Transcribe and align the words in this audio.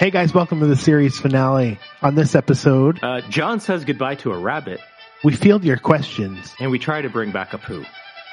Hey 0.00 0.10
guys, 0.10 0.32
welcome 0.32 0.60
to 0.60 0.66
the 0.66 0.76
series 0.76 1.18
finale. 1.20 1.78
On 2.00 2.14
this 2.14 2.34
episode, 2.34 2.98
Uh, 3.02 3.20
John 3.28 3.60
says 3.60 3.84
goodbye 3.84 4.14
to 4.16 4.32
a 4.32 4.38
rabbit, 4.38 4.80
we 5.22 5.34
field 5.36 5.62
your 5.62 5.76
questions. 5.76 6.54
and 6.58 6.70
we 6.70 6.78
try 6.78 7.02
to 7.02 7.10
bring 7.10 7.32
back 7.32 7.52
a 7.52 7.58
poo. 7.58 7.84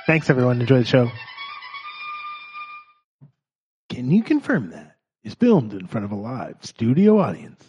Thanks 0.05 0.29
everyone. 0.29 0.61
Enjoy 0.61 0.79
the 0.79 0.85
show. 0.85 1.11
Can 3.89 4.09
you 4.11 4.23
confirm 4.23 4.69
that 4.69 4.95
is 5.25 5.33
filmed 5.33 5.73
in 5.73 5.87
front 5.87 6.05
of 6.05 6.11
a 6.11 6.15
live 6.15 6.55
studio 6.61 7.19
audience? 7.19 7.61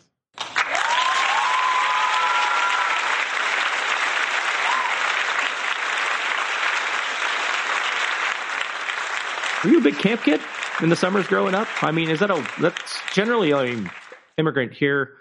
Were 9.65 9.71
you 9.71 9.79
a 9.79 9.83
big 9.83 9.99
camp 9.99 10.23
kid 10.23 10.41
in 10.83 10.89
the 10.89 10.97
summers 10.97 11.27
growing 11.27 11.55
up? 11.55 11.69
I 11.83 11.91
mean, 11.93 12.11
is 12.11 12.21
that 12.21 12.31
a 12.31 12.47
that's 12.61 13.01
generally 13.13 13.53
I 13.53 13.67
mean, 13.67 13.91
immigrant 14.37 14.73
here? 14.73 15.15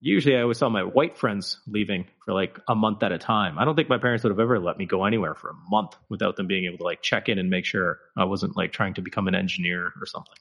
Usually, 0.00 0.36
I 0.36 0.42
always 0.42 0.58
saw 0.58 0.68
my 0.68 0.82
white 0.82 1.16
friends 1.16 1.60
leaving 1.68 2.06
for 2.24 2.34
like 2.34 2.58
a 2.66 2.74
month 2.74 3.02
at 3.04 3.12
a 3.12 3.18
time. 3.18 3.58
I 3.58 3.64
don't 3.64 3.76
think 3.76 3.88
my 3.88 3.98
parents 3.98 4.24
would 4.24 4.30
have 4.30 4.40
ever 4.40 4.58
let 4.58 4.76
me 4.76 4.84
go 4.84 5.04
anywhere 5.04 5.34
for 5.34 5.50
a 5.50 5.54
month 5.70 5.94
without 6.08 6.36
them 6.36 6.48
being 6.48 6.64
able 6.64 6.78
to 6.78 6.84
like 6.84 7.02
check 7.02 7.28
in 7.28 7.38
and 7.38 7.48
make 7.50 7.64
sure 7.64 8.00
I 8.16 8.24
wasn't 8.24 8.56
like 8.56 8.72
trying 8.72 8.94
to 8.94 9.02
become 9.02 9.28
an 9.28 9.36
engineer 9.36 9.92
or 10.00 10.06
something. 10.06 10.34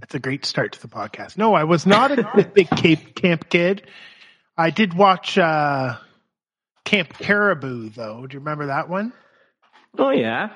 That's 0.00 0.14
a 0.14 0.18
great 0.18 0.44
start 0.44 0.72
to 0.72 0.82
the 0.82 0.88
podcast. 0.88 1.36
No, 1.36 1.54
I 1.54 1.64
was 1.64 1.86
not 1.86 2.18
a 2.18 2.50
big 2.54 2.68
Cape 2.70 3.14
camp 3.14 3.48
kid. 3.48 3.86
I 4.56 4.70
did 4.70 4.94
watch 4.94 5.38
uh, 5.38 5.96
Camp 6.84 7.12
Caribou 7.18 7.90
though. 7.90 8.26
Do 8.26 8.34
you 8.34 8.40
remember 8.40 8.66
that 8.66 8.88
one? 8.88 9.12
Oh 9.98 10.10
yeah. 10.10 10.50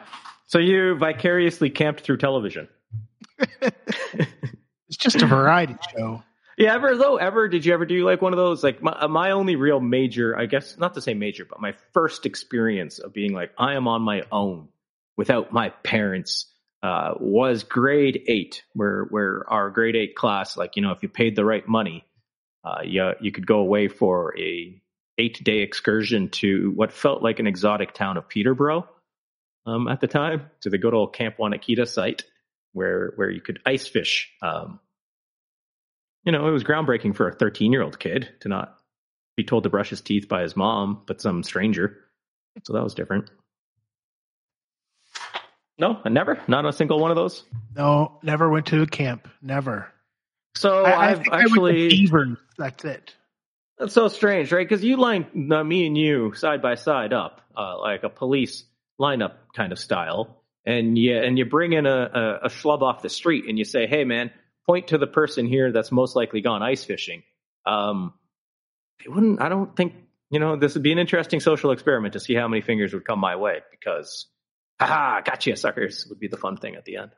So 0.46 0.58
you 0.58 0.96
vicariously 0.96 1.70
camped 1.70 2.00
through 2.00 2.16
television. 2.16 2.68
It's 4.90 4.96
just 4.96 5.22
a 5.22 5.26
variety 5.26 5.76
show. 5.96 6.24
Yeah, 6.58 6.74
ever 6.74 6.96
though, 6.96 7.16
ever 7.16 7.48
did 7.48 7.64
you 7.64 7.72
ever 7.72 7.86
do 7.86 8.04
like 8.04 8.20
one 8.20 8.32
of 8.32 8.38
those? 8.38 8.64
Like 8.64 8.82
my, 8.82 9.06
my 9.06 9.30
only 9.30 9.54
real 9.54 9.78
major, 9.78 10.36
I 10.36 10.46
guess 10.46 10.76
not 10.76 10.94
to 10.94 11.00
say 11.00 11.14
major, 11.14 11.44
but 11.44 11.60
my 11.60 11.74
first 11.92 12.26
experience 12.26 12.98
of 12.98 13.14
being 13.14 13.32
like 13.32 13.52
I 13.56 13.74
am 13.74 13.86
on 13.86 14.02
my 14.02 14.24
own 14.32 14.68
without 15.16 15.52
my 15.52 15.68
parents 15.68 16.52
uh, 16.82 17.14
was 17.20 17.62
grade 17.62 18.24
eight, 18.26 18.64
where 18.72 19.04
where 19.04 19.44
our 19.48 19.70
grade 19.70 19.94
eight 19.94 20.16
class, 20.16 20.56
like 20.56 20.74
you 20.74 20.82
know, 20.82 20.90
if 20.90 21.04
you 21.04 21.08
paid 21.08 21.36
the 21.36 21.44
right 21.44 21.66
money, 21.68 22.04
uh, 22.64 22.80
you 22.82 23.12
you 23.20 23.30
could 23.30 23.46
go 23.46 23.60
away 23.60 23.86
for 23.86 24.36
a 24.36 24.82
eight 25.18 25.42
day 25.44 25.58
excursion 25.58 26.30
to 26.30 26.72
what 26.74 26.92
felt 26.92 27.22
like 27.22 27.38
an 27.38 27.46
exotic 27.46 27.94
town 27.94 28.16
of 28.16 28.28
Peterborough 28.28 28.88
um, 29.66 29.86
at 29.86 30.00
the 30.00 30.08
time, 30.08 30.50
to 30.62 30.68
the 30.68 30.78
good 30.78 30.94
old 30.94 31.14
Camp 31.14 31.36
Wanakita 31.38 31.86
site, 31.86 32.24
where 32.72 33.12
where 33.16 33.30
you 33.30 33.40
could 33.40 33.60
ice 33.66 33.86
fish. 33.86 34.30
Um, 34.42 34.80
you 36.24 36.32
know, 36.32 36.46
it 36.46 36.50
was 36.50 36.64
groundbreaking 36.64 37.16
for 37.16 37.28
a 37.28 37.34
13 37.34 37.72
year 37.72 37.82
old 37.82 37.98
kid 37.98 38.28
to 38.40 38.48
not 38.48 38.76
be 39.36 39.44
told 39.44 39.62
to 39.64 39.70
brush 39.70 39.90
his 39.90 40.00
teeth 40.00 40.28
by 40.28 40.42
his 40.42 40.56
mom, 40.56 41.02
but 41.06 41.20
some 41.20 41.42
stranger. 41.42 41.96
So 42.64 42.74
that 42.74 42.82
was 42.82 42.94
different. 42.94 43.30
No, 45.78 45.98
never, 46.04 46.38
not 46.46 46.66
a 46.66 46.72
single 46.74 47.00
one 47.00 47.10
of 47.10 47.16
those. 47.16 47.42
No, 47.74 48.18
never 48.22 48.50
went 48.50 48.66
to 48.66 48.82
a 48.82 48.86
camp. 48.86 49.28
Never. 49.40 49.90
So 50.54 50.84
I, 50.84 50.90
I 50.90 51.10
I 51.10 51.14
went 51.14 51.32
actually, 51.32 51.88
Beavers. 51.88 52.36
That's 52.58 52.84
it. 52.84 53.14
that's 53.78 53.94
so 53.94 54.08
strange, 54.08 54.52
right? 54.52 54.68
Because 54.68 54.84
you 54.84 54.98
line 54.98 55.50
uh, 55.50 55.64
me 55.64 55.86
and 55.86 55.96
you 55.96 56.34
side 56.34 56.60
by 56.60 56.74
side 56.74 57.14
up, 57.14 57.40
uh, 57.56 57.78
like 57.78 58.02
a 58.02 58.10
police 58.10 58.64
lineup 59.00 59.32
kind 59.56 59.72
of 59.72 59.78
style, 59.78 60.39
and 60.64 60.98
you 60.98 61.16
and 61.16 61.38
you 61.38 61.44
bring 61.44 61.72
in 61.72 61.86
a, 61.86 61.90
a, 61.90 62.46
a 62.46 62.48
schlub 62.48 62.82
off 62.82 63.02
the 63.02 63.08
street 63.08 63.44
and 63.48 63.58
you 63.58 63.64
say, 63.64 63.86
"Hey, 63.86 64.04
man, 64.04 64.30
point 64.66 64.88
to 64.88 64.98
the 64.98 65.06
person 65.06 65.46
here 65.46 65.72
that's 65.72 65.90
most 65.90 66.16
likely 66.16 66.40
gone 66.40 66.62
ice 66.62 66.84
fishing." 66.84 67.22
Um, 67.66 68.14
it 69.04 69.10
wouldn't. 69.10 69.40
I 69.40 69.48
don't 69.48 69.74
think 69.74 69.94
you 70.30 70.38
know. 70.38 70.56
This 70.56 70.74
would 70.74 70.82
be 70.82 70.92
an 70.92 70.98
interesting 70.98 71.40
social 71.40 71.70
experiment 71.70 72.14
to 72.14 72.20
see 72.20 72.34
how 72.34 72.48
many 72.48 72.60
fingers 72.60 72.92
would 72.92 73.04
come 73.04 73.18
my 73.18 73.36
way 73.36 73.60
because, 73.70 74.26
haha, 74.78 75.20
gotcha, 75.22 75.56
suckers, 75.56 76.06
would 76.08 76.20
be 76.20 76.28
the 76.28 76.36
fun 76.36 76.56
thing 76.56 76.76
at 76.76 76.84
the 76.84 76.96
end. 76.96 77.10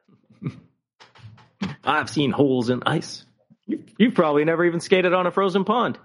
I've 1.84 2.10
seen 2.10 2.31
holes 2.31 2.70
in 2.70 2.82
ice. 2.86 3.25
You, 3.66 3.84
you've 3.98 4.14
probably 4.14 4.44
never 4.44 4.64
even 4.64 4.81
skated 4.81 5.12
on 5.12 5.26
a 5.26 5.31
frozen 5.31 5.64
pond. 5.64 5.98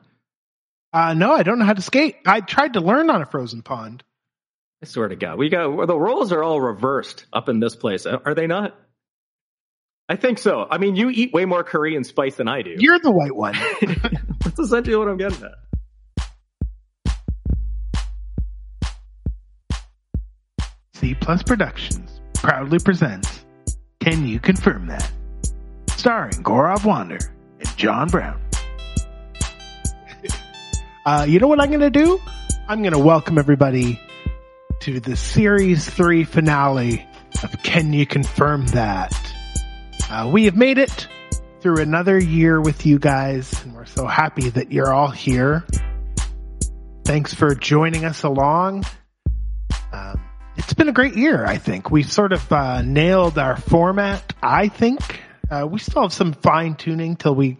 Uh, 0.93 1.13
no, 1.13 1.31
I 1.31 1.43
don't 1.43 1.59
know 1.59 1.65
how 1.65 1.73
to 1.73 1.81
skate. 1.81 2.15
I 2.25 2.41
tried 2.41 2.73
to 2.73 2.79
learn 2.79 3.09
on 3.09 3.21
a 3.21 3.25
frozen 3.25 3.61
pond. 3.61 4.03
I 4.81 4.85
swear 4.85 5.07
to 5.07 5.15
God, 5.15 5.39
we 5.39 5.49
got 5.49 5.87
the 5.87 5.99
roles 5.99 6.31
are 6.31 6.43
all 6.43 6.61
reversed 6.61 7.25
up 7.33 7.49
in 7.49 7.59
this 7.59 7.75
place. 7.75 8.05
Are 8.05 8.35
they 8.35 8.45
not? 8.45 8.79
I 10.07 10.15
think 10.15 10.37
so. 10.37 10.67
I 10.69 10.77
mean, 10.77 10.95
you 10.95 11.09
eat 11.09 11.33
way 11.33 11.45
more 11.45 11.63
Korean 11.63 12.03
spice 12.03 12.35
than 12.35 12.47
I 12.47 12.61
do. 12.61 12.75
You're 12.77 12.99
the 12.99 13.11
white 13.11 13.35
one. 13.35 13.55
That's 14.43 14.59
essentially 14.59 14.95
what 14.95 15.07
I'm 15.07 15.17
getting 15.17 15.43
at. 15.43 15.55
C 20.93 21.15
Plus 21.15 21.41
Productions 21.41 22.21
proudly 22.35 22.77
presents 22.77 23.45
Can 23.99 24.27
You 24.27 24.39
Confirm 24.39 24.85
That? 24.87 25.11
Starring 25.89 26.43
Gaurav 26.43 26.85
Wander 26.85 27.17
and 27.59 27.77
John 27.77 28.09
Brown. 28.09 28.39
uh, 31.05 31.25
you 31.27 31.39
know 31.39 31.47
what 31.47 31.59
I'm 31.59 31.69
going 31.69 31.79
to 31.79 31.89
do? 31.89 32.21
I'm 32.69 32.83
going 32.83 32.93
to 32.93 32.99
welcome 32.99 33.39
everybody 33.39 33.99
to 34.87 35.01
the 35.01 35.17
Series 35.17 35.85
3 35.85 36.23
finale 36.23 37.05
of 37.43 37.61
Can 37.61 37.91
You 37.91 38.05
Confirm 38.05 38.65
That? 38.67 39.13
Uh, 40.09 40.29
we 40.31 40.45
have 40.45 40.55
made 40.55 40.77
it 40.77 41.09
through 41.59 41.81
another 41.81 42.17
year 42.17 42.61
with 42.61 42.85
you 42.85 42.97
guys, 42.97 43.51
and 43.65 43.75
we're 43.75 43.83
so 43.83 44.07
happy 44.07 44.47
that 44.51 44.71
you're 44.71 44.93
all 44.93 45.09
here. 45.09 45.65
Thanks 47.03 47.33
for 47.33 47.53
joining 47.53 48.05
us 48.05 48.23
along. 48.23 48.85
Um, 49.91 50.23
it's 50.55 50.73
been 50.73 50.87
a 50.87 50.93
great 50.93 51.17
year, 51.17 51.45
I 51.45 51.57
think. 51.57 51.91
We've 51.91 52.09
sort 52.09 52.31
of 52.31 52.49
uh, 52.49 52.81
nailed 52.81 53.37
our 53.37 53.57
format, 53.57 54.35
I 54.41 54.69
think. 54.69 55.19
Uh, 55.51 55.67
we 55.69 55.79
still 55.79 56.03
have 56.03 56.13
some 56.13 56.31
fine 56.31 56.75
tuning 56.75 57.17
till 57.17 57.35
we, 57.35 57.57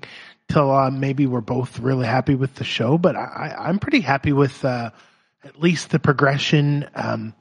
till 0.47 0.71
uh, 0.71 0.91
maybe 0.91 1.25
we're 1.25 1.41
both 1.41 1.79
really 1.79 2.07
happy 2.07 2.35
with 2.35 2.55
the 2.55 2.63
show, 2.63 2.97
but 2.97 3.17
I, 3.17 3.53
I'm 3.59 3.79
pretty 3.79 3.99
happy 3.99 4.31
with 4.31 4.63
uh, 4.63 4.91
at 5.47 5.59
least 5.59 5.89
the 5.89 5.99
progression. 5.99 6.89
Um, 6.93 7.33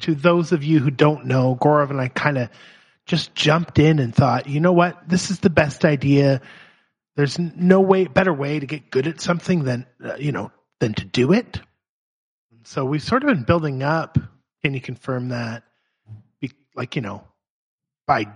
to 0.00 0.14
those 0.14 0.52
of 0.52 0.64
you 0.64 0.80
who 0.80 0.90
don't 0.90 1.26
know, 1.26 1.56
Gaurav 1.60 1.90
and 1.90 2.00
I 2.00 2.08
kind 2.08 2.36
of 2.36 2.50
just 3.06 3.34
jumped 3.34 3.78
in 3.78 3.98
and 3.98 4.14
thought, 4.14 4.48
you 4.48 4.60
know 4.60 4.72
what, 4.72 5.08
this 5.08 5.30
is 5.30 5.38
the 5.38 5.50
best 5.50 5.84
idea. 5.84 6.40
There's 7.14 7.38
no 7.38 7.80
way, 7.80 8.04
better 8.04 8.32
way 8.32 8.58
to 8.58 8.66
get 8.66 8.90
good 8.90 9.06
at 9.06 9.20
something 9.20 9.64
than, 9.64 9.86
uh, 10.04 10.16
you 10.16 10.32
know, 10.32 10.50
than 10.80 10.92
to 10.94 11.04
do 11.04 11.32
it. 11.32 11.60
So 12.64 12.84
we've 12.84 13.02
sort 13.02 13.22
of 13.22 13.28
been 13.28 13.44
building 13.44 13.82
up. 13.82 14.18
Can 14.62 14.74
you 14.74 14.80
confirm 14.80 15.28
that? 15.28 15.62
Be, 16.40 16.50
like, 16.74 16.96
you 16.96 17.02
know, 17.02 17.24
by 18.06 18.26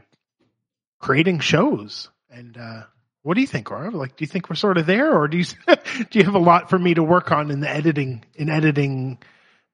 creating 1.00 1.40
shows. 1.40 2.08
And, 2.30 2.56
uh, 2.56 2.84
what 3.22 3.34
do 3.34 3.40
you 3.40 3.46
think, 3.46 3.66
Gaurav? 3.68 3.92
Like, 3.94 4.16
do 4.16 4.22
you 4.22 4.26
think 4.26 4.48
we're 4.48 4.56
sort 4.56 4.78
of 4.78 4.86
there 4.86 5.12
or 5.16 5.28
do 5.28 5.38
you, 5.38 5.44
do 6.10 6.18
you 6.18 6.24
have 6.24 6.34
a 6.34 6.38
lot 6.38 6.70
for 6.70 6.78
me 6.78 6.94
to 6.94 7.02
work 7.02 7.30
on 7.32 7.50
in 7.50 7.60
the 7.60 7.68
editing, 7.68 8.24
in 8.34 8.48
editing 8.48 9.18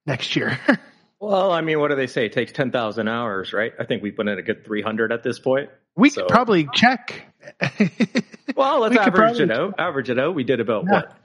next 0.05 0.35
year? 0.35 0.59
Well, 1.19 1.51
I 1.51 1.61
mean, 1.61 1.79
what 1.79 1.87
do 1.87 1.95
they 1.95 2.05
say? 2.05 2.27
It 2.27 2.33
takes 2.33 2.51
10,000 2.51 3.07
hours, 3.07 3.51
right? 3.51 3.73
I 3.79 3.85
think 3.85 4.03
we've 4.03 4.15
put 4.15 4.27
in 4.27 4.37
a 4.37 4.43
good 4.43 4.63
300 4.63 5.11
at 5.11 5.23
this 5.23 5.39
point. 5.39 5.71
we 5.95 6.11
So- 6.11 6.21
could 6.21 6.29
probably 6.29 6.67
check. 6.75 7.25
Well, 8.55 8.81
let's 8.81 8.91
We 8.93 8.99
average 8.99 9.39
it 9.39 9.49
out. 9.51 9.73
Average 9.79 10.11
it 10.11 10.19
out. 10.19 10.35
We 10.35 10.43
did 10.43 10.59
about 10.59 10.83
Yeah. 10.85 10.91
what? 10.91 11.17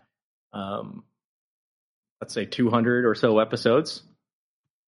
Um, 0.58 1.04
let's 2.22 2.32
say 2.32 2.46
200 2.46 3.04
or 3.04 3.14
so 3.14 3.38
episodes. 3.38 4.02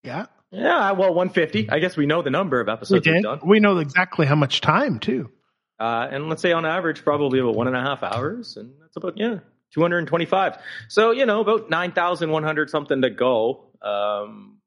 yeah, 0.02 0.24
Yeah, 0.50 0.92
well, 0.92 1.12
150. 1.12 1.68
I 1.70 1.80
guess 1.80 1.98
we 1.98 2.06
know 2.06 2.22
the 2.22 2.30
number 2.30 2.60
of 2.62 2.70
episodes 2.70 3.06
we 3.06 3.12
have 3.12 3.22
done. 3.22 3.40
We 3.44 3.60
know 3.60 3.76
exactly 3.78 4.24
how 4.24 4.36
much 4.36 4.62
time 4.62 5.00
too. 5.00 5.30
Uh, 5.78 6.08
and 6.10 6.28
let's 6.28 6.42
say 6.42 6.52
on 6.52 6.64
average, 6.64 7.02
probably 7.02 7.38
about 7.40 7.54
one 7.56 7.66
and 7.66 7.76
a 7.76 7.80
half 7.80 8.02
hours. 8.02 8.56
And 8.56 8.72
that's 8.80 8.96
about, 8.96 9.16
yeah, 9.16 9.38
225. 9.72 10.58
So, 10.88 11.10
you 11.10 11.26
know, 11.26 11.40
about 11.40 11.68
9,100 11.70 12.70
something 12.70 13.02
to 13.02 13.10
go. 13.10 13.70
Um, 13.82 14.58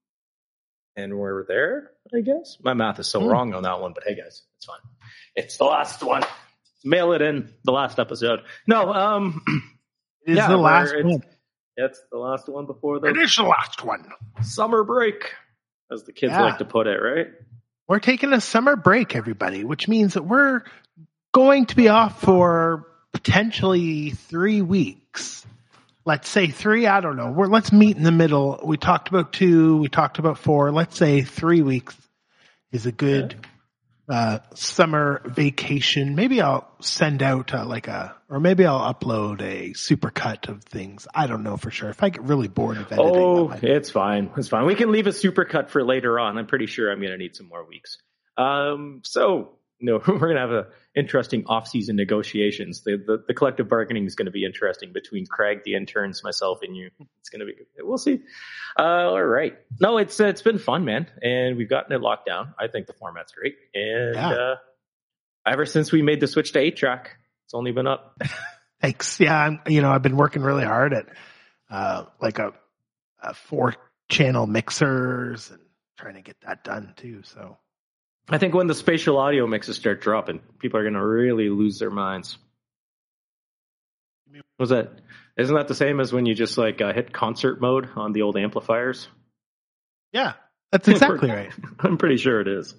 and 0.96 1.18
we're 1.18 1.46
there, 1.48 1.92
I 2.14 2.22
guess. 2.22 2.58
My 2.62 2.74
math 2.74 3.00
is 3.00 3.08
so 3.08 3.22
Hmm. 3.22 3.28
wrong 3.28 3.54
on 3.54 3.64
that 3.64 3.80
one, 3.80 3.94
but 3.94 4.04
hey, 4.06 4.16
guys, 4.16 4.44
it's 4.58 4.66
fine. 4.66 4.80
It's 5.36 5.58
the 5.58 5.66
last 5.66 6.04
one. 6.04 6.24
Mail 6.84 7.14
it 7.14 7.22
in, 7.22 7.54
the 7.64 7.72
last 7.72 8.00
episode. 8.00 8.42
No, 8.68 8.92
um, 8.94 9.44
It 10.26 10.32
is 10.32 10.38
Yeah, 10.38 10.48
the 10.50 10.58
last 10.58 10.90
it's- 10.94 11.06
one. 11.06 11.24
it's 11.78 12.02
the 12.12 12.18
last 12.18 12.50
one 12.50 12.66
before 12.66 13.00
the 13.00 13.08
It 13.08 13.18
is 13.18 13.34
the 13.38 13.44
last 13.44 13.84
one. 13.86 14.06
summer 14.42 14.84
break, 14.84 15.34
as 15.90 16.04
the 16.04 16.12
kids 16.12 16.34
Yeah. 16.34 16.42
like 16.42 16.58
to 16.58 16.66
put 16.66 16.86
it, 16.88 16.98
right? 17.02 17.28
We're 17.88 18.00
taking 18.00 18.34
a 18.34 18.42
summer 18.42 18.76
break, 18.76 19.16
everybody, 19.16 19.64
which 19.64 19.88
means 19.88 20.16
that 20.16 20.24
we're 20.24 20.64
going 21.32 21.68
to 21.68 21.76
be 21.76 21.88
off 21.88 22.20
for 22.22 22.86
potentially 23.14 24.12
three 24.12 24.62
weeks. 24.62 25.46
Let's 26.04 26.28
say 26.28 26.48
three. 26.48 26.86
I 26.86 27.00
don't 27.00 27.16
know. 27.16 27.32
We're 27.32 27.48
let's 27.48 27.72
meet 27.72 27.96
in 27.96 28.04
the 28.04 28.12
middle. 28.12 28.60
We 28.64 28.76
talked 28.76 29.08
about 29.08 29.32
two. 29.32 29.78
We 29.78 29.88
talked 29.88 30.20
about 30.20 30.38
four. 30.38 30.72
Let's 30.72 30.98
say 30.98 31.22
three 31.22 31.62
weeks 31.62 31.96
is 32.74 32.86
a 32.86 32.92
good 32.92 33.36
uh, 34.10 34.40
summer 34.54 35.22
vacation. 35.26 36.16
Maybe 36.16 36.42
I'll 36.42 36.70
send 36.80 37.22
out 37.22 37.54
uh, 37.54 37.66
like 37.66 37.88
a, 37.88 38.16
or 38.30 38.40
maybe 38.40 38.66
I'll 38.66 38.94
upload 38.94 39.42
a 39.42 39.72
supercut 39.72 40.48
of 40.50 40.64
things. 40.64 41.08
I 41.14 41.28
don't 41.28 41.44
know 41.44 41.58
for 41.58 41.72
sure. 41.72 41.90
If 41.90 42.02
I 42.04 42.10
get 42.10 42.24
really 42.24 42.48
bored 42.48 42.78
of 42.78 42.92
editing, 42.92 43.14
Oh, 43.14 43.52
it's 43.62 43.90
fine. 43.90 44.32
It's 44.38 44.48
fine. 44.48 44.66
We 44.66 44.76
can 44.76 44.92
leave 44.92 45.08
a 45.08 45.12
supercut 45.12 45.70
for 45.70 45.84
later 45.84 46.20
on. 46.20 46.38
I'm 46.38 46.48
pretty 46.48 46.68
sure 46.68 46.92
I'm 46.92 47.00
going 47.00 47.12
to 47.12 47.18
need 47.18 47.36
some 47.36 47.48
more 47.48 47.66
weeks. 47.66 47.98
Um, 48.38 49.02
so 49.04 49.58
no, 49.80 50.02
we're 50.08 50.18
going 50.20 50.36
to 50.36 50.42
have 50.42 50.52
a 50.52 50.68
interesting 50.98 51.46
off-season 51.48 51.96
negotiations. 51.96 52.82
The, 52.82 52.98
the 52.98 53.24
the 53.28 53.34
collective 53.34 53.70
bargaining 53.70 54.06
is 54.06 54.16
going 54.16 54.26
to 54.26 54.32
be 54.32 54.44
interesting 54.44 54.92
between 54.94 55.26
Craig, 55.28 55.60
the 55.64 55.76
interns, 55.76 56.24
myself, 56.24 56.60
and 56.64 56.76
you. 56.76 56.90
It's 57.20 57.30
going 57.30 57.40
to 57.42 57.46
be. 57.46 57.54
We'll 57.80 57.98
see. 57.98 58.22
Uh, 58.78 58.82
all 58.84 59.24
right. 59.24 59.58
No, 59.80 59.98
it's 59.98 60.20
uh, 60.20 60.26
it's 60.26 60.42
been 60.42 60.58
fun, 60.58 60.84
man, 60.86 61.08
and 61.22 61.56
we've 61.58 61.70
gotten 61.70 61.94
it 61.94 62.02
locked 62.02 62.26
down. 62.26 62.54
I 62.60 62.68
think 62.68 62.88
the 62.88 62.94
format's 62.94 63.32
great, 63.32 63.56
and 63.74 64.16
Yeah. 64.16 64.30
uh, 64.30 64.56
ever 65.46 65.66
since 65.66 65.92
we 65.92 66.02
made 66.02 66.20
the 66.20 66.28
switch 66.28 66.52
to 66.54 66.60
eight 66.60 66.76
track, 66.78 67.18
it's 67.46 67.54
only 67.54 67.72
been 67.72 67.88
up. 67.88 68.20
thanks. 68.82 69.20
Yeah, 69.20 69.38
I'm, 69.38 69.62
you 69.68 69.82
know, 69.82 69.92
I've 69.92 70.02
been 70.02 70.18
working 70.18 70.42
really 70.42 70.66
hard 70.66 70.94
at 70.94 71.06
uh, 71.70 72.06
like 72.22 72.40
a, 72.40 72.54
a 73.22 73.34
four 73.34 73.76
channel 74.10 74.48
mixers 74.48 75.50
and 75.52 75.60
trying 75.98 76.16
to 76.16 76.22
get 76.22 76.38
that 76.46 76.64
done 76.64 76.94
too. 76.98 77.22
So 77.24 77.58
I 78.30 78.38
think 78.38 78.54
when 78.54 78.68
the 78.68 78.76
spatial 78.76 79.18
audio 79.18 79.48
mixes 79.48 79.78
start 79.78 80.02
dropping, 80.02 80.40
people 80.60 80.80
are 80.80 80.84
going 80.84 80.96
to 80.96 81.06
really 81.06 81.50
lose 81.50 81.80
their 81.80 81.90
minds. 81.90 82.38
Was 84.60 84.70
that? 84.70 84.92
Isn't 85.38 85.56
that 85.56 85.68
the 85.68 85.76
same 85.76 86.00
as 86.00 86.12
when 86.12 86.26
you 86.26 86.36
just 86.36 86.58
like 86.58 86.82
uh, 86.82 86.94
hit 86.94 87.14
concert 87.14 87.62
mode 87.62 87.90
on 87.96 88.12
the 88.12 88.24
old 88.24 88.38
amplifiers? 88.38 89.08
yeah, 90.12 90.34
that's 90.72 90.88
exactly 90.88 91.30
right. 91.30 91.52
I'm 91.80 91.98
pretty 91.98 92.18
sure 92.18 92.42
it 92.42 92.48
is. 92.48 92.74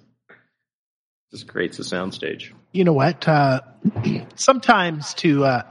Just 1.31 1.47
creates 1.47 1.79
a 1.79 1.83
soundstage. 1.83 2.51
you 2.71 2.83
know 2.83 2.93
what? 2.93 3.27
Uh, 3.27 3.61
sometimes 4.35 5.13
to, 5.15 5.45
uh, 5.45 5.63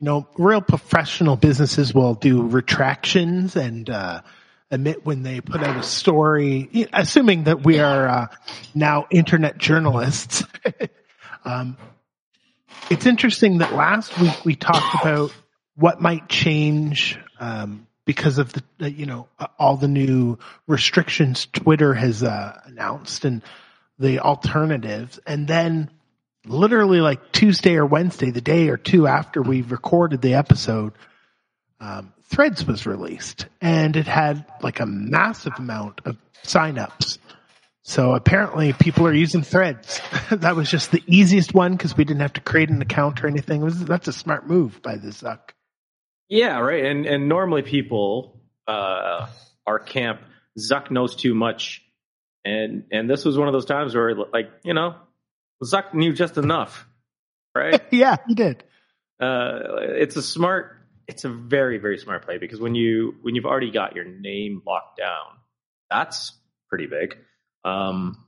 you 0.00 0.04
know, 0.04 0.26
real 0.36 0.60
professional 0.60 1.36
businesses 1.36 1.94
will 1.94 2.14
do 2.14 2.42
retractions 2.46 3.56
and, 3.56 3.88
uh, 3.88 4.22
admit 4.70 5.04
when 5.04 5.22
they 5.22 5.40
put 5.40 5.62
out 5.62 5.76
a 5.76 5.82
story, 5.82 6.88
assuming 6.92 7.44
that 7.44 7.64
we 7.64 7.80
are, 7.80 8.08
uh, 8.08 8.26
now 8.74 9.06
internet 9.10 9.58
journalists. 9.58 10.44
um, 11.44 11.76
it's 12.88 13.06
interesting 13.06 13.58
that 13.58 13.72
last 13.72 14.18
week 14.20 14.44
we 14.44 14.54
talked 14.54 15.02
about 15.02 15.32
what 15.74 16.00
might 16.00 16.28
change, 16.28 17.18
um, 17.38 17.86
because 18.04 18.38
of 18.38 18.52
the, 18.78 18.90
you 18.90 19.06
know, 19.06 19.28
all 19.58 19.76
the 19.76 19.88
new 19.88 20.38
restrictions 20.66 21.46
Twitter 21.52 21.94
has, 21.94 22.22
uh, 22.22 22.60
announced 22.64 23.24
and 23.24 23.42
the 23.98 24.20
alternatives. 24.20 25.20
And 25.26 25.46
then 25.46 25.90
literally 26.46 27.00
like 27.00 27.32
Tuesday 27.32 27.76
or 27.76 27.86
Wednesday, 27.86 28.30
the 28.30 28.40
day 28.40 28.68
or 28.68 28.76
two 28.76 29.06
after 29.06 29.42
we 29.42 29.62
recorded 29.62 30.22
the 30.22 30.34
episode, 30.34 30.92
um, 31.80 32.12
Threads 32.30 32.64
was 32.64 32.86
released 32.86 33.46
and 33.60 33.96
it 33.96 34.06
had 34.06 34.44
like 34.62 34.80
a 34.80 34.86
massive 34.86 35.54
amount 35.58 36.00
of 36.04 36.16
signups. 36.44 37.18
So 37.82 38.14
apparently 38.14 38.72
people 38.72 39.06
are 39.08 39.12
using 39.12 39.42
Threads. 39.42 40.00
that 40.30 40.54
was 40.54 40.70
just 40.70 40.92
the 40.92 41.02
easiest 41.08 41.54
one 41.54 41.72
because 41.72 41.96
we 41.96 42.04
didn't 42.04 42.20
have 42.20 42.34
to 42.34 42.40
create 42.40 42.70
an 42.70 42.80
account 42.82 43.24
or 43.24 43.26
anything. 43.26 43.62
Was, 43.62 43.84
that's 43.84 44.06
a 44.06 44.12
smart 44.12 44.46
move 44.46 44.80
by 44.80 44.96
the 44.96 45.08
Zuck. 45.08 45.40
Yeah, 46.28 46.58
right. 46.60 46.84
And 46.84 47.06
and 47.06 47.28
normally 47.28 47.62
people, 47.62 48.40
uh, 48.68 49.26
our 49.66 49.80
camp, 49.80 50.20
Zuck 50.56 50.92
knows 50.92 51.16
too 51.16 51.34
much, 51.34 51.82
and 52.44 52.84
and 52.92 53.10
this 53.10 53.24
was 53.24 53.36
one 53.36 53.48
of 53.48 53.52
those 53.52 53.64
times 53.64 53.96
where 53.96 54.14
like 54.14 54.50
you 54.62 54.72
know, 54.72 54.94
Zuck 55.64 55.92
knew 55.92 56.12
just 56.12 56.38
enough, 56.38 56.86
right? 57.56 57.82
yeah, 57.90 58.16
he 58.28 58.34
did. 58.36 58.62
uh, 59.18 59.58
it's 59.80 60.14
a 60.14 60.22
smart 60.22 60.79
it's 61.10 61.24
a 61.24 61.28
very 61.28 61.78
very 61.78 61.98
smart 61.98 62.24
play 62.24 62.38
because 62.38 62.60
when 62.60 62.74
you 62.74 63.16
when 63.22 63.34
you've 63.34 63.46
already 63.46 63.70
got 63.70 63.94
your 63.96 64.04
name 64.06 64.62
locked 64.66 64.96
down 64.98 65.26
that's 65.90 66.32
pretty 66.68 66.86
big. 66.86 67.16
Um 67.64 68.24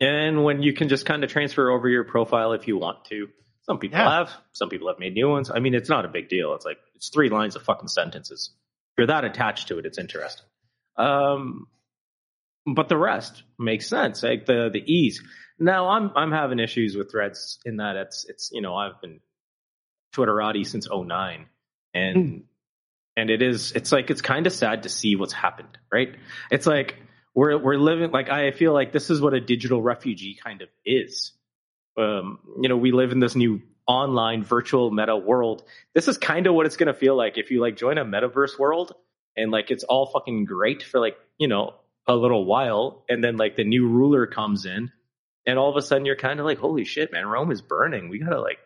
and 0.00 0.42
when 0.44 0.60
you 0.62 0.72
can 0.72 0.88
just 0.88 1.06
kind 1.06 1.22
of 1.24 1.30
transfer 1.30 1.70
over 1.70 1.88
your 1.88 2.04
profile 2.04 2.52
if 2.52 2.66
you 2.68 2.76
want 2.76 3.04
to. 3.06 3.28
Some 3.62 3.78
people 3.78 3.98
Yeah. 3.98 4.10
have 4.18 4.30
some 4.52 4.68
people 4.68 4.88
have 4.88 4.98
made 4.98 5.14
new 5.14 5.28
ones. 5.30 5.50
I 5.54 5.60
mean 5.60 5.74
it's 5.74 5.88
not 5.88 6.04
a 6.04 6.08
big 6.08 6.28
deal. 6.28 6.54
It's 6.54 6.64
like 6.66 6.78
it's 6.96 7.08
three 7.10 7.28
lines 7.30 7.54
of 7.56 7.62
fucking 7.62 7.88
sentences. 7.88 8.50
If 8.92 8.98
you're 8.98 9.06
that 9.06 9.24
attached 9.24 9.68
to 9.68 9.78
it 9.78 9.86
it's 9.86 9.98
interesting. 9.98 10.46
Um 10.96 11.66
but 12.66 12.88
the 12.88 12.96
rest 12.96 13.42
makes 13.58 13.86
sense 13.88 14.22
like 14.22 14.46
the 14.46 14.68
the 14.72 14.82
ease. 14.92 15.22
Now 15.60 15.88
i'm 15.90 16.10
i'm 16.16 16.32
having 16.32 16.58
issues 16.58 16.96
with 16.96 17.10
threads 17.12 17.60
in 17.64 17.76
that 17.76 17.94
it's 17.96 18.24
it's 18.28 18.50
you 18.52 18.60
know 18.62 18.74
i've 18.74 19.00
been 19.00 19.20
Twitterati 20.14 20.64
since 20.66 20.88
09 20.90 21.46
and 21.94 22.44
and 23.16 23.30
it 23.30 23.42
is 23.42 23.72
it's 23.72 23.92
like 23.92 24.10
it's 24.10 24.20
kind 24.20 24.46
of 24.46 24.52
sad 24.52 24.82
to 24.82 24.88
see 24.88 25.16
what's 25.16 25.32
happened, 25.32 25.78
right? 25.92 26.14
It's 26.50 26.66
like 26.66 26.96
we're 27.34 27.56
we're 27.58 27.76
living 27.76 28.10
like 28.10 28.28
I 28.28 28.50
feel 28.50 28.72
like 28.72 28.92
this 28.92 29.10
is 29.10 29.20
what 29.20 29.34
a 29.34 29.40
digital 29.40 29.80
refugee 29.80 30.38
kind 30.42 30.62
of 30.62 30.68
is. 30.84 31.32
Um, 31.96 32.40
you 32.60 32.68
know, 32.68 32.76
we 32.76 32.92
live 32.92 33.12
in 33.12 33.20
this 33.20 33.36
new 33.36 33.62
online 33.86 34.42
virtual 34.42 34.90
meta 34.90 35.16
world. 35.16 35.62
This 35.94 36.08
is 36.08 36.18
kind 36.18 36.46
of 36.46 36.54
what 36.54 36.66
it's 36.66 36.76
going 36.76 36.88
to 36.88 36.94
feel 36.94 37.16
like 37.16 37.38
if 37.38 37.50
you 37.50 37.60
like 37.60 37.76
join 37.76 37.98
a 37.98 38.04
metaverse 38.04 38.58
world 38.58 38.94
and 39.36 39.50
like 39.50 39.70
it's 39.70 39.84
all 39.84 40.06
fucking 40.06 40.44
great 40.44 40.82
for 40.82 40.98
like, 41.00 41.16
you 41.38 41.48
know, 41.48 41.74
a 42.06 42.14
little 42.14 42.44
while 42.44 43.04
and 43.08 43.22
then 43.22 43.36
like 43.36 43.56
the 43.56 43.64
new 43.64 43.88
ruler 43.88 44.26
comes 44.26 44.66
in 44.66 44.90
and 45.46 45.58
all 45.58 45.70
of 45.70 45.76
a 45.76 45.82
sudden 45.82 46.06
you're 46.06 46.16
kind 46.16 46.40
of 46.40 46.46
like, 46.46 46.58
holy 46.58 46.84
shit, 46.84 47.12
man, 47.12 47.26
Rome 47.26 47.50
is 47.50 47.62
burning. 47.62 48.08
We 48.08 48.18
got 48.18 48.30
to 48.30 48.40
like 48.40 48.58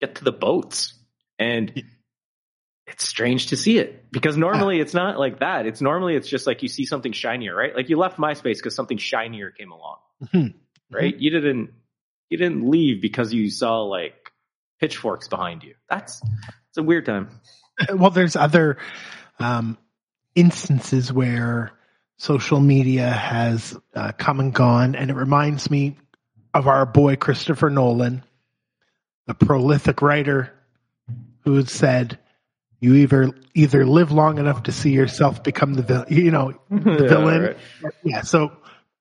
get 0.00 0.16
to 0.16 0.24
the 0.24 0.32
boats. 0.32 0.94
And 1.38 1.84
it's 2.88 3.06
strange 3.06 3.48
to 3.48 3.56
see 3.56 3.78
it 3.78 4.10
because 4.10 4.36
normally 4.36 4.80
it's 4.80 4.94
not 4.94 5.18
like 5.18 5.40
that. 5.40 5.66
It's 5.66 5.80
normally 5.80 6.16
it's 6.16 6.28
just 6.28 6.46
like 6.46 6.62
you 6.62 6.68
see 6.68 6.84
something 6.84 7.12
shinier, 7.12 7.54
right? 7.54 7.74
Like 7.74 7.88
you 7.88 7.96
left 7.98 8.18
MySpace 8.18 8.56
because 8.56 8.74
something 8.74 8.98
shinier 8.98 9.50
came 9.50 9.70
along, 9.72 9.96
Mhm. 10.24 10.54
right? 10.90 11.16
You 11.16 11.30
didn't 11.30 11.70
you 12.30 12.38
didn't 12.38 12.68
leave 12.68 13.00
because 13.00 13.32
you 13.32 13.50
saw 13.50 13.82
like 13.82 14.32
pitchforks 14.80 15.28
behind 15.28 15.62
you. 15.64 15.74
That's 15.88 16.20
it's 16.68 16.78
a 16.78 16.82
weird 16.82 17.06
time. 17.06 17.28
well, 17.94 18.10
there's 18.10 18.36
other 18.36 18.78
um, 19.38 19.78
instances 20.34 21.12
where 21.12 21.72
social 22.16 22.60
media 22.60 23.08
has 23.10 23.76
uh, 23.94 24.12
come 24.12 24.40
and 24.40 24.52
gone, 24.52 24.94
and 24.94 25.10
it 25.10 25.14
reminds 25.14 25.70
me 25.70 25.96
of 26.54 26.66
our 26.66 26.84
boy 26.86 27.16
Christopher 27.16 27.70
Nolan, 27.70 28.24
a 29.28 29.34
prolific 29.34 30.02
writer 30.02 30.52
who 31.44 31.64
said, 31.64 32.18
"You 32.80 32.94
either 32.94 33.30
either 33.54 33.84
live 33.86 34.12
long 34.12 34.38
enough 34.38 34.64
to 34.64 34.72
see 34.72 34.90
yourself 34.90 35.42
become 35.42 35.74
the 35.74 35.82
villain, 35.82 36.06
you 36.10 36.30
know, 36.30 36.52
the 36.70 36.76
Yeah, 37.02 37.08
villain." 37.08 37.42
right. 37.42 37.56
Yeah. 38.04 38.20
So 38.22 38.52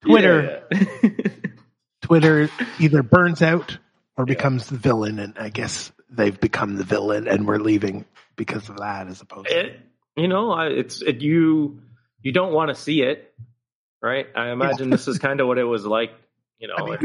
Twitter, 0.02 0.64
Yeah. 0.72 1.10
Twitter 2.02 2.50
either 2.80 3.04
burns 3.04 3.42
out 3.42 3.78
or 4.18 4.26
Yeah. 4.28 4.34
becomes 4.36 4.68
the 4.68 4.78
villain, 4.78 5.20
and 5.20 5.38
I 5.38 5.50
guess 5.50 5.92
they've 6.10 6.40
become 6.40 6.76
the 6.76 6.84
villain, 6.84 7.28
and 7.28 7.46
we're 7.48 7.58
leaving 7.60 8.06
because 8.36 8.70
of 8.70 8.78
that, 8.78 9.08
as 9.08 9.22
opposed 9.22 9.48
to 9.48 9.60
it, 9.60 9.80
you 10.16 10.28
know, 10.28 10.52
I, 10.52 10.68
it's 10.68 11.02
it, 11.02 11.22
you 11.22 11.82
you 12.22 12.32
don't 12.32 12.54
want 12.54 12.70
to 12.70 12.76
see 12.76 13.02
it, 13.02 13.34
right? 14.02 14.28
I 14.36 14.52
imagine 14.52 14.90
this 14.90 15.08
is 15.08 15.20
kind 15.20 15.40
of 15.40 15.48
what 15.48 15.58
it 15.58 15.64
was 15.64 15.86
like. 15.86 16.12
You 16.60 16.68
know, 16.76 16.76
I 16.78 16.86
mean, 16.86 16.98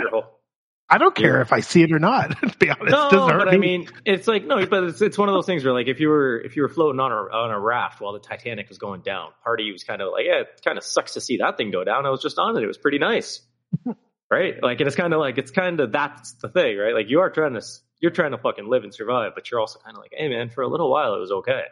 I 0.93 0.99
don't 0.99 1.15
care 1.15 1.41
if 1.41 1.55
I 1.55 1.61
see 1.61 1.83
it 1.83 1.91
or 1.91 1.99
not. 1.99 2.37
To 2.43 2.59
be 2.59 2.69
honest, 2.69 2.91
no, 2.91 3.11
Doesn't 3.11 3.39
but 3.39 3.49
me. 3.49 3.55
I 3.55 3.57
mean, 3.57 3.89
it's 4.05 4.29
like 4.29 4.45
no, 4.45 4.67
but 4.67 4.85
it's 4.85 5.01
it's 5.01 5.17
one 5.17 5.29
of 5.29 5.35
those 5.35 5.47
things 5.47 5.65
where 5.65 5.73
like 5.73 5.87
if 5.89 6.01
you 6.01 6.09
were 6.09 6.39
if 6.39 6.55
you 6.55 6.63
were 6.63 6.69
floating 6.69 7.01
on 7.01 7.11
a 7.11 7.15
on 7.15 7.51
a 7.51 7.59
raft 7.59 8.01
while 8.01 8.13
the 8.13 8.19
Titanic 8.19 8.69
was 8.69 8.79
going 8.79 9.01
down, 9.01 9.31
part 9.43 9.59
of 9.61 9.67
you 9.67 9.73
was 9.73 9.85
kind 9.85 10.03
of 10.03 10.13
like, 10.13 10.27
yeah, 10.27 10.41
it 10.43 10.61
kind 10.63 10.77
of 10.77 10.85
sucks 10.85 11.15
to 11.15 11.21
see 11.21 11.39
that 11.39 11.57
thing 11.57 11.71
go 11.71 11.83
down. 11.83 12.05
I 12.05 12.11
was 12.11 12.21
just 12.21 12.39
on 12.39 12.57
it; 12.57 12.63
it 12.63 12.67
was 12.67 12.77
pretty 12.77 12.99
nice, 12.99 13.41
right? 14.31 14.63
Like, 14.63 14.81
and 14.81 14.87
it's 14.87 14.97
kind 14.97 15.15
of 15.15 15.21
like 15.21 15.39
it's 15.39 15.51
kind 15.51 15.81
of 15.81 15.93
that's 15.93 16.33
the 16.33 16.49
thing, 16.49 16.77
right? 16.77 16.95
Like 16.95 17.09
you 17.09 17.21
are 17.21 17.31
trying 17.31 17.55
to 17.55 17.63
you're 18.01 18.11
trying 18.11 18.33
to 18.33 18.39
fucking 18.39 18.69
live 18.69 18.85
and 18.85 18.93
survive, 18.93 19.33
but 19.35 19.51
you're 19.51 19.61
also 19.61 19.79
kind 19.79 19.97
of 19.97 20.03
like, 20.03 20.13
hey, 20.15 20.29
man, 20.29 20.51
for 20.51 20.63
a 20.63 20.69
little 20.69 20.91
while 20.91 21.15
it 21.15 21.21
was 21.21 21.33
okay, 21.33 21.63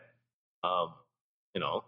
um, 0.64 0.94
you 1.54 1.60
know, 1.60 1.84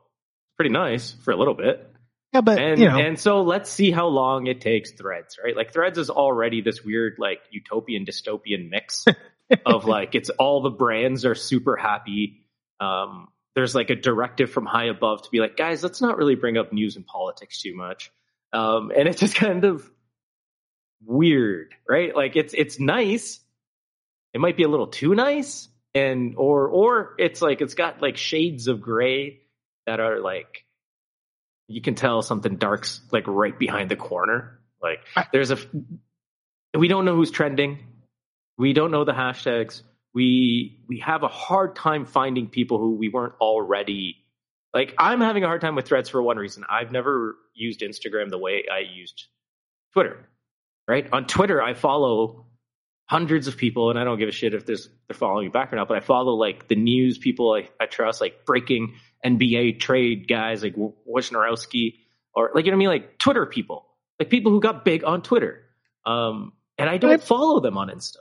pretty 0.59 0.73
nice 0.73 1.12
for 1.25 1.31
a 1.33 1.37
little 1.37 1.55
bit. 1.55 1.91
Yeah, 2.33 2.41
but 2.41 2.59
And 2.59 2.81
you 2.81 2.89
know, 2.89 2.99
and 2.99 3.19
so 3.19 3.43
let's 3.43 3.71
see 3.71 3.91
how 3.91 4.07
long 4.07 4.47
it 4.47 4.61
takes 4.61 4.93
Threads, 4.93 5.39
right? 5.43 5.55
Like 5.55 5.73
Threads 5.73 5.99
is 5.99 6.09
already 6.09 6.62
this 6.62 6.83
weird 6.83 7.17
like 7.19 7.41
utopian 7.51 8.07
dystopian 8.07 8.71
mix 8.71 9.05
of 9.67 9.85
like 9.85 10.15
it's 10.15 10.31
all 10.31 10.62
the 10.62 10.71
brands 10.71 11.25
are 11.27 11.35
super 11.35 11.77
happy. 11.77 12.47
Um, 12.81 13.29
there's 13.55 13.75
like 13.75 13.91
a 13.91 13.95
directive 13.95 14.51
from 14.51 14.65
high 14.65 14.87
above 14.87 15.23
to 15.23 15.31
be 15.31 15.41
like, 15.41 15.59
guys, 15.59 15.83
let's 15.83 16.01
not 16.01 16.17
really 16.17 16.35
bring 16.35 16.57
up 16.57 16.73
news 16.73 16.97
and 16.97 17.07
politics 17.07 17.61
too 17.61 17.77
much. 17.77 18.11
Um, 18.53 18.91
and 18.97 19.07
it's 19.07 19.21
just 19.21 19.35
kind 19.37 19.65
of 19.65 19.89
weird, 21.05 21.75
right? 21.87 22.17
Like 22.17 22.37
it's 22.37 22.55
it's 22.55 22.81
nice. 22.81 23.41
It 24.33 24.41
might 24.41 24.57
be 24.57 24.62
a 24.62 24.69
little 24.69 24.87
too 24.87 25.15
nice, 25.15 25.69
and 25.95 26.35
or 26.39 26.69
or 26.69 27.15
it's 27.19 27.43
like 27.43 27.61
it's 27.61 27.75
got 27.75 28.01
like 28.01 28.17
shades 28.17 28.69
of 28.69 28.81
gray 28.81 29.41
that 29.87 30.01
are 30.01 30.21
like 30.21 30.65
you 31.73 31.81
can 31.81 31.95
tell 31.95 32.23
something 32.23 32.57
dark's 32.57 33.00
like 33.11 33.25
right 33.26 33.59
behind 33.59 33.91
the 33.91 33.97
corner. 33.97 34.61
Like 34.83 35.00
there's 35.33 35.50
a 35.50 35.59
we 36.76 36.88
don't 36.88 37.05
know 37.05 37.17
who's 37.17 37.31
trending. 37.31 37.79
We 38.59 38.73
don't 38.73 38.91
know 38.91 39.05
the 39.05 39.12
hashtags. 39.12 39.83
We 40.14 40.81
we 40.88 40.99
have 40.99 41.23
a 41.23 41.29
hard 41.29 41.75
time 41.76 42.05
finding 42.05 42.49
people 42.49 42.79
who 42.79 42.97
we 42.97 43.09
weren't 43.09 43.35
already 43.41 44.17
like 44.75 44.95
I'm 44.99 45.21
having 45.21 45.45
a 45.45 45.47
hard 45.47 45.61
time 45.61 45.75
with 45.75 45.87
threads 45.87 46.09
for 46.09 46.23
one 46.23 46.37
reason. 46.37 46.64
I've 46.69 46.93
never 46.93 47.37
used 47.55 47.81
Instagram 47.81 48.31
the 48.31 48.38
way 48.38 48.64
I 48.71 48.81
used 48.81 49.26
Twitter. 49.95 50.29
Right? 50.87 51.09
On 51.12 51.26
Twitter 51.26 51.62
I 51.62 51.75
follow 51.75 52.47
hundreds 53.07 53.47
of 53.47 53.57
people 53.57 53.91
and 53.91 53.99
I 53.99 54.05
don't 54.05 54.19
give 54.19 54.29
a 54.29 54.33
shit 54.33 54.55
if 54.55 54.67
there's 54.67 54.88
they're 55.09 55.14
following 55.14 55.47
me 55.47 55.50
back 55.50 55.73
or 55.73 55.76
not, 55.76 55.88
but 55.88 55.97
I 55.97 56.00
follow 56.00 56.35
like 56.35 56.69
the 56.69 56.76
news 56.76 57.19
people 57.19 57.55
I, 57.55 57.69
I 57.83 57.87
trust, 57.87 58.21
like 58.21 58.45
breaking 58.45 58.95
NBA 59.25 59.81
trade 59.81 60.29
guys 60.29 60.62
like 60.62 60.75
Wojnarowski 60.75 61.95
or 62.35 62.50
like 62.55 62.64
you 62.64 62.71
know 62.71 62.76
what 62.76 62.85
I 62.85 62.85
mean, 62.85 62.88
like 62.88 63.19
Twitter 63.19 63.47
people, 63.47 63.87
like 64.19 64.31
people 64.31 64.52
who 64.52 64.61
got 64.61 64.85
big 64.85 65.05
on 65.05 65.23
Twitter. 65.23 65.62
Um, 66.05 66.52
and 66.79 66.88
I 66.88 66.97
don't 66.97 67.23
follow 67.23 67.61
them 67.61 67.79
on 67.79 67.88
Insta. 67.88 68.17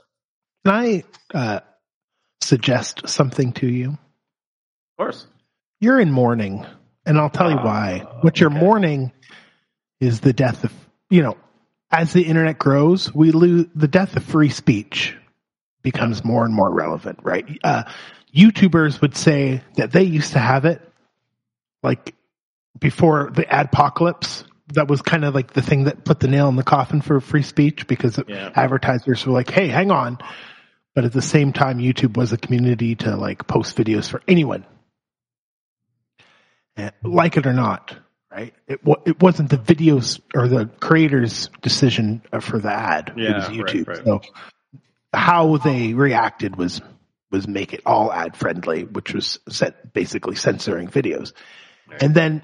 Can 0.64 0.74
I 0.74 1.04
uh, 1.34 1.60
suggest 2.40 3.08
something 3.08 3.52
to 3.54 3.66
you? 3.66 3.90
Of 3.90 4.96
course. 4.98 5.26
You're 5.80 5.98
in 5.98 6.12
mourning, 6.12 6.64
and 7.04 7.18
I'll 7.18 7.30
tell 7.30 7.50
you 7.50 7.56
uh, 7.56 7.64
why. 7.64 8.06
What 8.20 8.38
you're 8.38 8.50
mourning 8.50 9.10
is 10.00 10.20
the 10.20 10.32
death 10.32 10.62
of, 10.64 10.72
you 11.10 11.22
know, 11.22 11.36
as 11.90 12.12
the 12.12 12.22
internet 12.22 12.58
grows, 12.58 13.12
we 13.12 13.32
lose 13.32 13.66
the 13.74 13.88
death 13.88 14.16
of 14.16 14.22
free 14.22 14.48
speech 14.48 15.16
becomes 15.82 16.24
more 16.24 16.44
and 16.44 16.54
more 16.54 16.72
relevant, 16.72 17.18
right? 17.22 17.44
Uh, 17.64 17.84
YouTubers 18.34 19.00
would 19.00 19.16
say 19.16 19.62
that 19.76 19.90
they 19.90 20.04
used 20.04 20.32
to 20.32 20.38
have 20.38 20.64
it 20.64 20.80
like 21.82 22.14
before 22.78 23.30
the 23.34 23.44
adpocalypse 23.44 24.44
that 24.74 24.88
was 24.88 25.02
kind 25.02 25.24
of 25.24 25.34
like 25.34 25.52
the 25.52 25.62
thing 25.62 25.84
that 25.84 26.04
put 26.04 26.20
the 26.20 26.28
nail 26.28 26.48
in 26.48 26.56
the 26.56 26.62
coffin 26.62 27.00
for 27.00 27.20
free 27.20 27.42
speech 27.42 27.86
because 27.86 28.18
yeah. 28.26 28.50
advertisers 28.54 29.26
were 29.26 29.32
like, 29.32 29.50
"Hey, 29.50 29.68
hang 29.68 29.90
on." 29.90 30.18
But 30.94 31.04
at 31.04 31.12
the 31.12 31.22
same 31.22 31.52
time, 31.52 31.78
YouTube 31.78 32.16
was 32.16 32.32
a 32.32 32.36
community 32.36 32.94
to 32.96 33.16
like 33.16 33.46
post 33.46 33.76
videos 33.76 34.08
for 34.08 34.22
anyone, 34.28 34.64
and, 36.76 36.92
like 37.02 37.36
it 37.36 37.46
or 37.46 37.52
not, 37.52 37.96
right? 38.30 38.54
It 38.66 38.80
it 39.04 39.20
wasn't 39.20 39.50
the 39.50 39.58
videos 39.58 40.20
or 40.34 40.48
the 40.48 40.66
creators' 40.80 41.50
decision 41.60 42.22
uh, 42.32 42.40
for 42.40 42.58
the 42.58 42.72
ad. 42.72 43.12
Yeah, 43.16 43.30
it 43.30 43.34
was 43.36 43.48
YouTube. 43.48 43.88
Right, 43.88 44.06
right. 44.06 44.06
So 44.06 44.20
how 45.12 45.56
they 45.58 45.92
reacted 45.94 46.56
was 46.56 46.80
was 47.30 47.48
make 47.48 47.72
it 47.72 47.80
all 47.86 48.12
ad 48.12 48.36
friendly, 48.36 48.84
which 48.84 49.14
was 49.14 49.38
set 49.48 49.92
basically 49.92 50.36
censoring 50.36 50.88
videos. 50.88 51.32
And 52.00 52.14
then 52.14 52.42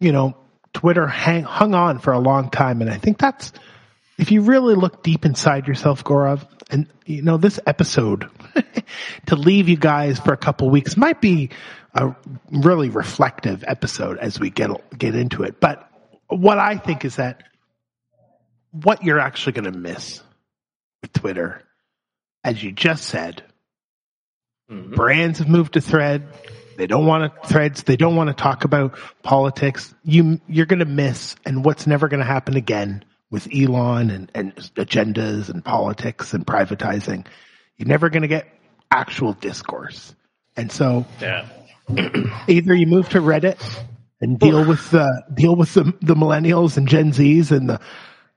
you 0.00 0.12
know 0.12 0.36
Twitter 0.72 1.06
hang, 1.06 1.42
hung 1.42 1.74
on 1.74 1.98
for 1.98 2.12
a 2.12 2.18
long 2.18 2.50
time. 2.50 2.80
And 2.80 2.90
I 2.90 2.98
think 2.98 3.18
that's, 3.18 3.52
if 4.16 4.30
you 4.30 4.42
really 4.42 4.74
look 4.74 5.02
deep 5.02 5.24
inside 5.24 5.66
yourself, 5.66 6.04
Gaurav, 6.04 6.46
and 6.70 6.86
you 7.06 7.22
know, 7.22 7.36
this 7.36 7.58
episode 7.66 8.30
to 9.26 9.36
leave 9.36 9.68
you 9.68 9.76
guys 9.76 10.20
for 10.20 10.32
a 10.32 10.36
couple 10.36 10.70
weeks 10.70 10.96
might 10.96 11.20
be 11.20 11.50
a 11.94 12.14
really 12.52 12.90
reflective 12.90 13.64
episode 13.66 14.18
as 14.18 14.38
we 14.38 14.50
get, 14.50 14.70
get 14.96 15.14
into 15.14 15.42
it. 15.42 15.58
But 15.58 15.90
what 16.28 16.58
I 16.58 16.76
think 16.76 17.04
is 17.04 17.16
that 17.16 17.42
what 18.70 19.02
you're 19.02 19.18
actually 19.18 19.54
going 19.54 19.72
to 19.72 19.78
miss 19.78 20.22
with 21.02 21.12
Twitter, 21.12 21.62
as 22.44 22.62
you 22.62 22.70
just 22.70 23.04
said, 23.04 23.42
mm-hmm. 24.70 24.94
brands 24.94 25.38
have 25.38 25.48
moved 25.48 25.72
to 25.72 25.80
thread 25.80 26.28
they 26.78 26.86
don't 26.86 27.06
want 27.06 27.34
to 27.34 27.48
threads. 27.48 27.82
They 27.82 27.96
don't 27.96 28.14
want 28.14 28.28
to 28.28 28.34
talk 28.34 28.62
about 28.62 28.96
politics. 29.24 29.92
You, 30.04 30.40
you're 30.46 30.64
going 30.64 30.78
to 30.78 30.84
miss 30.84 31.34
and 31.44 31.64
what's 31.64 31.88
never 31.88 32.06
going 32.06 32.20
to 32.20 32.26
happen 32.26 32.56
again 32.56 33.04
with 33.30 33.48
Elon 33.52 34.10
and, 34.10 34.30
and 34.32 34.54
agendas 34.54 35.48
and 35.48 35.64
politics 35.64 36.32
and 36.34 36.46
privatizing. 36.46 37.26
You're 37.76 37.88
never 37.88 38.10
going 38.10 38.22
to 38.22 38.28
get 38.28 38.46
actual 38.92 39.32
discourse. 39.32 40.14
And 40.56 40.70
so 40.70 41.04
yeah. 41.20 41.48
either 42.48 42.74
you 42.74 42.86
move 42.86 43.08
to 43.08 43.18
Reddit 43.18 43.60
and 44.20 44.38
deal 44.38 44.64
with 44.64 44.88
the, 44.92 45.24
deal 45.34 45.56
with 45.56 45.74
the, 45.74 45.92
the 46.00 46.14
millennials 46.14 46.76
and 46.76 46.86
Gen 46.86 47.10
Zs 47.10 47.50
and 47.50 47.70
the, 47.70 47.80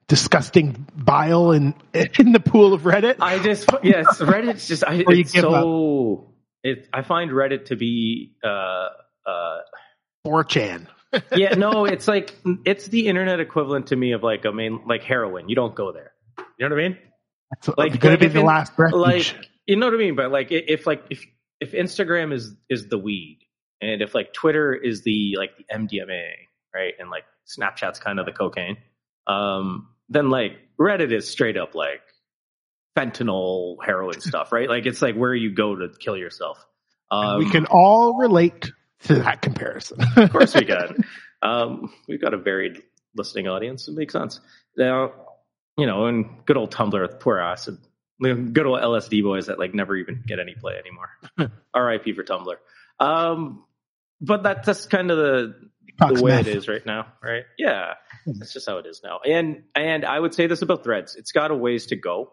disgusting 0.07 0.85
bile 0.93 1.51
in 1.51 1.73
in 1.93 2.33
the 2.33 2.39
pool 2.39 2.73
of 2.73 2.81
Reddit. 2.81 3.17
I 3.21 3.39
just 3.39 3.69
yes, 3.81 4.19
Reddit's 4.19 4.67
just 4.67 4.83
I, 4.83 5.05
it's 5.07 5.31
so 5.31 6.30
it, 6.63 6.87
I 6.93 7.01
find 7.01 7.31
Reddit 7.31 7.65
to 7.65 7.75
be 7.75 8.35
uh, 8.43 8.87
uh, 9.25 9.59
4chan. 10.25 10.87
yeah, 11.35 11.55
no, 11.55 11.85
it's 11.85 12.07
like 12.07 12.35
it's 12.65 12.87
the 12.87 13.07
internet 13.07 13.39
equivalent 13.39 13.87
to 13.87 13.95
me 13.95 14.13
of 14.13 14.23
like 14.23 14.45
I 14.45 14.51
mean 14.51 14.81
like 14.87 15.03
heroin. 15.03 15.49
You 15.49 15.55
don't 15.55 15.75
go 15.75 15.91
there. 15.91 16.13
You 16.57 16.69
know 16.69 16.75
what 16.75 16.83
I 16.83 16.87
mean? 16.89 16.97
It's 17.57 17.67
like 17.77 17.99
going 17.99 18.17
to 18.17 18.29
be 18.29 18.31
the 18.31 18.43
last 18.43 18.71
refuge. 18.77 19.01
Like 19.01 19.49
you 19.65 19.75
know 19.75 19.87
what 19.87 19.95
I 19.95 19.97
mean? 19.97 20.15
But 20.15 20.31
like 20.31 20.47
if 20.51 20.87
like 20.87 21.03
if 21.09 21.25
if 21.59 21.73
Instagram 21.73 22.33
is 22.33 22.55
is 22.69 22.87
the 22.87 22.97
weed, 22.97 23.39
and 23.81 24.01
if 24.01 24.15
like 24.15 24.31
Twitter 24.33 24.73
is 24.73 25.03
the 25.03 25.35
like 25.37 25.51
the 25.57 25.65
MDMA, 25.73 26.29
right, 26.73 26.93
and 26.97 27.09
like 27.09 27.25
Snapchat's 27.45 27.99
kind 27.99 28.19
of 28.19 28.25
the 28.25 28.31
cocaine, 28.31 28.77
um, 29.27 29.89
then 30.07 30.29
like 30.29 30.53
Reddit 30.79 31.11
is 31.11 31.29
straight 31.29 31.57
up 31.57 31.75
like 31.75 32.01
fentanyl 32.97 33.77
heroin 33.83 34.19
stuff, 34.21 34.51
right? 34.51 34.69
Like 34.69 34.85
it's 34.85 35.01
like 35.01 35.15
where 35.15 35.33
you 35.33 35.53
go 35.53 35.75
to 35.75 35.89
kill 35.99 36.17
yourself. 36.17 36.63
Um, 37.09 37.39
we 37.39 37.49
can 37.49 37.65
all 37.65 38.17
relate 38.17 38.71
to 39.03 39.15
that 39.15 39.41
comparison. 39.41 39.99
of 40.15 40.31
course 40.31 40.55
we 40.55 40.65
can. 40.65 41.03
Um, 41.43 41.91
we've 42.07 42.21
got 42.21 42.35
a 42.35 42.37
varied 42.37 42.83
listening 43.15 43.47
audience. 43.47 43.87
It 43.87 43.95
makes 43.95 44.13
sense. 44.13 44.39
Now, 44.77 45.11
you 45.75 45.87
know, 45.87 46.05
and 46.05 46.45
good 46.45 46.55
old 46.55 46.71
Tumblr, 46.71 47.01
with 47.01 47.19
poor 47.19 47.39
acid, 47.39 47.79
good 48.21 48.65
old 48.65 48.79
LSD 48.79 49.23
boys 49.23 49.47
that 49.47 49.57
like 49.57 49.73
never 49.73 49.95
even 49.95 50.23
get 50.27 50.39
any 50.39 50.53
play 50.53 50.75
anymore. 50.77 51.51
R.I.P. 51.73 52.13
for 52.13 52.23
Tumblr. 52.23 52.55
Um, 52.99 53.65
but 54.21 54.43
that, 54.43 54.63
that's 54.63 54.85
kind 54.85 55.09
of 55.09 55.17
the 55.17 55.55
the 56.09 56.21
way 56.21 56.39
it 56.39 56.47
is 56.47 56.67
right 56.67 56.85
now, 56.85 57.07
right? 57.23 57.43
Yeah, 57.57 57.93
that's 58.25 58.53
just 58.53 58.67
how 58.67 58.77
it 58.77 58.85
is 58.85 59.01
now. 59.03 59.19
And 59.25 59.63
and 59.75 60.05
I 60.05 60.19
would 60.19 60.33
say 60.33 60.47
this 60.47 60.61
about 60.61 60.83
Threads: 60.83 61.15
it's 61.15 61.31
got 61.31 61.51
a 61.51 61.55
ways 61.55 61.87
to 61.87 61.95
go. 61.95 62.31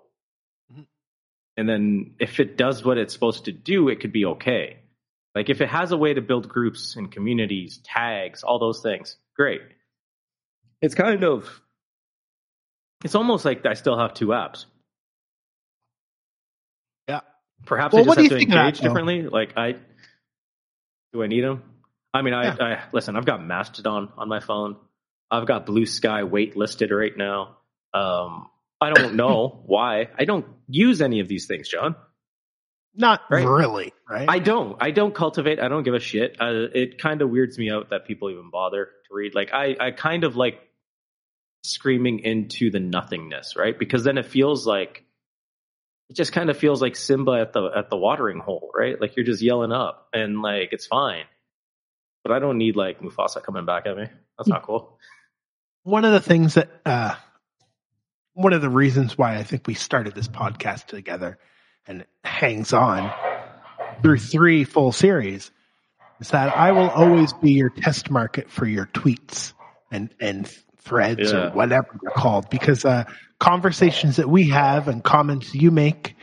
And 1.58 1.68
then 1.68 2.14
if 2.20 2.38
it 2.38 2.56
does 2.56 2.84
what 2.84 2.98
it's 2.98 3.12
supposed 3.12 3.46
to 3.46 3.52
do, 3.52 3.88
it 3.88 3.98
could 3.98 4.12
be 4.12 4.24
okay. 4.26 4.78
Like 5.34 5.50
if 5.50 5.60
it 5.60 5.68
has 5.68 5.90
a 5.90 5.96
way 5.96 6.14
to 6.14 6.20
build 6.20 6.48
groups 6.48 6.94
and 6.94 7.10
communities, 7.10 7.80
tags, 7.82 8.44
all 8.44 8.60
those 8.60 8.80
things, 8.80 9.16
great. 9.36 9.62
It's 10.80 10.94
kind 10.94 11.24
of, 11.24 11.50
it's 13.04 13.16
almost 13.16 13.44
like 13.44 13.66
I 13.66 13.74
still 13.74 13.98
have 13.98 14.14
two 14.14 14.28
apps. 14.28 14.66
Yeah. 17.08 17.20
Perhaps 17.66 17.92
well, 17.92 18.02
I 18.02 18.14
just 18.14 18.20
have 18.20 18.38
to 18.38 18.44
engage 18.44 18.78
differently. 18.78 19.22
Like 19.22 19.54
I, 19.56 19.74
do 21.12 21.24
I 21.24 21.26
need 21.26 21.42
them? 21.42 21.64
I 22.14 22.22
mean, 22.22 22.34
I, 22.34 22.44
yeah. 22.44 22.56
I 22.60 22.82
listen. 22.92 23.16
I've 23.16 23.26
got 23.26 23.44
Mastodon 23.44 24.12
on 24.16 24.28
my 24.28 24.38
phone. 24.38 24.76
I've 25.28 25.46
got 25.46 25.66
Bluesky 25.66 26.28
wait 26.30 26.56
listed 26.56 26.92
right 26.92 27.16
now. 27.16 27.56
Um, 27.92 28.48
I 28.80 28.90
don't 28.90 29.14
know 29.14 29.62
why. 29.66 30.08
I 30.18 30.24
don't 30.24 30.46
use 30.68 31.02
any 31.02 31.20
of 31.20 31.28
these 31.28 31.46
things, 31.46 31.68
John. 31.68 31.96
Not 32.94 33.22
right? 33.30 33.46
really, 33.46 33.92
right? 34.08 34.28
I 34.28 34.38
don't. 34.38 34.76
I 34.80 34.90
don't 34.90 35.14
cultivate. 35.14 35.60
I 35.60 35.68
don't 35.68 35.82
give 35.82 35.94
a 35.94 36.00
shit. 36.00 36.36
Uh, 36.40 36.66
it 36.74 37.00
kind 37.00 37.22
of 37.22 37.30
weirds 37.30 37.58
me 37.58 37.70
out 37.70 37.90
that 37.90 38.06
people 38.06 38.30
even 38.30 38.50
bother 38.50 38.86
to 38.86 39.14
read. 39.14 39.34
Like 39.34 39.52
I, 39.52 39.76
I 39.78 39.90
kind 39.92 40.24
of 40.24 40.36
like 40.36 40.60
screaming 41.62 42.20
into 42.20 42.70
the 42.70 42.80
nothingness, 42.80 43.54
right? 43.56 43.78
Because 43.78 44.04
then 44.04 44.18
it 44.18 44.26
feels 44.26 44.66
like 44.66 45.04
it 46.08 46.16
just 46.16 46.32
kind 46.32 46.50
of 46.50 46.56
feels 46.56 46.80
like 46.80 46.96
Simba 46.96 47.32
at 47.32 47.52
the 47.52 47.70
at 47.76 47.90
the 47.90 47.96
watering 47.96 48.38
hole, 48.38 48.70
right? 48.76 49.00
Like 49.00 49.16
you're 49.16 49.26
just 49.26 49.42
yelling 49.42 49.72
up 49.72 50.08
and 50.12 50.40
like 50.40 50.72
it's 50.72 50.86
fine. 50.86 51.24
But 52.24 52.32
I 52.32 52.38
don't 52.38 52.58
need 52.58 52.76
like 52.76 53.00
Mufasa 53.00 53.42
coming 53.42 53.64
back 53.64 53.86
at 53.86 53.96
me. 53.96 54.06
That's 54.36 54.48
not 54.48 54.64
cool. 54.64 54.98
One 55.82 56.04
of 56.04 56.12
the 56.12 56.20
things 56.20 56.54
that 56.54 56.68
uh 56.84 57.14
one 58.38 58.52
of 58.52 58.62
the 58.62 58.70
reasons 58.70 59.18
why 59.18 59.36
I 59.36 59.42
think 59.42 59.66
we 59.66 59.74
started 59.74 60.14
this 60.14 60.28
podcast 60.28 60.86
together 60.86 61.38
and 61.88 62.04
hangs 62.22 62.72
on 62.72 63.10
through 64.00 64.18
three 64.18 64.62
full 64.62 64.92
series 64.92 65.50
is 66.20 66.30
that 66.30 66.56
I 66.56 66.70
will 66.70 66.88
always 66.88 67.32
be 67.32 67.50
your 67.50 67.70
test 67.70 68.12
market 68.12 68.48
for 68.48 68.64
your 68.64 68.86
tweets 68.86 69.54
and, 69.90 70.14
and 70.20 70.46
threads 70.82 71.32
yeah. 71.32 71.48
or 71.48 71.50
whatever 71.50 71.88
they're 72.00 72.12
called 72.12 72.48
because, 72.48 72.84
uh, 72.84 73.04
conversations 73.40 74.16
that 74.16 74.28
we 74.28 74.50
have 74.50 74.86
and 74.86 75.02
comments 75.02 75.52
you 75.52 75.72
make, 75.72 76.14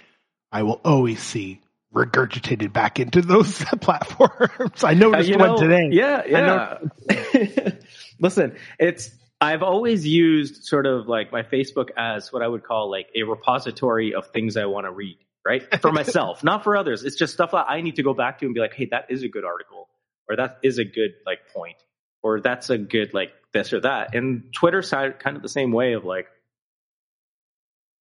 I 0.53 0.63
will 0.63 0.79
always 0.85 1.21
see 1.21 1.59
regurgitated 1.93 2.71
back 2.71 2.97
into 2.97 3.21
those 3.21 3.57
platforms. 3.81 4.85
I 4.85 4.93
noticed 4.93 5.31
uh, 5.31 5.35
know, 5.35 5.51
one 5.51 5.61
today. 5.61 5.89
Yeah, 5.91 6.23
yeah. 6.25 7.71
Listen, 8.21 8.55
it's 8.79 9.11
I've 9.41 9.63
always 9.63 10.07
used 10.07 10.63
sort 10.63 10.85
of 10.85 11.07
like 11.07 11.31
my 11.31 11.43
Facebook 11.43 11.89
as 11.97 12.31
what 12.31 12.41
I 12.41 12.47
would 12.47 12.63
call 12.63 12.89
like 12.89 13.07
a 13.15 13.23
repository 13.23 14.13
of 14.13 14.27
things 14.27 14.55
I 14.55 14.65
want 14.65 14.85
to 14.85 14.91
read, 14.91 15.17
right? 15.45 15.63
For 15.81 15.91
myself, 15.91 16.43
not 16.43 16.63
for 16.63 16.77
others. 16.77 17.03
It's 17.03 17.17
just 17.17 17.33
stuff 17.33 17.51
that 17.51 17.65
I 17.69 17.81
need 17.81 17.97
to 17.97 18.03
go 18.03 18.13
back 18.13 18.39
to 18.39 18.45
and 18.45 18.55
be 18.55 18.61
like, 18.61 18.73
hey, 18.73 18.87
that 18.91 19.07
is 19.09 19.23
a 19.23 19.27
good 19.27 19.43
article, 19.43 19.89
or 20.29 20.37
that 20.37 20.59
is 20.63 20.77
a 20.77 20.85
good 20.85 21.11
like 21.25 21.39
point, 21.53 21.77
or 22.23 22.39
that's 22.39 22.69
a 22.69 22.77
good 22.77 23.13
like 23.13 23.31
this 23.51 23.73
or 23.73 23.81
that. 23.81 24.15
And 24.15 24.53
Twitter's 24.53 24.89
kind 24.89 25.35
of 25.35 25.41
the 25.41 25.49
same 25.49 25.71
way 25.71 25.93
of 25.93 26.05
like, 26.05 26.27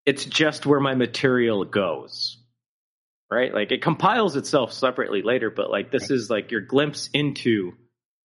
it's 0.06 0.26
just 0.26 0.66
where 0.66 0.80
my 0.80 0.94
material 0.94 1.66
goes. 1.66 2.38
Right? 3.32 3.52
Like 3.52 3.72
it 3.72 3.82
compiles 3.82 4.36
itself 4.36 4.74
separately 4.74 5.24
later, 5.24 5.50
but 5.50 5.72
like 5.72 5.92
this 5.92 6.12
is 6.12 6.30
like 6.30 6.52
your 6.52 6.62
glimpse 6.62 7.10
into 7.14 7.74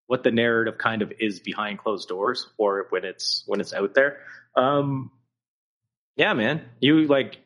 what 0.08 0.24
the 0.24 0.30
narrative 0.32 0.78
kind 0.78 1.02
of 1.02 1.12
is 1.20 1.38
behind 1.38 1.78
closed 1.78 2.08
doors 2.08 2.48
or 2.56 2.86
when 2.90 3.04
it's 3.04 3.44
when 3.46 3.60
it's 3.60 3.72
out 3.72 3.94
there. 3.94 4.18
Um 4.56 5.12
yeah, 6.16 6.32
man. 6.34 6.62
You 6.80 7.06
like 7.06 7.38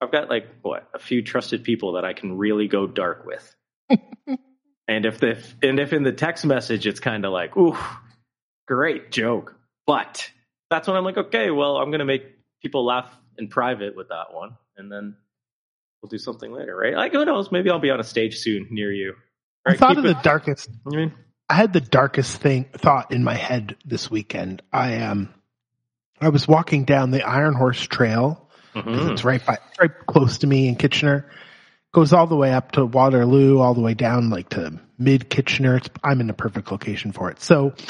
I've 0.00 0.12
got 0.12 0.28
like 0.28 0.46
what 0.62 0.88
a 0.94 0.98
few 0.98 1.22
trusted 1.22 1.64
people 1.64 1.94
that 1.94 2.04
I 2.04 2.12
can 2.12 2.38
really 2.38 2.68
go 2.68 2.86
dark 2.86 3.24
with. 3.26 3.54
and 4.88 5.06
if 5.06 5.18
the 5.18 5.42
and 5.62 5.80
if 5.80 5.92
in 5.92 6.02
the 6.02 6.12
text 6.12 6.44
message 6.44 6.86
it's 6.86 7.00
kind 7.00 7.24
of 7.24 7.32
like, 7.32 7.56
ooh, 7.56 7.76
great 8.68 9.10
joke, 9.10 9.56
but 9.86 10.30
that's 10.70 10.86
when 10.86 10.96
I'm 10.96 11.04
like, 11.04 11.16
okay, 11.16 11.50
well, 11.50 11.78
I'm 11.78 11.90
gonna 11.90 12.04
make 12.04 12.24
people 12.60 12.84
laugh 12.84 13.10
in 13.38 13.48
private 13.48 13.96
with 13.96 14.10
that 14.10 14.32
one, 14.32 14.56
and 14.76 14.92
then 14.92 15.16
we'll 16.02 16.10
do 16.10 16.18
something 16.18 16.52
later, 16.52 16.76
right? 16.76 16.94
Like 16.94 17.12
who 17.12 17.24
knows? 17.24 17.50
Maybe 17.50 17.70
I'll 17.70 17.78
be 17.78 17.90
on 17.90 18.00
a 18.00 18.04
stage 18.04 18.38
soon 18.38 18.68
near 18.70 18.92
you. 18.92 19.14
Right? 19.66 19.76
I 19.76 19.78
thought 19.78 19.98
of 19.98 20.04
it, 20.04 20.16
the 20.16 20.22
darkest. 20.22 20.68
You 20.90 20.98
mean? 20.98 21.12
I 21.48 21.54
had 21.54 21.72
the 21.72 21.80
darkest 21.80 22.36
thing 22.38 22.64
thought 22.72 23.12
in 23.12 23.24
my 23.24 23.34
head 23.34 23.76
this 23.84 24.10
weekend. 24.10 24.62
I 24.72 25.02
um, 25.02 25.32
I 26.20 26.30
was 26.30 26.48
walking 26.48 26.84
down 26.84 27.10
the 27.10 27.22
Iron 27.22 27.54
Horse 27.54 27.82
Trail. 27.82 28.48
Mm-hmm. 28.74 29.12
It's 29.12 29.24
right 29.24 29.44
by, 29.44 29.58
right 29.78 29.90
close 30.06 30.38
to 30.38 30.46
me 30.46 30.68
in 30.68 30.76
Kitchener. 30.76 31.30
Goes 31.92 32.14
all 32.14 32.26
the 32.26 32.36
way 32.36 32.52
up 32.52 32.72
to 32.72 32.86
Waterloo, 32.86 33.58
all 33.58 33.74
the 33.74 33.82
way 33.82 33.92
down 33.92 34.30
like 34.30 34.48
to 34.50 34.80
mid 34.98 35.28
Kitchener. 35.28 35.76
It's, 35.76 35.90
I'm 36.02 36.20
in 36.20 36.26
the 36.26 36.32
perfect 36.32 36.72
location 36.72 37.12
for 37.12 37.30
it. 37.30 37.40
So 37.42 37.74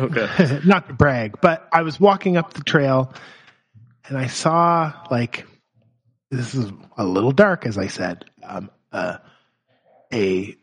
Okay. 0.00 0.60
Not 0.64 0.88
to 0.88 0.94
brag, 0.94 1.40
but 1.40 1.68
I 1.72 1.82
was 1.82 2.00
walking 2.00 2.36
up 2.36 2.54
the 2.54 2.64
trail 2.64 3.12
and 4.08 4.16
I 4.16 4.26
saw 4.26 4.92
like 5.10 5.46
this 6.30 6.54
is 6.54 6.72
a 6.96 7.04
little 7.04 7.32
dark, 7.32 7.66
as 7.66 7.76
I 7.76 7.88
said, 7.88 8.24
um, 8.42 8.70
uh, 8.92 9.18
a 10.12 10.56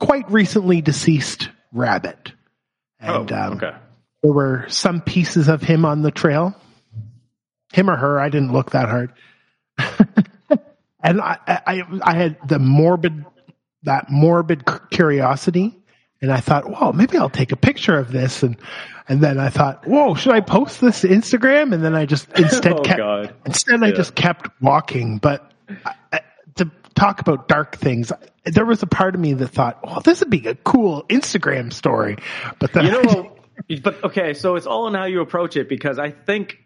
quite 0.00 0.30
recently 0.30 0.80
deceased 0.80 1.48
rabbit, 1.72 2.32
and 2.98 3.30
oh, 3.30 3.36
um, 3.36 3.58
there 3.58 4.32
were 4.32 4.66
some 4.68 5.00
pieces 5.00 5.48
of 5.48 5.62
him 5.62 5.84
on 5.84 6.02
the 6.02 6.10
trail. 6.10 6.54
Him 7.72 7.88
or 7.88 7.96
her, 7.96 8.18
I 8.18 8.30
didn't 8.30 8.52
look 8.52 8.72
that 8.72 8.88
hard, 8.88 9.12
and 11.02 11.20
I, 11.20 11.38
I, 11.46 11.82
I 12.02 12.14
had 12.14 12.36
the 12.48 12.58
morbid, 12.58 13.24
that 13.84 14.10
morbid 14.10 14.64
curiosity 14.90 15.80
and 16.22 16.30
I 16.30 16.40
thought, 16.40 16.68
whoa, 16.68 16.92
maybe 16.92 17.16
I'll 17.16 17.30
take 17.30 17.52
a 17.52 17.56
picture 17.56 17.96
of 17.96 18.12
this. 18.12 18.42
And, 18.42 18.56
and 19.08 19.22
then 19.22 19.38
I 19.38 19.48
thought, 19.48 19.86
whoa, 19.86 20.14
should 20.14 20.32
I 20.32 20.40
post 20.40 20.80
this 20.80 21.00
to 21.00 21.08
Instagram? 21.08 21.72
And 21.72 21.82
then 21.82 21.94
I 21.94 22.04
just 22.04 22.28
instead 22.38 22.74
oh, 22.74 22.82
kept, 22.82 22.98
God. 22.98 23.34
instead 23.46 23.80
yeah. 23.80 23.86
I 23.86 23.92
just 23.92 24.14
kept 24.14 24.48
walking. 24.60 25.18
But 25.18 25.50
I, 25.84 25.94
talk 27.00 27.20
about 27.20 27.48
dark 27.48 27.76
things, 27.76 28.12
there 28.44 28.64
was 28.64 28.82
a 28.82 28.86
part 28.86 29.14
of 29.14 29.20
me 29.20 29.34
that 29.34 29.48
thought, 29.48 29.80
well, 29.84 30.00
this 30.00 30.20
would 30.20 30.30
be 30.30 30.46
a 30.46 30.54
cool 30.54 31.04
Instagram 31.08 31.72
story. 31.72 32.18
But 32.58 32.72
then, 32.72 32.86
you 32.86 33.02
know, 33.02 33.36
but 33.82 34.04
okay, 34.04 34.34
so 34.34 34.56
it's 34.56 34.66
all 34.66 34.88
in 34.88 34.94
how 34.94 35.04
you 35.04 35.20
approach 35.20 35.56
it 35.56 35.68
because 35.68 35.98
I 35.98 36.10
think, 36.10 36.58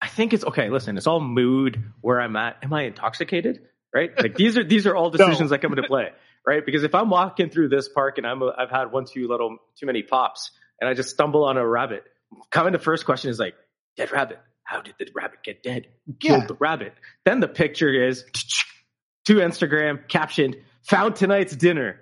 I 0.00 0.08
think 0.08 0.32
it's 0.32 0.44
okay. 0.44 0.70
Listen, 0.70 0.96
it's 0.96 1.06
all 1.06 1.20
mood 1.20 1.92
where 2.00 2.20
I'm 2.20 2.36
at. 2.36 2.58
Am 2.62 2.72
I 2.72 2.82
intoxicated? 2.82 3.60
Right? 3.94 4.10
Like 4.20 4.34
these 4.34 4.58
are 4.58 4.64
these 4.64 4.86
are 4.86 4.94
all 4.94 5.10
decisions 5.18 5.40
no. 5.40 5.46
that 5.48 5.62
come 5.62 5.72
into 5.72 5.84
play 5.88 6.10
right? 6.46 6.64
Because 6.64 6.84
if 6.84 6.94
I'm 6.94 7.10
walking 7.10 7.50
through 7.50 7.68
this 7.68 7.88
park 7.88 8.18
and 8.18 8.26
I'm 8.26 8.40
a, 8.40 8.54
I've 8.56 8.70
had 8.70 8.92
one 8.92 9.04
too 9.04 9.28
little 9.28 9.58
too 9.78 9.86
many 9.86 10.02
pops 10.02 10.52
and 10.80 10.88
I 10.88 10.94
just 10.94 11.10
stumble 11.10 11.44
on 11.44 11.56
a 11.56 11.66
rabbit, 11.66 12.04
coming 12.50 12.72
the 12.72 12.78
first 12.78 13.04
question 13.04 13.30
is 13.30 13.38
like, 13.38 13.54
dead 13.96 14.12
rabbit. 14.12 14.38
How 14.62 14.80
did 14.80 14.94
the 14.98 15.08
rabbit 15.14 15.42
get 15.44 15.62
dead? 15.62 15.86
Killed 16.20 16.42
yeah. 16.42 16.46
the 16.46 16.54
rabbit? 16.54 16.94
Then 17.24 17.40
the 17.40 17.48
picture 17.48 17.92
is 18.08 18.24
to 19.26 19.34
Instagram 19.34 20.08
captioned, 20.08 20.56
found 20.82 21.16
tonight's 21.16 21.54
dinner. 21.54 22.00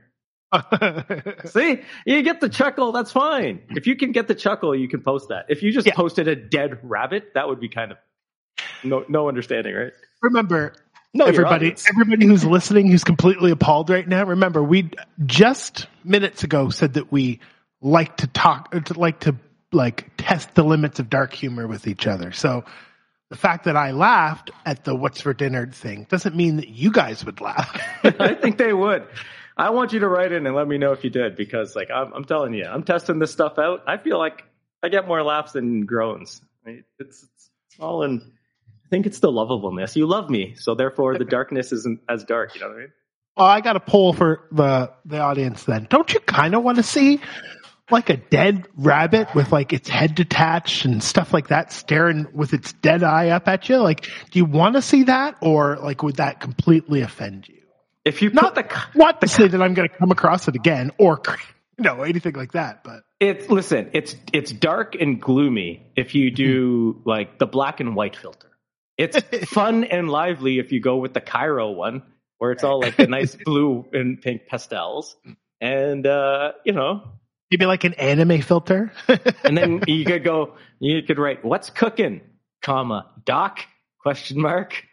See, 1.47 1.81
you 2.07 2.23
get 2.23 2.41
the 2.41 2.49
chuckle. 2.49 2.93
That's 2.93 3.11
fine. 3.11 3.63
If 3.71 3.87
you 3.87 3.97
can 3.97 4.13
get 4.13 4.29
the 4.29 4.35
chuckle, 4.35 4.75
you 4.75 4.89
can 4.89 5.03
post 5.03 5.29
that. 5.31 5.47
If 5.49 5.63
you 5.63 5.73
just 5.73 5.87
yeah. 5.87 5.95
posted 5.95 6.29
a 6.29 6.37
dead 6.37 6.79
rabbit, 6.83 7.33
that 7.35 7.49
would 7.49 7.61
be 7.61 7.69
kind 7.69 7.93
of 7.93 7.99
no 8.85 9.05
no 9.09 9.29
understanding, 9.29 9.75
right? 9.75 9.93
Remember, 10.23 10.75
no, 11.13 11.25
everybody, 11.25 11.75
everybody 11.89 12.27
who's 12.27 12.45
listening, 12.45 12.89
who's 12.89 13.05
completely 13.05 13.51
appalled 13.51 13.91
right 13.91 14.07
now. 14.07 14.25
Remember, 14.25 14.63
we 14.63 14.91
just 15.27 15.89
minutes 16.05 16.45
ago 16.45 16.69
said 16.71 16.95
that 16.95 17.11
we 17.11 17.41
like 17.81 18.17
to 18.19 18.27
talk, 18.29 18.71
to 18.71 18.99
like 18.99 19.21
to 19.21 19.35
like 19.73 20.11
test 20.17 20.55
the 20.55 20.63
limits 20.63 21.01
of 21.01 21.11
dark 21.11 21.33
humor 21.33 21.67
with 21.67 21.87
each 21.89 22.07
other. 22.07 22.31
So 22.33 22.65
the 23.31 23.37
fact 23.37 23.65
that 23.65 23.77
I 23.77 23.93
laughed 23.93 24.51
at 24.65 24.85
the 24.85 24.95
"What's 24.95 25.21
for 25.21 25.35
dinner" 25.35 25.67
thing 25.67 26.07
doesn't 26.09 26.37
mean 26.37 26.57
that 26.57 26.69
you 26.69 26.91
guys 26.91 27.25
would 27.25 27.41
laugh. 27.41 27.81
I 28.05 28.35
think 28.35 28.59
they 28.59 28.73
would. 28.73 29.07
I 29.57 29.71
want 29.71 29.93
you 29.93 30.01
to 30.01 30.09
write 30.09 30.33
in 30.33 30.47
and 30.47 30.57
let 30.57 30.67
me 30.67 30.79
know 30.79 30.93
if 30.93 31.05
you 31.05 31.11
did, 31.11 31.37
because 31.37 31.77
like 31.77 31.91
I'm, 31.91 32.13
I'm 32.13 32.25
telling 32.25 32.55
you, 32.55 32.65
I'm 32.65 32.83
testing 32.83 33.19
this 33.19 33.33
stuff 33.33 33.59
out. 33.59 33.83
I 33.87 33.99
feel 33.99 34.19
like 34.19 34.45
I 34.83 34.89
get 34.89 35.07
more 35.07 35.23
laughs 35.23 35.53
than 35.53 35.87
groans. 35.87 36.43
It's, 36.67 36.83
it's 36.99 37.51
all 37.79 38.03
in 38.03 38.33
I 38.85 38.89
think 38.89 39.07
it's 39.07 39.21
the 39.21 39.31
lovableness. 39.31 39.97
You 39.97 40.07
love 40.07 40.29
me, 40.29 40.55
so 40.57 40.75
therefore 40.75 41.17
the 41.17 41.25
darkness 41.25 41.73
isn't 41.73 42.01
as 42.09 42.25
dark. 42.25 42.55
You 42.55 42.61
know 42.61 42.69
what 42.69 42.77
I 42.77 42.81
mean? 42.81 42.93
Well, 43.37 43.47
I 43.47 43.61
got 43.61 43.77
a 43.77 43.81
poll 43.81 44.13
for 44.13 44.47
the 44.53 44.93
the 45.05 45.19
audience. 45.19 45.65
Then, 45.65 45.87
don't 45.89 46.13
you 46.13 46.21
kind 46.21 46.55
of 46.55 46.63
want 46.63 46.77
to 46.77 46.83
see 46.83 47.21
like 47.91 48.11
a 48.11 48.17
dead 48.17 48.67
rabbit 48.77 49.35
with 49.35 49.53
like 49.53 49.73
its 49.73 49.89
head 49.89 50.15
detached 50.15 50.85
and 50.85 51.03
stuff 51.03 51.33
like 51.33 51.49
that, 51.49 51.73
staring 51.73 52.27
with 52.33 52.53
its 52.53 52.73
dead 52.75 53.03
eye 53.03 53.31
up 53.31 53.49
at 53.49 53.69
you? 53.69 53.77
Like, 53.77 54.03
do 54.31 54.39
you 54.39 54.45
want 54.45 54.77
to 54.77 54.83
see 54.83 55.05
that, 55.05 55.37
or 55.41 55.77
like 55.77 56.03
would 56.03 56.17
that 56.17 56.41
completely 56.41 57.03
offend 57.03 57.49
you? 57.49 57.61
If 58.05 58.23
you 58.23 58.31
not 58.31 58.55
the 58.55 58.67
not 58.95 59.21
to 59.21 59.29
say 59.29 59.49
that 59.49 59.63
I'm 59.63 59.75
going 59.75 59.89
to 59.89 59.97
come 59.97 60.11
across 60.11 60.49
it 60.49 60.55
again, 60.55 60.93
or 60.99 61.21
you 61.79 61.85
know 61.85 62.03
anything 62.03 62.35
like 62.35 62.53
that, 62.53 62.85
but 62.85 63.03
it's 63.21 63.49
listen, 63.49 63.91
it's 63.93 64.17
it's 64.33 64.53
dark 64.53 64.95
and 64.95 65.21
gloomy 65.21 65.93
if 65.97 66.15
you 66.15 66.31
do 66.31 67.03
like 67.07 67.39
the 67.39 67.47
black 67.47 67.81
and 67.81 67.95
white 67.95 68.17
filter. 68.17 68.51
It's 68.97 69.19
fun 69.49 69.85
and 69.85 70.09
lively 70.09 70.59
if 70.61 70.71
you 70.71 70.81
go 70.81 70.99
with 70.99 71.15
the 71.15 71.21
Cairo 71.21 71.73
one, 71.73 72.03
where 72.39 72.53
it's 72.53 72.63
all 72.63 72.81
like 72.81 72.97
the 72.97 73.07
nice 73.07 73.35
blue 73.45 73.87
and 73.93 74.21
pink 74.21 74.47
pastels. 74.47 75.17
And, 75.61 76.07
uh, 76.07 76.53
you 76.65 76.73
know. 76.73 77.13
Maybe 77.51 77.67
like 77.67 77.85
an 77.85 77.95
anime 77.95 78.41
filter. 78.43 78.93
and 79.45 79.57
then 79.57 79.83
you 79.87 80.05
could 80.05 80.25
go, 80.25 80.57
you 80.81 81.03
could 81.03 81.19
write, 81.19 81.45
what's 81.45 81.71
cooking, 81.71 82.21
comma, 82.63 83.11
doc, 83.25 83.61
question 84.01 84.41
mark. 84.41 84.85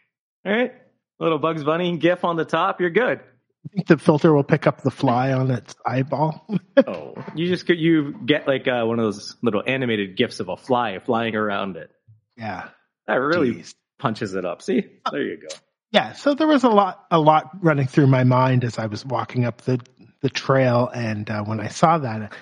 All 0.44 0.52
right. 0.52 0.72
Little 1.18 1.38
Bugs 1.38 1.64
Bunny 1.64 1.96
gif 1.98 2.24
on 2.24 2.36
the 2.36 2.44
top. 2.44 2.80
You're 2.80 2.90
good. 2.90 3.20
I 3.64 3.68
think 3.74 3.86
the 3.86 3.96
filter 3.96 4.32
will 4.34 4.42
pick 4.42 4.66
up 4.66 4.82
the 4.82 4.90
fly 4.90 5.32
on 5.32 5.50
its 5.50 5.74
eyeball. 5.86 6.46
oh, 6.86 7.14
you 7.34 7.46
just 7.46 7.66
get, 7.66 7.78
you 7.78 8.12
get 8.26 8.48
like 8.48 8.66
uh, 8.66 8.84
one 8.84 8.98
of 8.98 9.04
those 9.04 9.36
little 9.42 9.62
animated 9.64 10.16
gifs 10.16 10.40
of 10.40 10.48
a 10.48 10.56
fly 10.56 10.98
flying 10.98 11.36
around 11.36 11.76
it. 11.76 11.90
Yeah. 12.36 12.68
That 13.06 13.14
really 13.14 13.54
Jeez 13.54 13.74
punches 13.98 14.34
it 14.34 14.44
up. 14.44 14.62
See, 14.62 14.84
there 15.10 15.22
you 15.22 15.36
go. 15.36 15.56
Yeah, 15.92 16.12
so 16.12 16.34
there 16.34 16.48
was 16.48 16.64
a 16.64 16.70
lot, 16.70 17.04
a 17.10 17.20
lot 17.20 17.50
running 17.62 17.86
through 17.86 18.06
my 18.06 18.24
mind 18.24 18.64
as 18.64 18.78
I 18.78 18.86
was 18.86 19.04
walking 19.04 19.44
up 19.44 19.60
the 19.62 19.78
the 20.22 20.30
trail, 20.30 20.88
and 20.88 21.28
uh, 21.28 21.44
when 21.44 21.60
I 21.60 21.68
saw 21.68 21.98
that, 21.98 22.32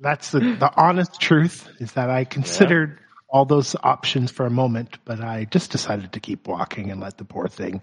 that's 0.00 0.32
the, 0.32 0.40
the 0.40 0.70
honest 0.76 1.20
truth 1.20 1.68
is 1.78 1.92
that 1.92 2.10
I 2.10 2.24
considered 2.24 2.98
yeah. 2.98 3.06
all 3.28 3.44
those 3.44 3.74
options 3.82 4.30
for 4.30 4.44
a 4.44 4.50
moment, 4.50 4.98
but 5.04 5.20
I 5.20 5.46
just 5.46 5.70
decided 5.70 6.12
to 6.12 6.20
keep 6.20 6.46
walking 6.46 6.90
and 6.90 7.00
let 7.00 7.16
the 7.16 7.24
poor 7.24 7.48
thing 7.48 7.82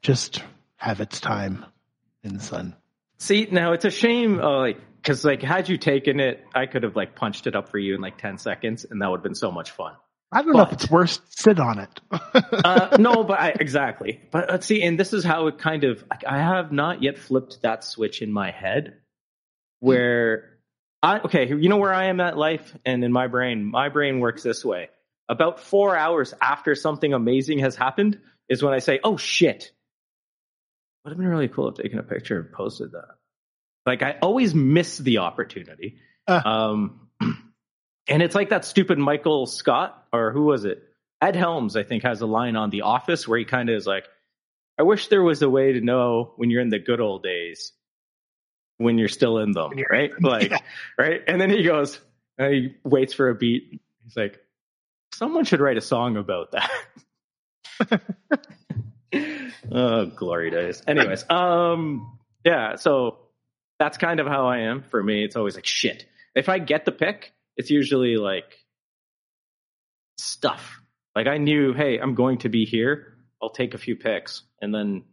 just 0.00 0.42
have 0.76 1.00
its 1.00 1.20
time 1.20 1.64
in 2.24 2.34
the 2.34 2.40
sun. 2.40 2.74
See, 3.18 3.46
now 3.50 3.72
it's 3.72 3.84
a 3.84 3.90
shame, 3.90 4.40
uh, 4.40 4.58
like 4.58 4.80
because 4.96 5.24
like 5.24 5.42
had 5.42 5.68
you 5.68 5.76
taken 5.76 6.18
it, 6.18 6.44
I 6.54 6.66
could 6.66 6.82
have 6.82 6.96
like 6.96 7.14
punched 7.14 7.46
it 7.46 7.54
up 7.54 7.68
for 7.68 7.78
you 7.78 7.94
in 7.94 8.00
like 8.00 8.18
ten 8.18 8.38
seconds, 8.38 8.86
and 8.88 9.02
that 9.02 9.10
would 9.10 9.18
have 9.18 9.24
been 9.24 9.34
so 9.34 9.52
much 9.52 9.70
fun. 9.70 9.94
I 10.32 10.42
don't 10.42 10.52
but, 10.52 10.58
know 10.58 10.64
if 10.64 10.72
it's 10.72 10.90
worse 10.90 11.20
sit 11.28 11.60
on 11.60 11.78
it. 11.78 12.00
uh, 12.64 12.96
no, 12.98 13.22
but 13.22 13.38
I, 13.38 13.48
exactly. 13.50 14.20
But 14.30 14.48
let's 14.48 14.66
see, 14.66 14.82
and 14.82 14.98
this 14.98 15.12
is 15.12 15.24
how 15.24 15.46
it 15.48 15.58
kind 15.58 15.84
of. 15.84 16.02
I 16.26 16.38
have 16.38 16.72
not 16.72 17.02
yet 17.02 17.18
flipped 17.18 17.60
that 17.62 17.84
switch 17.84 18.22
in 18.22 18.32
my 18.32 18.50
head, 18.50 18.96
where 19.80 20.58
I 21.02 21.20
okay, 21.20 21.48
you 21.48 21.68
know 21.68 21.76
where 21.76 21.92
I 21.92 22.06
am 22.06 22.18
at 22.20 22.38
life 22.38 22.74
and 22.86 23.04
in 23.04 23.12
my 23.12 23.26
brain. 23.26 23.64
My 23.64 23.90
brain 23.90 24.20
works 24.20 24.42
this 24.42 24.64
way. 24.64 24.88
About 25.28 25.60
four 25.60 25.96
hours 25.96 26.32
after 26.40 26.74
something 26.74 27.12
amazing 27.12 27.58
has 27.58 27.76
happened 27.76 28.18
is 28.48 28.62
when 28.62 28.72
I 28.72 28.78
say, 28.78 29.00
"Oh 29.04 29.18
shit." 29.18 29.70
Would 31.04 31.10
have 31.10 31.18
been 31.18 31.26
really 31.26 31.48
cool 31.48 31.68
if 31.68 31.74
taken 31.74 31.98
a 31.98 32.04
picture 32.04 32.40
and 32.40 32.52
posted 32.52 32.92
that. 32.92 33.16
Like 33.84 34.02
I 34.02 34.16
always 34.22 34.54
miss 34.54 34.96
the 34.96 35.18
opportunity. 35.18 35.98
Uh. 36.26 36.40
Um, 36.44 37.08
and 38.08 38.22
it's 38.22 38.34
like 38.34 38.50
that 38.50 38.64
stupid 38.64 38.98
Michael 38.98 39.46
Scott, 39.46 40.06
or 40.12 40.32
who 40.32 40.44
was 40.44 40.64
it? 40.64 40.82
Ed 41.20 41.36
Helms, 41.36 41.76
I 41.76 41.84
think, 41.84 42.02
has 42.02 42.20
a 42.20 42.26
line 42.26 42.56
on 42.56 42.70
The 42.70 42.82
Office 42.82 43.28
where 43.28 43.38
he 43.38 43.44
kind 43.44 43.68
of 43.68 43.76
is 43.76 43.86
like, 43.86 44.04
I 44.78 44.82
wish 44.82 45.08
there 45.08 45.22
was 45.22 45.42
a 45.42 45.50
way 45.50 45.72
to 45.72 45.80
know 45.80 46.32
when 46.36 46.50
you're 46.50 46.62
in 46.62 46.70
the 46.70 46.78
good 46.78 47.00
old 47.00 47.22
days, 47.22 47.72
when 48.78 48.98
you're 48.98 49.08
still 49.08 49.38
in 49.38 49.52
them, 49.52 49.72
right? 49.90 50.10
Like, 50.20 50.50
yeah. 50.50 50.58
right? 50.98 51.20
And 51.26 51.40
then 51.40 51.50
he 51.50 51.62
goes, 51.62 52.00
and 52.38 52.52
he 52.52 52.74
waits 52.82 53.12
for 53.12 53.28
a 53.28 53.34
beat. 53.34 53.80
He's 54.02 54.16
like, 54.16 54.40
Someone 55.14 55.44
should 55.44 55.60
write 55.60 55.76
a 55.76 55.82
song 55.82 56.16
about 56.16 56.52
that. 56.52 58.00
oh, 59.70 60.06
glory 60.06 60.50
days. 60.50 60.82
Anyways, 60.86 61.28
um, 61.28 62.18
yeah. 62.44 62.76
So 62.76 63.18
that's 63.78 63.98
kind 63.98 64.20
of 64.20 64.26
how 64.26 64.46
I 64.46 64.60
am. 64.60 64.82
For 64.82 65.02
me, 65.02 65.22
it's 65.22 65.36
always 65.36 65.54
like 65.54 65.66
shit. 65.66 66.06
If 66.34 66.48
I 66.48 66.58
get 66.58 66.86
the 66.86 66.92
pick, 66.92 67.32
it's 67.56 67.70
usually 67.70 68.16
like 68.16 68.56
stuff. 70.18 70.80
Like 71.14 71.26
I 71.26 71.38
knew, 71.38 71.72
hey, 71.72 71.98
I'm 71.98 72.14
going 72.14 72.38
to 72.38 72.48
be 72.48 72.64
here. 72.64 73.14
I'll 73.42 73.50
take 73.50 73.74
a 73.74 73.78
few 73.78 73.96
picks, 73.96 74.42
and 74.60 74.72
then 74.72 75.04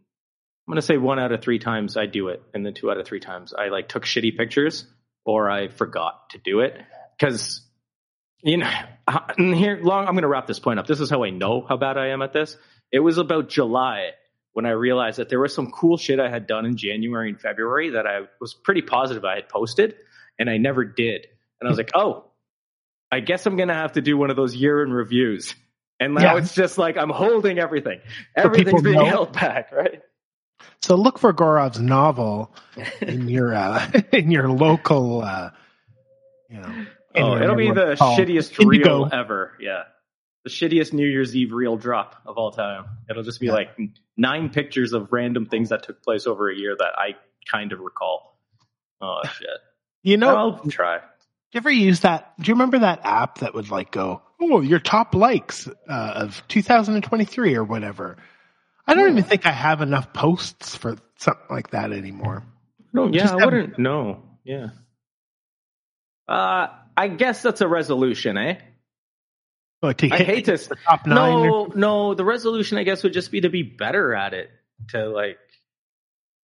I'm 0.69 0.71
gonna 0.71 0.82
say 0.82 0.97
one 0.97 1.19
out 1.19 1.32
of 1.32 1.41
three 1.41 1.60
times 1.60 1.97
I 1.97 2.06
do 2.06 2.30
it, 2.30 2.43
and 2.54 2.65
then 2.65 2.73
two 2.73 2.91
out 2.91 2.97
of 2.97 3.08
three 3.08 3.19
times 3.19 3.54
I 3.54 3.69
like 3.69 3.89
took 3.89 4.06
shitty 4.06 4.38
pictures 4.38 4.86
or 5.25 5.49
I 5.49 5.67
forgot 5.67 6.30
to 6.32 6.38
do 6.38 6.62
it 6.62 6.78
because 7.17 7.62
you 8.43 8.58
know 8.58 8.71
here 9.38 9.80
long. 9.82 10.08
I'm 10.08 10.15
gonna 10.15 10.28
wrap 10.28 10.47
this 10.47 10.60
point 10.60 10.80
up. 10.80 10.88
This 10.88 10.99
is 10.99 11.10
how 11.10 11.23
I 11.23 11.32
know 11.32 11.65
how 11.67 11.78
bad 11.78 11.97
I 11.97 12.10
am 12.10 12.21
at 12.21 12.34
this. 12.34 12.56
It 12.91 12.99
was 12.99 13.17
about 13.17 13.49
July 13.49 14.12
when 14.54 14.65
I 14.65 14.71
realized 14.71 15.19
that 15.19 15.30
there 15.30 15.39
was 15.39 15.54
some 15.54 15.71
cool 15.71 15.97
shit 15.97 16.19
I 16.19 16.30
had 16.30 16.47
done 16.47 16.65
in 16.65 16.78
January 16.78 17.30
and 17.30 17.39
February 17.39 17.91
that 17.91 18.08
I 18.08 18.21
was 18.41 18.54
pretty 18.54 18.82
positive 18.82 19.23
I 19.25 19.36
had 19.36 19.49
posted, 19.49 19.95
and 20.38 20.49
I 20.49 20.58
never 20.58 20.84
did. 20.84 21.28
And 21.60 21.67
I 21.67 21.69
was 21.69 21.78
like, 21.78 21.91
oh, 21.93 22.29
I 23.12 23.19
guess 23.22 23.45
I'm 23.45 23.56
gonna 23.58 23.74
have 23.74 23.93
to 23.93 24.02
do 24.02 24.17
one 24.17 24.30
of 24.30 24.36
those 24.36 24.56
year 24.56 24.84
in 24.84 24.91
reviews. 24.91 25.56
And 26.00 26.13
now 26.13 26.36
Yeah. 26.36 26.38
it's 26.38 26.54
just 26.56 26.78
like 26.78 26.95
I'm 26.98 27.10
holding 27.10 27.60
everything. 27.60 28.00
Everything's 28.36 28.82
being 28.84 28.95
know. 28.98 29.06
held 29.06 29.34
back, 29.34 29.72
right? 29.72 30.02
So 30.82 30.95
look 30.95 31.19
for 31.19 31.34
Gaurav's 31.34 31.80
novel 31.80 32.54
in 33.02 33.28
your 33.28 33.54
uh, 33.54 33.89
in 34.13 34.32
your 34.32 34.50
local, 34.50 35.22
uh, 35.22 35.50
you 36.50 36.60
know. 36.60 36.86
Oh, 37.15 37.34
anywhere 37.34 37.43
it'll 37.43 37.56
be 37.56 37.72
the 37.72 37.95
shittiest 37.95 38.60
Indigo. 38.62 39.00
reel 39.02 39.10
ever. 39.12 39.54
Yeah. 39.60 39.84
The 40.45 40.50
shittiest 40.52 40.93
New 40.93 41.06
Year's 41.08 41.36
Eve 41.36 41.52
reel 41.52 41.76
drop 41.76 42.22
of 42.26 42.38
all 42.38 42.52
time. 42.52 42.86
It'll 43.10 43.24
just 43.24 43.39
be 43.41 43.48
Yeah. 43.48 43.54
like 43.54 43.78
nine 44.15 44.50
pictures 44.52 44.93
of 44.93 45.12
random 45.12 45.48
things 45.48 45.69
that 45.69 45.84
took 45.84 46.02
place 46.04 46.28
over 46.28 46.50
a 46.50 46.56
year 46.56 46.76
that 46.78 46.91
I 46.98 47.15
kind 47.52 47.72
of 47.74 47.80
recall. 47.80 48.39
Oh 49.02 49.22
shit. 49.38 49.48
You 50.04 50.17
know, 50.17 50.36
I'll 50.36 50.60
try. 50.69 51.00
Do 51.52 51.58
you 51.58 51.62
ever 51.62 51.72
use 51.72 52.02
that? 52.02 52.34
Do 52.40 52.48
you 52.50 52.54
remember 52.54 52.80
that 52.80 53.02
app 53.04 53.40
that 53.40 53.54
would 53.56 53.72
like 53.72 53.92
go, 53.92 54.22
oh, 54.40 54.62
your 54.62 54.80
top 54.80 55.16
likes 55.16 55.68
uh, 55.68 55.72
of 56.16 56.44
2023 56.48 57.56
or 57.56 57.64
whatever? 57.64 58.18
I 58.86 58.94
don't 58.94 59.10
even 59.12 59.24
think 59.24 59.46
I 59.46 59.52
have 59.52 59.82
enough 59.82 60.14
posts 60.14 60.76
for 60.76 60.98
something 61.18 61.46
like 61.50 61.72
that 61.72 61.92
anymore. 61.92 62.44
No, 62.94 63.08
yeah, 63.08 63.26
I 63.28 63.40
have- 63.40 63.46
wouldn't 63.46 63.80
no. 63.80 64.24
Yeah. 64.44 64.68
Uh 66.28 66.68
I 66.98 67.08
guess 67.08 67.42
that's 67.42 67.62
a 67.62 67.68
resolution, 67.68 68.38
eh? 68.38 68.60
Like 69.82 69.98
to 69.98 70.12
I 70.12 70.18
hate 70.18 70.46
this. 70.46 70.68
the 70.68 70.76
top 70.76 71.06
nine. 71.08 71.34
or- 71.34 71.70
No, 71.70 71.74
no, 71.76 72.14
the 72.14 72.26
resolution 72.26 72.78
I 72.78 72.84
guess 72.84 73.04
would 73.04 73.14
just 73.14 73.32
be 73.32 73.42
to 73.42 73.50
be 73.50 73.64
better 73.64 74.14
at 74.14 74.34
it, 74.34 74.50
to 74.90 75.08
like 75.10 75.38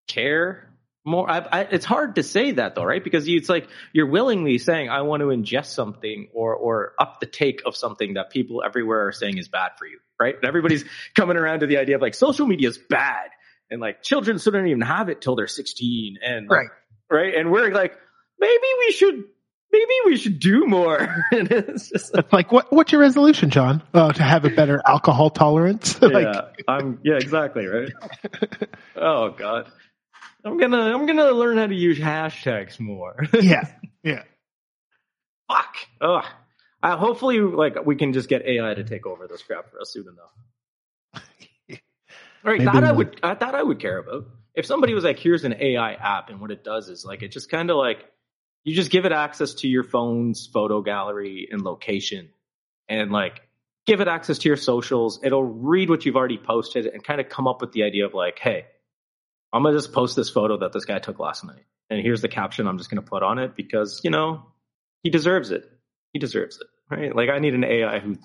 care 0.08 0.70
more. 1.06 1.30
I, 1.30 1.40
I, 1.40 1.62
it's 1.62 1.86
hard 1.86 2.16
to 2.16 2.24
say 2.24 2.52
that 2.52 2.76
though, 2.76 2.84
right? 2.84 3.04
Because 3.04 3.28
you, 3.28 3.38
it's 3.38 3.50
like 3.50 3.68
you're 3.94 4.08
willingly 4.10 4.58
saying, 4.58 4.90
"I 4.90 5.02
want 5.02 5.22
to 5.22 5.28
ingest 5.28 5.68
something," 5.68 6.30
or 6.34 6.56
or 6.56 6.94
up 7.00 7.20
the 7.20 7.28
take 7.28 7.62
of 7.66 7.76
something 7.76 8.16
that 8.16 8.32
people 8.32 8.64
everywhere 8.66 9.08
are 9.08 9.12
saying 9.12 9.38
is 9.38 9.48
bad 9.48 9.72
for 9.78 9.86
you, 9.86 10.00
right? 10.20 10.36
And 10.36 10.46
everybody's 10.46 10.84
coming 11.16 11.38
around 11.38 11.60
to 11.62 11.68
the 11.68 11.78
idea 11.78 11.96
of 11.96 12.02
like 12.02 12.16
social 12.16 12.48
media 12.48 12.70
is 12.70 12.78
bad, 12.78 13.30
and 13.70 13.80
like 13.80 14.02
children 14.02 14.40
shouldn't 14.40 14.68
even 14.68 14.82
have 14.82 15.10
it 15.10 15.22
till 15.22 15.36
they're 15.36 15.48
16, 15.48 16.18
and 16.24 16.50
Right. 16.50 16.68
right, 17.10 17.36
and 17.36 17.52
we're 17.52 17.72
like, 17.72 17.94
maybe 18.40 18.68
we 18.86 18.92
should. 18.92 19.24
Maybe 19.72 19.94
we 20.06 20.16
should 20.16 20.40
do 20.40 20.66
more. 20.68 21.00
and 21.32 21.52
it's 21.52 21.90
just 21.90 22.16
like, 22.16 22.32
like, 22.32 22.52
what, 22.54 22.72
what's 22.72 22.94
your 22.94 23.02
resolution, 23.02 23.50
John? 23.50 23.84
Oh, 23.94 24.10
to 24.10 24.24
have 24.24 24.46
a 24.46 24.50
better 24.50 24.82
alcohol 24.88 25.32
tolerance? 25.32 26.02
like, 26.02 26.14
yeah, 26.14 26.42
I'm 26.66 27.00
yeah, 27.04 27.16
exactly 27.16 27.66
right. 27.66 27.92
oh 28.96 29.32
god, 29.32 29.70
I'm 30.46 30.58
gonna 30.58 30.78
I'm 30.78 31.08
gonna 31.08 31.32
learn 31.32 31.58
how 31.58 31.66
to 31.66 31.76
use 31.76 31.98
hashtags 31.98 32.80
more. 32.80 33.26
yeah, 33.42 33.68
yeah. 34.04 34.24
Fuck. 35.48 35.76
Ugh. 36.02 36.26
Uh, 36.84 36.98
hopefully, 36.98 37.40
like 37.40 37.84
we 37.84 37.96
can 37.96 38.14
just 38.14 38.30
get 38.30 38.44
AI 38.46 38.76
to 38.76 38.84
take 38.84 39.08
over 39.08 39.28
this 39.28 39.42
crap 39.42 39.72
for 39.72 39.82
us 39.82 39.92
soon 39.92 40.06
enough. 40.08 41.80
Right, 42.44 42.60
Maybe 42.60 42.66
that 42.66 42.84
I 42.84 42.92
would 42.92 43.20
I 43.24 43.34
thought 43.34 43.56
I 43.56 43.64
would 43.64 43.80
care 43.80 43.98
about. 43.98 44.26
If 44.54 44.68
somebody 44.68 44.94
was 44.94 45.04
like, 45.04 45.18
"Here's 45.18 45.46
an 45.46 45.56
AI 45.60 45.94
app," 45.94 46.30
and 46.30 46.40
what 46.40 46.52
it 46.52 46.64
does 46.64 46.90
is 46.90 47.04
like 47.04 47.24
it 47.24 47.30
just 47.30 47.50
kind 47.50 47.72
of 47.72 47.78
like 47.78 48.06
you 48.64 48.76
just 48.76 48.92
give 48.92 49.06
it 49.06 49.12
access 49.12 49.56
to 49.56 49.68
your 49.68 49.84
phone's 49.84 50.46
photo 50.46 50.84
gallery 50.84 51.48
and 51.52 51.64
location, 51.64 52.30
and 52.88 53.12
like 53.12 53.42
give 53.88 54.00
it 54.00 54.08
access 54.08 54.38
to 54.40 54.48
your 54.48 54.58
socials. 54.58 55.20
It'll 55.24 55.44
read 55.44 55.90
what 55.90 56.06
you've 56.06 56.16
already 56.16 56.38
posted 56.38 56.86
and 56.86 57.04
kind 57.04 57.20
of 57.20 57.30
come 57.30 57.48
up 57.48 57.62
with 57.62 57.72
the 57.72 57.82
idea 57.82 58.06
of 58.06 58.14
like, 58.14 58.38
"Hey, 58.38 58.66
I'm 59.56 59.64
gonna 59.64 59.76
just 59.76 59.94
post 59.94 60.16
this 60.16 60.30
photo 60.30 60.58
that 60.58 60.74
this 60.74 60.86
guy 60.86 61.00
took 61.00 61.18
last 61.18 61.46
night, 61.46 61.64
and 61.90 62.02
here's 62.02 62.22
the 62.22 62.28
caption 62.28 62.68
I'm 62.68 62.78
just 62.78 62.90
gonna 62.90 63.02
put 63.02 63.24
on 63.24 63.40
it 63.40 63.56
because 63.56 64.02
you 64.04 64.10
know 64.10 64.44
he 65.02 65.10
deserves 65.10 65.52
it. 65.52 65.64
He 66.12 66.20
deserves 66.20 66.60
it, 66.60 66.68
right? 66.90 67.16
Like 67.16 67.30
I 67.30 67.40
need 67.40 67.54
an 67.54 67.64
AI 67.64 68.00
who 68.00 68.18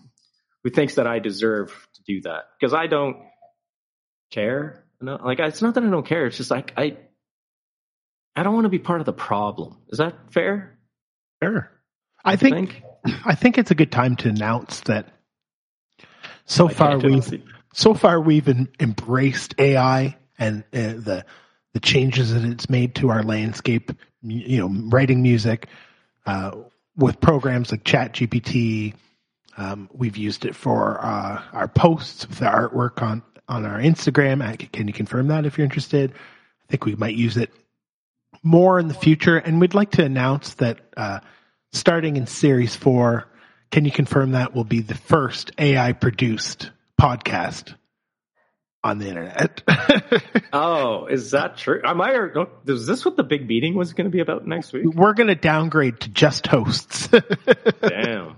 who 0.65 0.71
thinks 0.71 0.97
that 0.97 1.07
I 1.07 1.21
deserve 1.21 1.71
to 1.95 2.03
do 2.03 2.23
that 2.23 2.47
because 2.59 2.75
I 2.75 2.89
don't 2.89 3.17
care. 4.33 4.85
No, 5.01 5.21
like 5.23 5.39
it's 5.39 5.63
not 5.63 5.75
that 5.75 5.85
I 5.85 5.89
don't 5.89 6.07
care. 6.07 6.27
It's 6.27 6.37
just 6.37 6.51
like 6.51 6.73
I 6.77 6.97
I 8.35 8.43
don't 8.43 8.55
want 8.55 8.65
to 8.65 8.71
be 8.71 8.81
part 8.81 9.01
of 9.01 9.07
the 9.07 9.13
problem. 9.13 9.79
Is 9.89 9.99
that 9.99 10.33
fair? 10.33 10.79
Sure. 11.43 11.71
I 12.25 12.37
think, 12.37 12.83
I 13.25 13.35
think 13.35 13.57
it's 13.57 13.71
a 13.71 13.75
good 13.75 13.91
time 13.91 14.17
to 14.17 14.29
announce 14.29 14.81
that 14.81 15.09
so 16.45 16.69
I 16.69 16.73
far 16.73 16.99
we've 16.99 17.43
so 17.73 17.95
far 17.95 18.21
we've 18.21 18.49
embraced 18.81 19.55
AI 19.59 20.17
and 20.41 20.65
uh, 20.73 20.99
the 20.99 21.25
the 21.73 21.81
changes 21.81 22.35
that 22.35 22.43
it's 22.45 22.69
made 22.69 22.97
to 22.97 23.11
our 23.11 23.23
landscape. 23.23 23.93
You 24.23 24.59
know, 24.59 24.89
writing 24.89 25.23
music 25.23 25.69
uh, 26.27 26.57
with 26.97 27.21
programs 27.21 27.71
like 27.71 27.85
ChatGPT. 27.85 28.95
Um, 29.57 29.89
we've 29.93 30.17
used 30.17 30.45
it 30.45 30.55
for 30.55 30.99
uh, 31.01 31.43
our 31.53 31.69
posts, 31.69 32.25
the 32.25 32.47
artwork 32.47 33.03
on 33.03 33.23
on 33.49 33.65
our 33.65 33.79
Instagram. 33.79 34.73
Can 34.73 34.89
you 34.89 34.95
confirm 34.95 35.29
that 35.29 35.47
if 35.47 35.59
you're 35.59 35.65
interested? 35.65 36.13
I 36.13 36.67
think 36.71 36.85
we 36.85 36.97
might 36.97 37.15
use 37.15 37.37
it 37.37 37.53
more 38.43 38.79
in 38.79 38.89
the 38.89 38.95
future, 38.95 39.37
and 39.37 39.61
we'd 39.61 39.75
like 39.75 39.93
to 39.93 40.05
announce 40.05 40.55
that 40.55 40.79
uh, 40.97 41.21
starting 41.73 42.17
in 42.17 42.27
series 42.27 42.75
four, 42.75 43.27
can 43.71 43.85
you 43.85 43.91
confirm 43.91 44.33
that 44.33 44.55
will 44.55 44.65
be 44.65 44.81
the 44.81 44.95
first 44.95 45.53
AI 45.59 45.93
produced 45.93 46.71
podcast 47.01 47.75
on 48.83 48.99
the 48.99 49.09
internet? 49.09 49.63
Oh, 50.53 51.07
is 51.07 51.31
that 51.31 51.57
true? 51.57 51.81
Am 51.85 52.01
I? 52.01 52.11
Or, 52.13 52.49
is 52.67 52.87
this 52.87 53.05
what 53.05 53.17
the 53.17 53.23
big 53.23 53.47
meeting 53.47 53.75
was 53.75 53.93
going 53.93 54.07
to 54.07 54.11
be 54.11 54.21
about 54.21 54.47
next 54.47 54.73
week? 54.73 54.85
We're 54.85 55.13
going 55.13 55.29
to 55.29 55.37
downgrade 55.37 56.01
to 56.01 56.09
just 56.09 56.47
hosts. 56.47 57.09
Damn. 57.81 58.37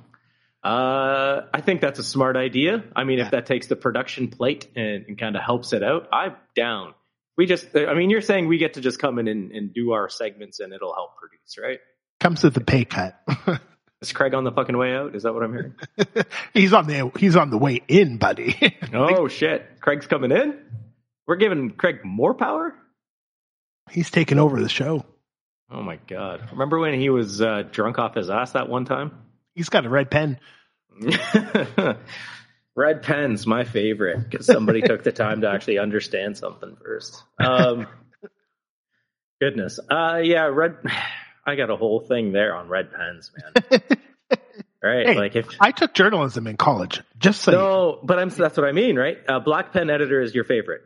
Uh, 0.62 1.40
I 1.52 1.60
think 1.62 1.80
that's 1.80 1.98
a 1.98 2.04
smart 2.04 2.36
idea. 2.36 2.84
I 2.94 3.04
mean, 3.04 3.18
if 3.18 3.30
that 3.30 3.46
takes 3.46 3.66
the 3.66 3.76
production 3.76 4.28
plate 4.28 4.68
and, 4.76 5.06
and 5.08 5.18
kind 5.18 5.36
of 5.36 5.42
helps 5.42 5.72
it 5.72 5.82
out, 5.82 6.08
I'm 6.12 6.36
down. 6.54 6.94
We 7.36 7.46
just, 7.46 7.74
I 7.74 7.94
mean, 7.94 8.10
you're 8.10 8.20
saying 8.20 8.46
we 8.46 8.58
get 8.58 8.74
to 8.74 8.82
just 8.82 8.98
come 8.98 9.18
in 9.18 9.26
and, 9.26 9.52
and 9.52 9.72
do 9.72 9.92
our 9.92 10.10
segments 10.10 10.60
and 10.60 10.72
it'll 10.72 10.94
help 10.94 11.16
produce, 11.16 11.56
right? 11.60 11.80
Comes 12.20 12.44
with 12.44 12.56
a 12.58 12.60
pay 12.60 12.84
cut. 12.84 13.18
Is 14.02 14.12
Craig 14.12 14.34
on 14.34 14.42
the 14.42 14.50
fucking 14.50 14.76
way 14.76 14.94
out? 14.94 15.14
Is 15.14 15.22
that 15.22 15.32
what 15.32 15.44
I'm 15.44 15.52
hearing? 15.52 15.74
he's 16.52 16.72
on 16.72 16.88
the 16.88 17.12
he's 17.16 17.36
on 17.36 17.50
the 17.50 17.56
way 17.56 17.80
in, 17.86 18.18
buddy. 18.18 18.56
oh 18.92 19.28
shit, 19.28 19.80
Craig's 19.80 20.08
coming 20.08 20.32
in. 20.32 20.58
We're 21.26 21.36
giving 21.36 21.70
Craig 21.70 22.04
more 22.04 22.34
power. 22.34 22.74
he's 23.92 24.10
taking 24.10 24.40
over 24.40 24.60
the 24.60 24.68
show. 24.68 25.06
Oh 25.70 25.82
my 25.82 26.00
god! 26.08 26.48
Remember 26.50 26.80
when 26.80 26.98
he 26.98 27.10
was 27.10 27.40
uh, 27.40 27.62
drunk 27.70 28.00
off 28.00 28.16
his 28.16 28.28
ass 28.28 28.52
that 28.52 28.68
one 28.68 28.84
time? 28.84 29.12
He's 29.54 29.68
got 29.68 29.86
a 29.86 29.88
red 29.88 30.10
pen. 30.10 30.40
Red 32.74 33.02
pen's 33.02 33.46
my 33.46 33.64
favorite 33.64 34.30
because 34.30 34.46
somebody 34.46 34.80
took 34.80 35.02
the 35.02 35.12
time 35.12 35.42
to 35.42 35.50
actually 35.50 35.78
understand 35.78 36.38
something 36.38 36.74
first. 36.82 37.22
Um, 37.38 37.86
goodness, 39.40 39.78
uh, 39.90 40.20
yeah, 40.22 40.44
red. 40.44 40.76
I 41.44 41.56
got 41.56 41.70
a 41.70 41.76
whole 41.76 42.00
thing 42.00 42.32
there 42.32 42.54
on 42.54 42.68
red 42.68 42.90
pens, 42.92 43.30
man. 43.36 43.80
right, 44.82 45.06
Hey, 45.08 45.14
like 45.14 45.36
if 45.36 45.48
I 45.60 45.72
took 45.72 45.94
journalism 45.94 46.46
in 46.46 46.56
college. 46.56 47.00
Just 47.18 47.42
so 47.42 47.52
no, 47.52 48.00
but 48.02 48.18
I'm 48.18 48.28
that's 48.28 48.56
what 48.56 48.66
I 48.66 48.72
mean, 48.72 48.96
right? 48.96 49.18
A 49.28 49.40
black 49.40 49.72
pen 49.72 49.90
editor 49.90 50.20
is 50.20 50.34
your 50.34 50.44
favorite, 50.44 50.82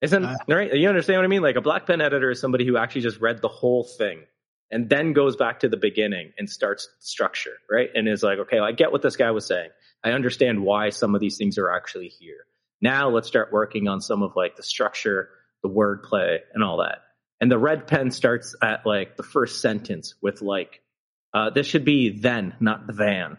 isn't 0.00 0.24
Uh, 0.24 0.36
right? 0.48 0.72
You 0.74 0.88
understand 0.88 1.18
what 1.18 1.24
I 1.24 1.28
mean? 1.28 1.42
Like 1.42 1.56
a 1.56 1.60
black 1.60 1.86
pen 1.86 2.00
editor 2.00 2.30
is 2.30 2.40
somebody 2.40 2.66
who 2.66 2.76
actually 2.76 3.02
just 3.02 3.20
read 3.20 3.40
the 3.40 3.48
whole 3.48 3.84
thing 3.84 4.22
and 4.70 4.88
then 4.88 5.12
goes 5.12 5.36
back 5.36 5.60
to 5.60 5.68
the 5.68 5.76
beginning 5.76 6.32
and 6.38 6.48
starts 6.48 6.88
structure, 6.98 7.52
right? 7.70 7.90
And 7.94 8.08
is 8.08 8.22
like, 8.22 8.38
okay, 8.38 8.58
I 8.58 8.72
get 8.72 8.90
what 8.90 9.02
this 9.02 9.16
guy 9.16 9.30
was 9.30 9.46
saying. 9.46 9.68
I 10.02 10.12
understand 10.12 10.64
why 10.64 10.90
some 10.90 11.14
of 11.14 11.20
these 11.20 11.36
things 11.36 11.58
are 11.58 11.70
actually 11.70 12.08
here. 12.08 12.46
Now 12.80 13.10
let's 13.10 13.28
start 13.28 13.52
working 13.52 13.86
on 13.86 14.00
some 14.00 14.22
of 14.22 14.32
like 14.34 14.56
the 14.56 14.62
structure, 14.62 15.28
the 15.62 15.68
wordplay, 15.68 16.38
and 16.54 16.64
all 16.64 16.78
that. 16.78 17.01
And 17.42 17.50
the 17.50 17.58
red 17.58 17.88
pen 17.88 18.12
starts 18.12 18.54
at 18.62 18.86
like 18.86 19.16
the 19.16 19.24
first 19.24 19.60
sentence 19.60 20.14
with 20.22 20.42
like, 20.42 20.80
uh, 21.34 21.50
this 21.50 21.66
should 21.66 21.84
be 21.84 22.10
then, 22.10 22.54
not 22.60 22.86
than. 22.86 23.36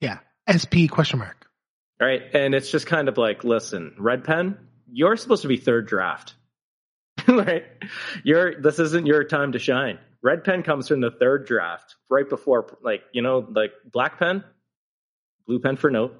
Yeah. 0.00 0.20
SP 0.48 0.88
question 0.88 1.18
mark. 1.18 1.46
right? 2.00 2.22
And 2.32 2.54
it's 2.54 2.70
just 2.70 2.86
kind 2.86 3.10
of 3.10 3.18
like, 3.18 3.44
listen, 3.44 3.94
red 3.98 4.24
pen, 4.24 4.56
you're 4.90 5.18
supposed 5.18 5.42
to 5.42 5.48
be 5.48 5.58
third 5.58 5.86
draft, 5.86 6.34
right? 7.28 7.64
You're 8.24 8.58
this 8.58 8.78
isn't 8.78 9.06
your 9.06 9.22
time 9.24 9.52
to 9.52 9.58
shine. 9.58 9.98
Red 10.22 10.42
pen 10.42 10.62
comes 10.62 10.88
from 10.88 11.02
the 11.02 11.10
third 11.10 11.46
draft, 11.46 11.94
right 12.08 12.26
before, 12.26 12.78
like 12.82 13.02
you 13.12 13.20
know, 13.20 13.46
like 13.54 13.72
black 13.84 14.18
pen, 14.18 14.44
blue 15.46 15.58
pen 15.58 15.76
for 15.76 15.90
note, 15.90 16.14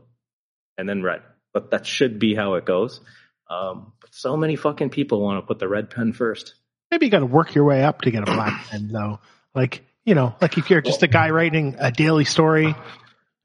and 0.76 0.86
then 0.86 1.02
red. 1.02 1.22
But 1.54 1.70
that 1.70 1.86
should 1.86 2.18
be 2.18 2.34
how 2.34 2.56
it 2.56 2.66
goes. 2.66 3.00
Um, 3.48 3.94
but 4.02 4.14
so 4.14 4.36
many 4.36 4.56
fucking 4.56 4.90
people 4.90 5.22
want 5.22 5.42
to 5.42 5.46
put 5.46 5.58
the 5.58 5.68
red 5.68 5.88
pen 5.88 6.12
first. 6.12 6.56
Maybe 6.90 7.06
you 7.06 7.10
got 7.10 7.20
to 7.20 7.26
work 7.26 7.54
your 7.54 7.64
way 7.64 7.82
up 7.82 8.02
to 8.02 8.10
get 8.10 8.22
a 8.22 8.26
black 8.26 8.66
pen, 8.68 8.88
though. 8.92 9.20
Like 9.54 9.82
you 10.04 10.14
know, 10.14 10.34
like 10.40 10.56
if 10.58 10.70
you're 10.70 10.80
just 10.82 11.02
a 11.02 11.08
guy 11.08 11.30
writing 11.30 11.76
a 11.78 11.90
daily 11.90 12.24
story 12.24 12.74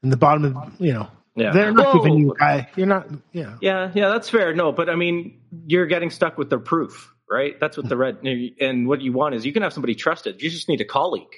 in 0.04 0.10
the 0.10 0.18
bottom 0.18 0.46
of 0.46 0.74
you 0.80 0.94
know, 0.94 1.08
Yeah, 1.36 1.52
they're 1.52 1.72
not 1.72 1.86
Well, 1.86 2.04
giving 2.04 2.20
you 2.20 2.32
a 2.34 2.36
guy. 2.36 2.70
You're 2.76 2.88
not, 2.88 3.08
you 3.32 3.44
know. 3.44 3.58
Yeah, 3.62 3.92
yeah, 3.96 4.10
that's 4.10 4.30
fair. 4.30 4.54
No, 4.54 4.72
but 4.72 4.90
I 4.90 4.96
mean, 4.96 5.40
you're 5.66 5.88
getting 5.88 6.10
stuck 6.12 6.38
with 6.38 6.50
the 6.50 6.60
proof, 6.60 7.12
right? 7.30 7.60
That's 7.60 7.78
what 7.78 7.90
the 7.90 7.98
red 7.98 8.18
and 8.62 8.88
what 8.88 9.02
you 9.02 9.14
want 9.14 9.36
is 9.36 9.46
you 9.46 9.54
can 9.54 9.64
have 9.64 9.74
somebody 9.74 9.96
trusted. 9.96 10.42
You 10.42 10.50
just 10.50 10.70
need 10.70 10.82
a 10.82 10.86
colleague 10.86 11.34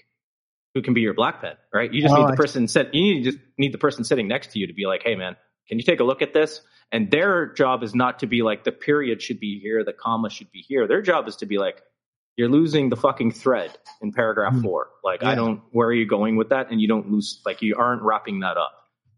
who 0.74 0.82
can 0.82 0.94
be 0.94 1.02
your 1.02 1.14
black 1.14 1.40
pen, 1.42 1.54
right? 1.74 1.94
You 1.94 2.02
just 2.02 2.14
Oh, 2.14 2.18
need 2.18 2.26
I 2.26 2.32
the 2.32 2.38
person 2.38 2.68
sit. 2.68 2.94
You 2.94 3.02
need 3.02 3.24
just 3.24 3.38
need 3.58 3.74
the 3.74 3.78
person 3.78 4.04
sitting 4.04 4.28
next 4.28 4.52
to 4.54 4.60
you 4.60 4.68
to 4.68 4.74
be 4.74 4.86
like, 4.88 5.04
"Hey, 5.04 5.16
man, 5.16 5.36
can 5.70 5.78
you 5.78 5.84
take 5.86 6.00
a 6.00 6.04
look 6.04 6.22
at 6.22 6.34
this?" 6.34 6.62
And 6.92 7.10
their 7.10 7.54
job 7.54 7.82
is 7.84 7.96
not 7.96 8.20
to 8.20 8.28
be 8.28 8.42
like 8.42 8.64
the 8.66 8.72
period 8.72 9.22
should 9.22 9.40
be 9.40 9.60
here, 9.60 9.84
the 9.84 9.94
comma 9.94 10.30
should 10.30 10.52
be 10.52 10.60
here. 10.68 10.88
Their 10.88 11.02
job 11.02 11.28
is 11.28 11.38
to 11.38 11.46
be 11.46 11.58
like, 11.58 11.82
"You're 12.38 12.50
losing 12.50 12.90
the 12.90 12.96
fucking 12.96 13.32
thread 13.32 13.78
in 14.02 14.12
paragraph 14.12 14.54
Hmm. 14.54 14.62
four. 14.62 14.90
Like, 15.04 15.22
Yeah. 15.22 15.30
I 15.30 15.36
don't. 15.36 15.62
Where 15.72 15.88
are 15.88 15.94
you 15.94 16.06
going 16.06 16.36
with 16.36 16.50
that? 16.50 16.72
And 16.72 16.82
you 16.82 16.88
don't 16.88 17.12
lose. 17.12 17.42
Like, 17.46 17.62
you 17.62 17.76
aren't 17.78 18.02
wrapping 18.02 18.40
that 18.42 18.58
up. 18.58 18.72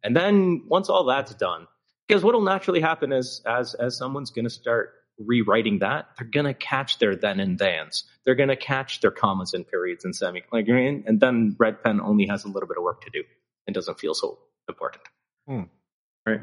And 0.03 0.15
then 0.15 0.63
once 0.67 0.89
all 0.89 1.05
that's 1.05 1.33
done, 1.35 1.67
because 2.07 2.23
what'll 2.23 2.41
naturally 2.41 2.81
happen 2.81 3.11
is 3.11 3.41
as 3.45 3.73
as 3.73 3.97
someone's 3.97 4.31
going 4.31 4.45
to 4.45 4.49
start 4.51 4.93
rewriting 5.17 5.79
that, 5.79 6.09
they're 6.17 6.27
going 6.27 6.45
to 6.45 6.53
catch 6.53 6.99
their 6.99 7.15
then 7.15 7.39
and 7.39 7.57
thans. 7.57 8.03
They're 8.25 8.35
going 8.35 8.49
to 8.49 8.57
catch 8.57 8.99
their 8.99 9.11
commas 9.11 9.53
and 9.53 9.65
periods 9.67 10.03
and 10.03 10.13
semi 10.15 10.43
like 10.51 10.67
you 10.67 10.73
know 10.73 10.81
what 10.81 10.87
I 10.87 10.91
mean? 10.91 11.03
and 11.07 11.19
then 11.21 11.55
red 11.57 11.81
pen 11.81 12.01
only 12.01 12.27
has 12.27 12.43
a 12.43 12.49
little 12.49 12.67
bit 12.67 12.77
of 12.77 12.83
work 12.83 13.01
to 13.05 13.09
do 13.09 13.23
and 13.65 13.73
doesn't 13.73 13.97
feel 13.99 14.13
so 14.13 14.37
important. 14.67 15.03
Hmm. 15.47 15.61
Right. 16.27 16.41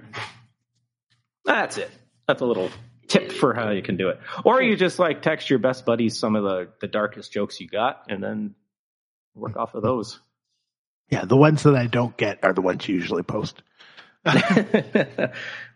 That's 1.44 1.76
it. 1.76 1.90
That's 2.26 2.40
a 2.40 2.46
little 2.46 2.70
tip 3.12 3.30
for 3.30 3.52
how 3.52 3.70
you 3.70 3.82
can 3.82 3.96
do 3.96 4.08
it. 4.08 4.18
Or 4.44 4.62
you 4.62 4.76
just 4.76 4.98
like 4.98 5.20
text 5.22 5.50
your 5.50 5.58
best 5.58 5.84
buddies 5.84 6.18
some 6.18 6.34
of 6.34 6.42
the 6.44 6.68
the 6.80 6.88
darkest 6.88 7.32
jokes 7.32 7.60
you 7.60 7.68
got 7.68 8.04
and 8.08 8.22
then 8.22 8.54
work 9.34 9.56
off 9.56 9.74
of 9.74 9.82
those. 9.82 10.18
Yeah, 11.10 11.26
the 11.26 11.36
ones 11.36 11.62
that 11.64 11.74
I 11.76 11.86
don't 11.86 12.16
get 12.16 12.38
are 12.42 12.54
the 12.54 12.62
ones 12.62 12.88
you 12.88 12.94
usually 12.94 13.22
post. 13.22 13.62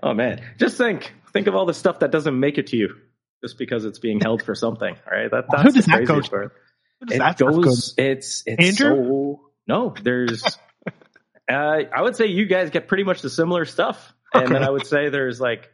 oh 0.02 0.14
man, 0.14 0.40
just 0.58 0.78
think 0.78 1.12
think 1.32 1.46
of 1.46 1.54
all 1.54 1.66
the 1.66 1.74
stuff 1.74 1.98
that 2.00 2.10
doesn't 2.10 2.38
make 2.38 2.58
it 2.58 2.68
to 2.68 2.76
you 2.76 2.94
just 3.42 3.58
because 3.58 3.84
it's 3.84 3.98
being 3.98 4.20
held 4.20 4.42
for 4.42 4.54
something. 4.54 4.96
Right? 5.10 5.30
That, 5.30 5.44
that's 5.50 5.62
Who 5.62 5.72
does 5.72 5.84
the 5.84 5.90
that 5.92 6.06
go 6.06 6.20
to? 6.20 6.30
part. 6.30 6.52
What 6.98 7.08
does 7.08 7.16
It 7.16 7.18
that 7.18 7.36
stuff 7.36 7.52
go 7.54 7.60
goes. 7.60 7.94
It's 7.98 8.42
it's 8.46 8.80
Andrew? 8.80 8.96
so 8.96 9.40
no. 9.66 9.94
There's. 10.02 10.42
uh, 11.50 11.52
I 11.52 12.02
would 12.02 12.16
say 12.16 12.26
you 12.26 12.46
guys 12.46 12.70
get 12.70 12.88
pretty 12.88 13.04
much 13.04 13.20
the 13.20 13.28
similar 13.30 13.64
stuff, 13.66 14.14
and 14.32 14.48
then 14.54 14.62
I 14.62 14.70
would 14.70 14.86
say 14.86 15.10
there's 15.10 15.40
like 15.40 15.68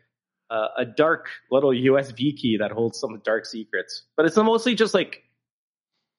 uh, 0.53 0.69
a 0.77 0.85
dark 0.85 1.29
little 1.51 1.71
USB 1.71 2.37
key 2.37 2.59
that 2.61 2.71
holds 2.73 3.01
some 3.01 3.21
dark 3.25 3.47
secrets, 3.47 4.03
but 4.17 4.27
it's 4.27 4.37
mostly 4.37 4.75
just 4.75 4.93
like 4.93 5.23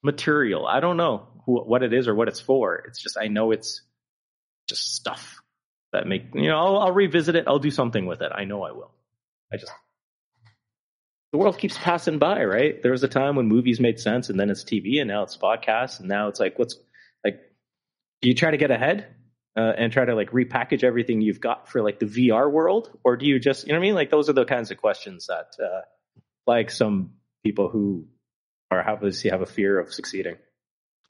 material. 0.02 0.66
I 0.66 0.80
don't 0.80 0.98
know 0.98 1.28
who, 1.46 1.62
what 1.62 1.84
it 1.84 1.94
is 1.94 2.08
or 2.08 2.16
what 2.16 2.28
it's 2.28 2.40
for. 2.40 2.76
It's 2.88 3.02
just 3.02 3.16
I 3.16 3.28
know 3.28 3.52
it's 3.52 3.84
just 4.68 4.96
stuff 4.96 5.42
that 5.92 6.08
make 6.08 6.34
you 6.34 6.48
know. 6.48 6.58
I'll, 6.58 6.78
I'll 6.80 6.92
revisit 6.92 7.36
it. 7.36 7.46
I'll 7.48 7.60
do 7.60 7.70
something 7.70 8.08
with 8.08 8.22
it. 8.22 8.32
I 8.34 8.46
know 8.46 8.64
I 8.64 8.72
will. 8.72 8.92
I 9.54 9.58
just 9.58 9.72
the 11.32 11.38
world 11.38 11.60
keeps 11.60 11.78
passing 11.78 12.18
by, 12.18 12.44
right? 12.44 12.82
There 12.82 12.92
was 12.92 13.04
a 13.04 13.08
time 13.08 13.36
when 13.36 13.48
movies 13.48 13.80
made 13.80 14.00
sense, 14.00 14.30
and 14.30 14.40
then 14.40 14.50
it's 14.50 14.64
TV, 14.64 15.00
and 15.00 15.08
now 15.08 15.24
it's 15.24 15.38
podcasts, 15.38 16.00
and 16.00 16.10
now 16.10 16.28
it's 16.28 16.40
like, 16.40 16.58
what's 16.58 16.76
like? 17.24 17.40
Do 18.24 18.30
you 18.30 18.36
try 18.36 18.50
to 18.50 18.58
get 18.58 18.72
ahead 18.72 19.08
uh, 19.56 19.74
and 19.78 19.92
try 19.92 20.04
to 20.06 20.16
like 20.16 20.32
repackage 20.32 20.84
everything 20.84 21.22
you've 21.22 21.40
got 21.42 21.70
for 21.70 21.82
like 21.82 22.00
the 22.00 22.06
VR 22.06 22.52
world, 22.52 22.90
or 23.04 23.18
do 23.18 23.26
you 23.26 23.40
just, 23.40 23.68
you 23.68 23.74
know 23.74 23.80
what 23.80 23.84
I 23.84 23.88
mean? 23.88 23.96
Like 23.96 24.10
those 24.12 24.30
are 24.30 24.34
the 24.34 24.46
kinds 24.46 24.72
of 24.72 24.78
questions 24.78 25.28
that, 25.28 25.64
uh, 25.64 25.82
like 26.48 26.72
some 26.72 27.12
people 27.44 27.70
who 27.70 28.06
are 28.72 28.90
obviously 28.90 29.30
have 29.30 29.42
a 29.42 29.46
fear 29.46 29.80
of 29.80 29.94
succeeding. 29.94 30.36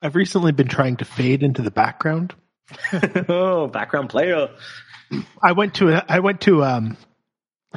I've 0.01 0.15
recently 0.15 0.51
been 0.51 0.67
trying 0.67 0.97
to 0.97 1.05
fade 1.05 1.43
into 1.43 1.61
the 1.61 1.71
background. 1.71 2.35
oh, 3.29 3.67
background 3.67 4.09
player. 4.09 4.49
I 5.41 5.51
went 5.53 5.75
to 5.75 5.89
a, 5.89 6.05
I 6.09 6.19
went 6.19 6.41
to 6.41 6.63
um 6.63 6.97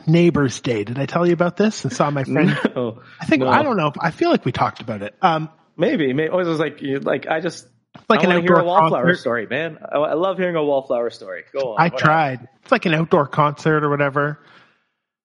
neighbor's 0.06 0.60
day. 0.60 0.84
Did 0.84 0.98
I 0.98 1.06
tell 1.06 1.26
you 1.26 1.32
about 1.32 1.56
this? 1.56 1.84
And 1.84 1.92
saw 1.92 2.10
my 2.10 2.24
friend. 2.32 2.58
No, 2.74 3.02
I 3.20 3.26
think 3.26 3.42
No. 3.42 3.48
I 3.48 3.62
don't 3.62 3.76
know. 3.76 3.92
I 3.98 4.10
feel 4.10 4.30
like 4.30 4.44
we 4.44 4.52
talked 4.52 4.80
about 4.80 5.02
it. 5.02 5.14
Um, 5.22 5.48
maybe, 5.76 6.12
maybe. 6.12 6.30
I 6.30 6.34
was 6.34 6.58
like, 6.58 6.82
you- 6.82 7.00
like 7.00 7.26
I 7.26 7.40
just 7.40 7.66
like 8.08 8.20
I 8.20 8.24
an 8.24 8.32
outdoor 8.32 8.60
a 8.60 8.64
wallflower 8.64 9.04
concert. 9.04 9.20
story, 9.20 9.46
man. 9.46 9.78
I, 9.92 9.96
I 9.98 10.14
love 10.14 10.38
hearing 10.38 10.56
a 10.56 10.64
wallflower 10.64 11.10
story. 11.10 11.44
Go 11.52 11.72
on. 11.74 11.76
I 11.80 11.88
tried. 11.88 12.48
It's 12.62 12.72
like 12.72 12.86
an 12.86 12.94
outdoor 12.94 13.26
concert 13.26 13.84
or 13.84 13.90
whatever. 13.90 14.38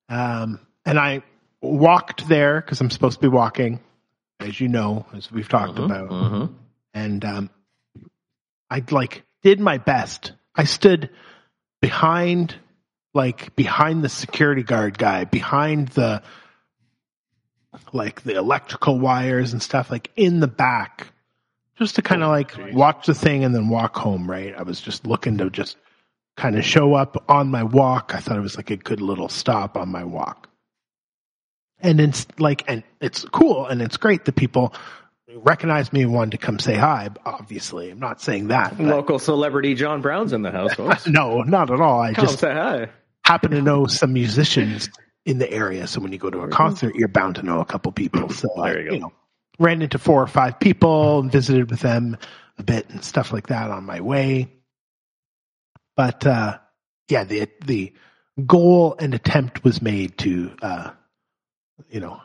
Um, 0.09 0.59
and 0.85 0.99
I 0.99 1.23
walked 1.61 2.27
there 2.27 2.59
because 2.61 2.81
I'm 2.81 2.89
supposed 2.89 3.19
to 3.19 3.21
be 3.21 3.27
walking, 3.33 3.79
as 4.39 4.59
you 4.59 4.67
know, 4.67 5.05
as 5.13 5.31
we've 5.31 5.47
talked 5.49 5.75
Mhm, 5.77 5.85
about. 5.85 6.09
mhm. 6.09 6.53
and 6.93 7.23
um, 7.25 7.49
I 8.69 8.83
like 8.91 9.23
did 9.43 9.59
my 9.59 9.77
best. 9.77 10.33
I 10.55 10.63
stood 10.65 11.09
behind, 11.81 12.55
like 13.13 13.55
behind 13.55 14.03
the 14.03 14.09
security 14.09 14.63
guard 14.63 14.97
guy, 14.97 15.23
behind 15.25 15.89
the 15.89 16.21
like 17.93 18.21
the 18.23 18.35
electrical 18.35 18.99
wires 18.99 19.53
and 19.53 19.61
stuff, 19.61 19.89
like 19.89 20.11
in 20.15 20.39
the 20.41 20.47
back, 20.47 21.07
just 21.81 21.95
to 21.95 22.01
kind 22.01 22.23
of 22.23 22.29
like 22.29 22.53
watch 22.73 23.07
the 23.07 23.13
thing 23.13 23.43
and 23.43 23.53
then 23.53 23.67
walk 23.69 23.95
home. 23.97 24.29
Right? 24.29 24.53
I 24.57 24.63
was 24.63 24.79
just 24.79 25.05
looking 25.07 25.37
to 25.39 25.49
just 25.49 25.77
kind 26.37 26.57
of 26.57 26.63
show 26.63 26.93
up 26.93 27.23
on 27.29 27.49
my 27.51 27.63
walk. 27.63 28.13
I 28.15 28.19
thought 28.19 28.37
it 28.37 28.41
was 28.41 28.55
like 28.57 28.69
a 28.71 28.77
good 28.77 29.01
little 29.01 29.27
stop 29.29 29.75
on 29.77 29.89
my 29.89 30.03
walk. 30.03 30.47
And 31.79 31.99
it's 31.99 32.27
like, 32.37 32.63
and 32.67 32.83
it's 32.99 33.25
cool 33.25 33.65
and 33.65 33.81
it's 33.81 33.97
great 33.97 34.25
that 34.25 34.35
people 34.35 34.73
recognized 35.33 35.93
me 35.93 36.03
and 36.03 36.13
wanted 36.13 36.31
to 36.31 36.37
come 36.37 36.59
say 36.59 36.75
hi. 36.75 37.09
Obviously, 37.25 37.89
I'm 37.89 37.99
not 37.99 38.21
saying 38.21 38.49
that. 38.49 38.77
but- 38.77 38.85
Local 38.85 39.17
celebrity 39.19 39.73
John 39.75 40.01
Brown's 40.01 40.31
in 40.33 40.41
the 40.43 40.51
house, 40.51 40.73
folks. 40.75 41.07
no, 41.07 41.41
not 41.41 41.71
at 41.71 41.81
all. 41.81 41.99
I 42.01 42.13
Come 42.13 42.25
just 42.27 42.39
say 42.39 42.53
hi. 42.53 42.89
happen 43.25 43.51
to 43.51 43.61
know 43.61 43.87
some 43.87 44.13
musicians 44.13 44.89
in 45.25 45.37
the 45.39 45.51
area. 45.51 45.87
So 45.87 46.01
when 46.01 46.11
you 46.11 46.17
go 46.19 46.29
to 46.29 46.39
a 46.41 46.47
concert, 46.49 46.95
you're 46.95 47.07
bound 47.07 47.35
to 47.35 47.43
know 47.43 47.59
a 47.61 47.65
couple 47.65 47.91
people. 47.91 48.29
So 48.29 48.49
I, 48.61 48.71
There 48.73 48.81
you 48.81 48.89
go. 48.91 48.97
know, 48.97 49.13
ran 49.59 49.81
into 49.81 49.97
four 49.99 50.21
or 50.21 50.27
five 50.27 50.59
people 50.59 51.19
and 51.19 51.31
visited 51.31 51.69
with 51.69 51.81
them 51.81 52.17
a 52.57 52.63
bit 52.63 52.89
and 52.89 53.03
stuff 53.03 53.31
like 53.31 53.47
that 53.47 53.69
on 53.71 53.85
my 53.85 54.01
way. 54.01 54.51
But 55.95 56.25
uh, 56.25 56.59
yeah, 57.09 57.23
the 57.23 57.47
the 57.65 57.93
goal 58.45 58.95
and 58.97 59.13
attempt 59.13 59.63
was 59.63 59.81
made 59.81 60.17
to, 60.19 60.51
uh, 60.61 60.91
you 61.89 61.99
know, 61.99 62.21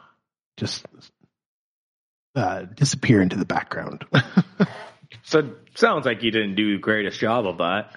just 0.56 0.86
uh, 2.34 2.62
disappear 2.62 3.20
into 3.20 3.36
the 3.36 3.46
background. 3.46 4.04
So 5.22 5.54
sounds 5.74 6.06
like 6.06 6.22
you 6.22 6.30
didn't 6.30 6.54
do 6.54 6.74
the 6.74 6.80
greatest 6.80 7.18
job 7.18 7.46
of 7.46 7.58
that. 7.58 7.90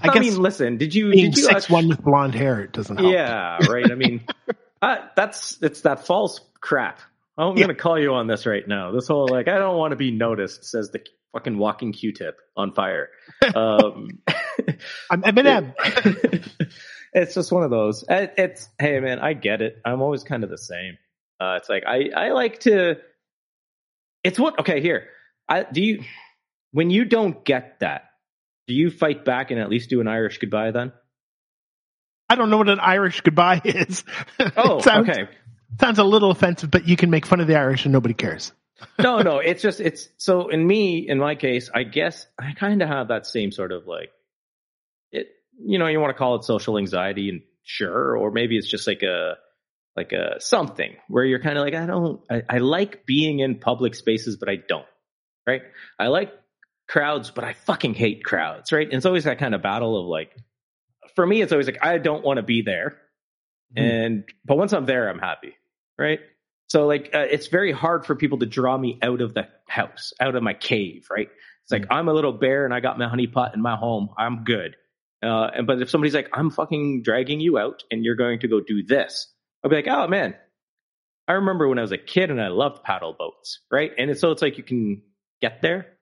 I 0.00 0.08
I, 0.08 0.14
guess 0.14 0.20
mean, 0.22 0.36
listen, 0.42 0.76
did 0.76 0.94
you? 0.94 1.10
being 1.10 1.30
Did 1.30 1.38
you 1.38 1.44
six 1.44 1.54
actually- 1.64 1.74
one 1.74 1.88
with 1.88 2.02
blonde 2.02 2.34
hair, 2.34 2.60
it 2.60 2.72
doesn't 2.72 2.98
help. 2.98 3.10
Yeah, 3.12 3.58
right. 3.70 3.90
I 3.90 3.94
mean, 3.94 4.22
uh, 4.82 4.96
that's 5.16 5.58
it's 5.62 5.82
that 5.82 6.06
false 6.06 6.40
crap. 6.60 7.00
I'm 7.38 7.56
Yeah. 7.56 7.62
gonna 7.64 7.74
call 7.74 7.98
you 7.98 8.14
on 8.14 8.26
this 8.26 8.46
right 8.46 8.66
now. 8.66 8.90
This 8.92 9.06
whole 9.08 9.28
like, 9.28 9.48
I 9.48 9.58
don't 9.58 9.76
want 9.76 9.92
to 9.92 9.96
be 9.96 10.10
noticed, 10.10 10.64
says 10.64 10.90
the 10.90 11.00
fucking 11.32 11.56
walking 11.56 11.92
Q-tip 11.92 12.36
on 12.56 12.72
fire. 12.72 13.10
Um, 13.54 14.08
I'm 15.10 15.22
Eminem. 15.22 15.74
it's 17.12 17.34
just 17.34 17.52
one 17.52 17.62
of 17.62 17.70
those. 17.70 18.04
It- 18.08 18.34
It's 18.36 18.68
hey 18.78 18.98
man, 19.00 19.18
I 19.20 19.32
get 19.34 19.62
it. 19.62 19.76
I'm 19.84 20.02
always 20.02 20.24
kind 20.24 20.42
of 20.44 20.50
the 20.50 20.58
same. 20.58 20.98
Uh, 21.40 21.56
it's 21.60 21.68
like 21.68 21.84
I 21.86 22.10
I 22.16 22.30
like 22.32 22.60
to. 22.60 22.96
It's 24.24 24.38
what 24.38 24.58
okay 24.60 24.80
here. 24.80 25.08
I 25.48 25.62
do 25.62 25.80
you 25.80 26.02
when 26.72 26.90
you 26.90 27.04
don't 27.04 27.44
get 27.44 27.78
that. 27.80 28.02
Do 28.66 28.74
you 28.74 28.90
fight 28.90 29.24
back 29.24 29.50
and 29.50 29.60
at 29.60 29.70
least 29.70 29.88
do 29.88 30.00
an 30.00 30.08
Irish 30.08 30.38
goodbye 30.38 30.72
then? 30.72 30.92
I 32.28 32.34
don't 32.34 32.50
know 32.50 32.58
what 32.58 32.68
an 32.68 32.80
Irish 32.80 33.20
goodbye 33.22 33.62
is. 33.64 34.04
Oh, 34.56 34.80
sounds, 34.80 35.08
okay. 35.08 35.28
Sounds 35.80 35.98
a 35.98 36.04
little 36.04 36.30
offensive, 36.30 36.70
but 36.70 36.88
you 36.88 36.96
can 36.96 37.10
make 37.10 37.26
fun 37.26 37.40
of 37.40 37.46
the 37.46 37.56
Irish 37.56 37.84
and 37.84 37.92
nobody 37.92 38.14
cares. 38.14 38.52
no, 38.98 39.20
no, 39.20 39.38
it's 39.38 39.60
just 39.60 39.80
it's 39.80 40.08
so 40.18 40.48
in 40.48 40.64
me, 40.64 41.08
in 41.08 41.18
my 41.18 41.34
case, 41.34 41.68
I 41.74 41.82
guess 41.82 42.26
I 42.38 42.52
kind 42.52 42.80
of 42.80 42.88
have 42.88 43.08
that 43.08 43.26
same 43.26 43.50
sort 43.50 43.72
of 43.72 43.86
like 43.86 44.10
it. 45.10 45.28
You 45.60 45.78
know, 45.78 45.88
you 45.88 46.00
want 46.00 46.14
to 46.14 46.18
call 46.18 46.36
it 46.36 46.44
social 46.44 46.78
anxiety, 46.78 47.28
and 47.28 47.42
sure, 47.64 48.16
or 48.16 48.30
maybe 48.30 48.56
it's 48.56 48.68
just 48.68 48.86
like 48.86 49.02
a 49.02 49.34
like 49.96 50.12
a 50.12 50.40
something 50.40 50.96
where 51.08 51.24
you're 51.24 51.40
kind 51.40 51.58
of 51.58 51.64
like 51.64 51.74
I 51.74 51.86
don't, 51.86 52.20
I, 52.30 52.42
I 52.48 52.58
like 52.58 53.04
being 53.04 53.40
in 53.40 53.58
public 53.58 53.96
spaces, 53.96 54.36
but 54.36 54.48
I 54.48 54.56
don't. 54.56 54.86
Right? 55.44 55.62
I 55.98 56.06
like 56.06 56.32
crowds, 56.88 57.30
but 57.32 57.42
I 57.42 57.54
fucking 57.54 57.94
hate 57.94 58.24
crowds. 58.24 58.70
Right? 58.70 58.86
And 58.86 58.94
it's 58.94 59.06
always 59.06 59.24
that 59.24 59.38
kind 59.38 59.56
of 59.56 59.62
battle 59.62 60.00
of 60.00 60.06
like 60.06 60.36
for 61.16 61.26
me, 61.26 61.42
it's 61.42 61.50
always 61.50 61.66
like 61.66 61.84
I 61.84 61.98
don't 61.98 62.24
want 62.24 62.36
to 62.36 62.44
be 62.44 62.62
there, 62.62 62.96
Mhm. 63.76 63.80
and 63.82 64.24
but 64.44 64.56
once 64.56 64.72
I'm 64.72 64.86
there, 64.86 65.08
I'm 65.08 65.18
happy, 65.18 65.54
right? 65.98 66.20
So 66.68 66.86
like 66.86 67.10
uh, 67.14 67.26
it's 67.30 67.46
very 67.48 67.72
hard 67.72 68.06
for 68.06 68.14
people 68.14 68.38
to 68.38 68.46
draw 68.46 68.76
me 68.76 68.98
out 69.02 69.20
of 69.20 69.34
the 69.34 69.48
house, 69.66 70.12
out 70.20 70.34
of 70.36 70.42
my 70.42 70.54
cave, 70.54 71.06
right? 71.10 71.28
It's 71.64 71.72
like 71.72 71.86
I'm 71.90 72.08
a 72.08 72.14
little 72.14 72.32
bear 72.32 72.64
and 72.64 72.72
I 72.72 72.80
got 72.80 72.98
my 72.98 73.08
honey 73.08 73.26
pot 73.26 73.54
in 73.54 73.60
my 73.60 73.76
home. 73.76 74.08
I'm 74.16 74.44
good. 74.44 74.76
Uh, 75.22 75.50
and 75.54 75.66
but 75.66 75.82
if 75.82 75.90
somebody's 75.90 76.14
like, 76.14 76.28
I'm 76.32 76.50
fucking 76.50 77.02
dragging 77.02 77.40
you 77.40 77.58
out 77.58 77.82
and 77.90 78.04
you're 78.04 78.14
going 78.16 78.40
to 78.40 78.48
go 78.48 78.60
do 78.60 78.82
this, 78.84 79.26
I'll 79.62 79.70
be 79.70 79.76
like, 79.76 79.88
oh 79.88 80.06
man, 80.08 80.34
I 81.26 81.32
remember 81.32 81.68
when 81.68 81.78
I 81.78 81.82
was 81.82 81.92
a 81.92 81.98
kid 81.98 82.30
and 82.30 82.40
I 82.40 82.48
loved 82.48 82.84
paddle 82.84 83.14
boats, 83.18 83.60
right? 83.70 83.90
And 83.98 84.10
it's, 84.10 84.20
so 84.20 84.30
it's 84.30 84.40
like 84.42 84.56
you 84.56 84.64
can 84.64 85.02
get 85.42 85.60
there. 85.60 85.98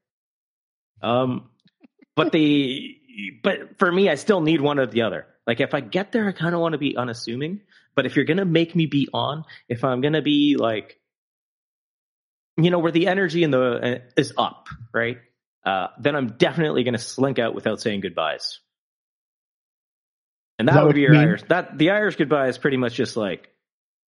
Um, 1.02 1.50
but 2.14 2.32
the 2.32 2.96
but 3.42 3.78
for 3.78 3.90
me, 3.90 4.08
I 4.08 4.14
still 4.16 4.40
need 4.40 4.60
one 4.60 4.78
or 4.78 4.86
the 4.86 5.02
other. 5.02 5.26
Like 5.46 5.60
if 5.60 5.74
I 5.74 5.80
get 5.80 6.12
there, 6.12 6.28
I 6.28 6.32
kind 6.32 6.54
of 6.54 6.60
want 6.60 6.72
to 6.72 6.78
be 6.78 6.96
unassuming. 6.96 7.60
But 7.94 8.06
if 8.06 8.16
you're 8.16 8.24
gonna 8.24 8.44
make 8.44 8.74
me 8.74 8.86
be 8.86 9.08
on, 9.12 9.44
if 9.68 9.84
I'm 9.84 10.00
gonna 10.00 10.22
be 10.22 10.56
like, 10.58 10.98
you 12.56 12.70
know, 12.70 12.78
where 12.78 12.92
the 12.92 13.06
energy 13.06 13.42
in 13.42 13.50
the 13.50 13.60
uh, 13.60 13.98
is 14.16 14.32
up, 14.36 14.68
right? 14.92 15.18
Uh, 15.64 15.88
then 15.98 16.14
I'm 16.16 16.36
definitely 16.36 16.84
gonna 16.84 16.98
slink 16.98 17.38
out 17.38 17.54
without 17.54 17.80
saying 17.80 18.00
goodbyes. 18.00 18.60
And 20.58 20.68
that, 20.68 20.74
that 20.74 20.86
would 20.86 20.94
be 20.94 21.02
your 21.02 21.12
mean? 21.12 21.20
Irish. 21.20 21.42
That 21.48 21.76
the 21.76 21.90
Irish 21.90 22.16
goodbye 22.16 22.48
is 22.48 22.58
pretty 22.58 22.76
much 22.76 22.94
just 22.94 23.16
like, 23.16 23.48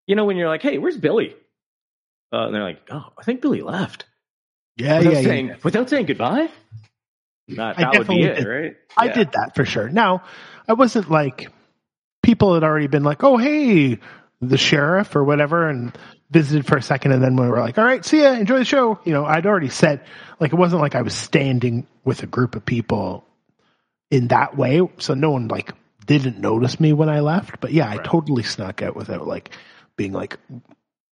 you 0.07 0.15
know, 0.15 0.25
when 0.25 0.37
you're 0.37 0.49
like, 0.49 0.61
"Hey, 0.61 0.77
where's 0.77 0.97
Billy?" 0.97 1.35
Uh, 2.33 2.45
and 2.45 2.55
they're 2.55 2.63
like, 2.63 2.81
"Oh, 2.91 3.05
I 3.17 3.23
think 3.23 3.41
Billy 3.41 3.61
left." 3.61 4.05
Yeah, 4.77 4.99
Without 4.99 5.13
yeah, 5.13 5.21
saying 5.21 5.47
yeah. 5.47 5.55
without 5.63 5.89
saying 5.89 6.05
goodbye. 6.05 6.49
That, 7.55 7.77
I 7.79 7.81
that 7.81 7.97
would 7.97 8.07
be 8.07 8.21
definitely 8.21 8.23
it, 8.23 8.35
did. 8.35 8.47
right? 8.47 8.75
I 8.97 9.05
Yeah. 9.05 9.13
did 9.13 9.31
that 9.33 9.55
for 9.55 9.65
sure. 9.65 9.89
Now, 9.89 10.23
I 10.67 10.73
wasn't 10.73 11.09
like 11.09 11.49
people 12.23 12.53
had 12.53 12.63
already 12.63 12.87
been 12.87 13.03
like, 13.03 13.23
"Oh, 13.23 13.37
hey, 13.37 13.99
the 14.41 14.57
sheriff 14.57 15.15
or 15.15 15.23
whatever," 15.23 15.67
and 15.67 15.97
visited 16.31 16.65
for 16.67 16.77
a 16.77 16.81
second, 16.81 17.11
and 17.13 17.23
then 17.23 17.35
we 17.35 17.47
were 17.47 17.59
like, 17.59 17.77
"All 17.77 17.83
right, 17.85 18.03
see 18.05 18.21
ya, 18.21 18.33
enjoy 18.33 18.59
the 18.59 18.65
show." 18.65 18.99
You 19.03 19.13
know, 19.13 19.25
I'd 19.25 19.45
already 19.45 19.69
said 19.69 20.01
like 20.39 20.53
it 20.53 20.57
wasn't 20.57 20.81
like 20.81 20.95
I 20.95 21.01
was 21.01 21.13
standing 21.15 21.87
with 22.03 22.23
a 22.23 22.27
group 22.27 22.55
of 22.55 22.65
people 22.65 23.25
in 24.11 24.27
that 24.29 24.55
way, 24.57 24.81
so 24.97 25.13
no 25.13 25.31
one 25.31 25.47
like 25.47 25.71
didn't 26.05 26.39
notice 26.39 26.79
me 26.79 26.93
when 26.93 27.09
I 27.09 27.19
left. 27.21 27.59
But 27.61 27.71
yeah, 27.71 27.89
I 27.89 27.97
totally 27.97 28.43
snuck 28.43 28.81
out 28.81 28.95
without 28.95 29.27
like 29.27 29.49
being 29.95 30.13
like 30.13 30.37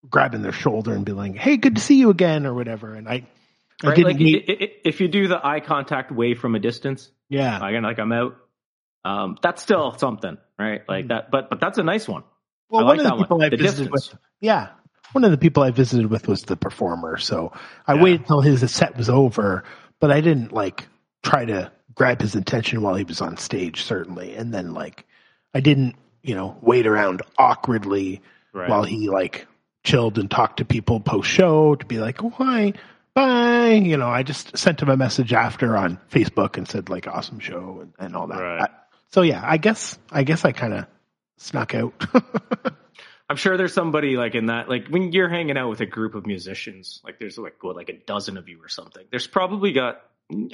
grabbing 0.09 0.43
their 0.43 0.53
shoulder 0.53 0.93
and 0.95 1.05
being 1.05 1.19
like, 1.19 1.37
"Hey, 1.37 1.57
good 1.57 1.77
to 1.77 1.81
see 1.81 1.97
you 1.97 2.11
again" 2.11 2.47
or 2.47 2.55
whatever. 2.55 2.95
And 2.95 3.09
I 3.09 3.27
Right? 3.85 3.99
Like 4.05 4.17
meet. 4.17 4.45
i- 4.49 4.53
i- 4.65 4.71
if 4.85 5.01
you 5.01 5.09
do 5.09 5.29
the 5.29 5.45
eye 5.47 5.61
contact 5.61 6.11
way 6.11 6.35
from 6.35 6.55
a 6.55 6.59
distance, 6.59 7.11
yeah, 7.29 7.57
again, 7.67 7.83
like 7.83 7.99
I'm 7.99 8.13
out. 8.13 8.37
Um, 9.05 9.37
that's 9.43 9.63
still 9.63 9.97
something, 9.99 10.39
right? 10.59 10.83
Like 10.89 11.05
Mhm. 11.07 11.09
that, 11.09 11.31
but 11.31 11.51
but 11.51 11.61
that's 11.61 11.79
a 11.79 11.83
nice 11.83 12.09
one. 12.09 12.25
well, 12.71 12.83
I 12.83 12.85
one 12.85 12.97
like 12.97 12.99
of 12.99 13.05
the 13.05 13.09
that 13.11 13.15
one. 13.17 13.25
people 13.25 13.43
I 13.43 13.49
The 13.51 13.57
visited 13.59 13.93
distance. 13.93 14.13
with 14.13 14.21
Yeah. 14.41 14.69
One 15.13 15.23
of 15.25 15.31
the 15.31 15.39
people 15.39 15.63
I 15.63 15.71
visited 15.71 16.07
with 16.11 16.27
was 16.27 16.43
the 16.43 16.57
performer. 16.57 17.17
So 17.19 17.53
I 17.87 17.95
Yeah. 17.95 18.03
waited 18.03 18.27
till 18.27 18.41
his 18.41 18.69
set 18.73 18.97
was 18.97 19.09
over, 19.09 19.63
but 20.01 20.11
I 20.11 20.21
didn't 20.21 20.53
like 20.53 20.89
try 21.23 21.45
to 21.45 21.71
grab 21.95 22.21
his 22.21 22.35
attention 22.35 22.83
while 22.83 22.95
he 22.97 23.05
was 23.05 23.21
on 23.21 23.37
stage, 23.37 23.85
certainly. 23.85 24.35
And 24.35 24.53
then 24.53 24.75
like 24.75 25.07
I 25.55 25.61
didn't, 25.61 25.95
you 26.23 26.35
know, 26.35 26.57
wait 26.61 26.87
around 26.87 27.23
awkwardly 27.39 28.21
Right. 28.53 28.69
while 28.69 28.83
he 28.83 29.09
like 29.09 29.47
chilled 29.85 30.19
and 30.19 30.29
talked 30.31 30.57
to 30.59 30.65
people 30.65 30.99
post 31.01 31.29
show 31.31 31.77
to 31.77 31.87
be 31.87 31.99
like, 31.99 32.19
hi, 32.35 32.73
bye. 33.17 33.71
You 33.73 33.97
know, 33.97 34.09
I 34.09 34.23
just 34.23 34.57
sent 34.57 34.81
him 34.81 34.89
a 34.89 34.97
message 34.97 35.33
after 35.33 35.77
on 35.77 35.99
Facebook 36.13 36.57
and 36.57 36.69
said 36.69 36.89
like 36.89 37.09
awesome 37.09 37.41
show 37.41 37.81
and, 37.83 37.93
and 37.99 38.15
all 38.17 38.29
that. 38.29 38.39
Right. 38.41 38.61
I- 38.63 38.69
so 39.11 39.23
yeah, 39.23 39.41
I 39.45 39.57
guess 39.57 39.99
I 40.13 40.23
guess 40.25 40.45
I 40.45 40.53
kind 40.53 40.75
of 40.75 40.87
snuck 41.39 41.75
out. 41.75 41.95
I'm 43.31 43.37
sure 43.37 43.57
there's 43.57 43.73
somebody 43.75 44.17
like 44.17 44.35
in 44.35 44.47
that, 44.47 44.69
like 44.69 44.89
when 44.89 45.11
you're 45.13 45.29
hanging 45.29 45.57
out 45.57 45.69
with 45.71 45.81
a 45.81 45.87
group 45.87 46.15
of 46.15 46.27
musicians, 46.27 47.01
like 47.05 47.19
there's 47.19 47.39
like 47.39 47.63
what, 47.63 47.75
like 47.77 47.89
a 47.89 47.99
dozen 48.07 48.37
of 48.37 48.49
you 48.49 48.63
or 48.63 48.69
something. 48.69 49.05
There's 49.11 49.27
probably 49.27 49.73
got, 49.73 50.01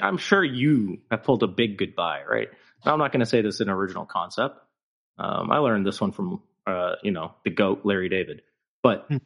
I'm 0.01 0.17
sure 0.17 0.43
you 0.43 0.99
have 1.11 1.23
pulled 1.23 1.43
a 1.43 1.47
big 1.47 1.77
goodbye, 1.77 2.21
right? 2.27 2.47
Now, 2.85 2.93
I'm 2.93 2.99
not 2.99 3.11
going 3.11 3.19
to 3.19 3.25
say 3.27 3.41
this 3.41 3.55
is 3.55 3.61
an 3.61 3.69
original 3.69 4.05
concept. 4.05 4.57
Um, 5.19 5.51
I 5.51 5.57
learned 5.57 5.85
this 5.85 5.99
one 6.01 6.11
from, 6.13 6.41
uh, 6.65 6.93
you 7.03 7.11
know, 7.11 7.33
the 7.43 7.51
goat 7.51 7.81
Larry 7.83 8.09
David, 8.09 8.41
but 8.81 9.05
Hmm. 9.07 9.17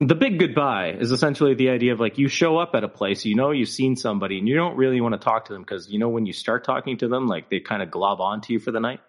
The 0.00 0.14
big 0.14 0.38
goodbye 0.38 0.90
is 1.00 1.10
essentially 1.10 1.54
the 1.54 1.70
idea 1.70 1.92
of 1.92 2.00
like 2.00 2.18
you 2.18 2.28
show 2.28 2.58
up 2.58 2.74
at 2.74 2.84
a 2.84 2.88
place, 2.88 3.24
you 3.24 3.34
know, 3.34 3.50
you've 3.50 3.70
seen 3.70 3.96
somebody 3.96 4.38
and 4.38 4.46
you 4.46 4.54
don't 4.54 4.76
really 4.76 5.00
want 5.00 5.14
to 5.14 5.18
talk 5.18 5.46
to 5.46 5.54
them 5.54 5.62
because 5.62 5.88
you 5.90 5.98
know, 5.98 6.10
when 6.10 6.26
you 6.26 6.34
start 6.34 6.64
talking 6.64 6.98
to 6.98 7.08
them, 7.08 7.26
like 7.26 7.48
they 7.48 7.60
kind 7.60 7.82
of 7.82 7.90
glob 7.90 8.20
onto 8.20 8.52
you 8.52 8.58
for 8.58 8.72
the 8.72 8.80
night? 8.80 9.00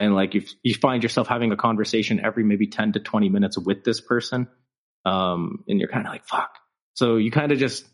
And 0.00 0.14
like 0.14 0.34
you 0.34 0.42
you 0.62 0.74
find 0.74 1.02
yourself 1.02 1.28
having 1.28 1.52
a 1.52 1.56
conversation 1.56 2.18
every 2.24 2.44
maybe 2.44 2.66
10 2.66 2.92
to 2.92 3.00
20 3.00 3.28
minutes 3.28 3.58
with 3.58 3.84
this 3.84 4.00
person 4.00 4.48
um 5.04 5.64
and 5.68 5.78
you're 5.78 5.90
kind 5.90 6.06
of 6.06 6.12
like 6.12 6.24
fuck. 6.24 6.56
So 6.94 7.16
you 7.16 7.30
kind 7.30 7.52
of 7.52 7.58
just 7.58 7.84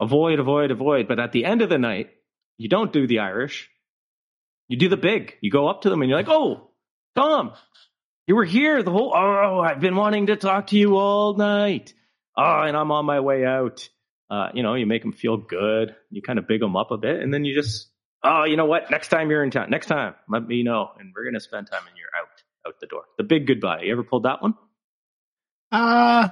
avoid 0.00 0.40
avoid 0.40 0.72
avoid 0.72 1.06
but 1.06 1.20
at 1.20 1.30
the 1.30 1.44
end 1.44 1.62
of 1.62 1.68
the 1.68 1.78
night 1.78 2.10
you 2.58 2.68
don't 2.68 2.92
do 2.92 3.06
the 3.06 3.20
irish. 3.20 3.70
You 4.66 4.76
do 4.76 4.88
the 4.88 4.96
big. 4.96 5.34
You 5.40 5.50
go 5.50 5.68
up 5.68 5.82
to 5.82 5.90
them 5.90 6.02
and 6.02 6.08
you're 6.10 6.18
like 6.18 6.28
oh 6.28 6.70
tom 7.14 7.52
you 8.26 8.34
were 8.36 8.44
here 8.44 8.82
the 8.82 8.90
whole 8.90 9.12
oh 9.14 9.60
i've 9.60 9.80
been 9.80 9.96
wanting 9.96 10.26
to 10.26 10.36
talk 10.36 10.68
to 10.68 10.78
you 10.78 10.96
all 10.96 11.34
night 11.34 11.94
oh 12.36 12.60
and 12.62 12.76
i'm 12.76 12.90
on 12.90 13.04
my 13.04 13.20
way 13.20 13.44
out 13.44 13.88
uh 14.30 14.48
you 14.54 14.62
know 14.62 14.74
you 14.74 14.86
make 14.86 15.02
them 15.02 15.12
feel 15.12 15.36
good 15.36 15.94
you 16.10 16.22
kind 16.22 16.38
of 16.38 16.46
big 16.48 16.60
them 16.60 16.76
up 16.76 16.90
a 16.90 16.96
bit 16.96 17.20
and 17.20 17.32
then 17.32 17.44
you 17.44 17.54
just 17.54 17.88
oh, 18.26 18.44
you 18.44 18.56
know 18.56 18.64
what? 18.64 18.90
Next 18.90 19.08
time 19.08 19.28
you're 19.30 19.44
in 19.44 19.50
town, 19.50 19.68
next 19.68 19.84
time, 19.84 20.14
let 20.30 20.46
me 20.46 20.62
know, 20.62 20.88
and 20.98 21.12
we're 21.14 21.26
gonna 21.26 21.40
spend 21.40 21.66
time, 21.70 21.82
and 21.86 21.94
you're 21.94 22.08
out, 22.18 22.28
out 22.66 22.80
the 22.80 22.86
door. 22.86 23.02
The 23.18 23.22
big 23.22 23.46
goodbye. 23.46 23.82
You 23.82 23.92
ever 23.92 24.02
pulled 24.02 24.22
that 24.22 24.40
one? 24.40 24.54
uh 25.70 26.28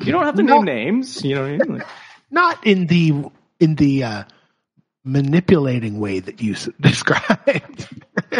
You 0.00 0.10
don't 0.10 0.24
have 0.24 0.34
to 0.34 0.42
No. 0.42 0.56
name 0.62 0.64
names. 0.64 1.24
You 1.24 1.36
know 1.36 1.42
what 1.42 1.50
I 1.52 1.56
mean? 1.58 1.72
Like, 1.78 1.86
not 2.32 2.66
in 2.66 2.88
the 2.88 3.30
in 3.60 3.76
the 3.76 4.02
uh, 4.02 4.24
manipulating 5.04 6.00
way 6.00 6.18
that 6.18 6.42
you 6.42 6.54
s- 6.54 6.68
described. 6.80 7.88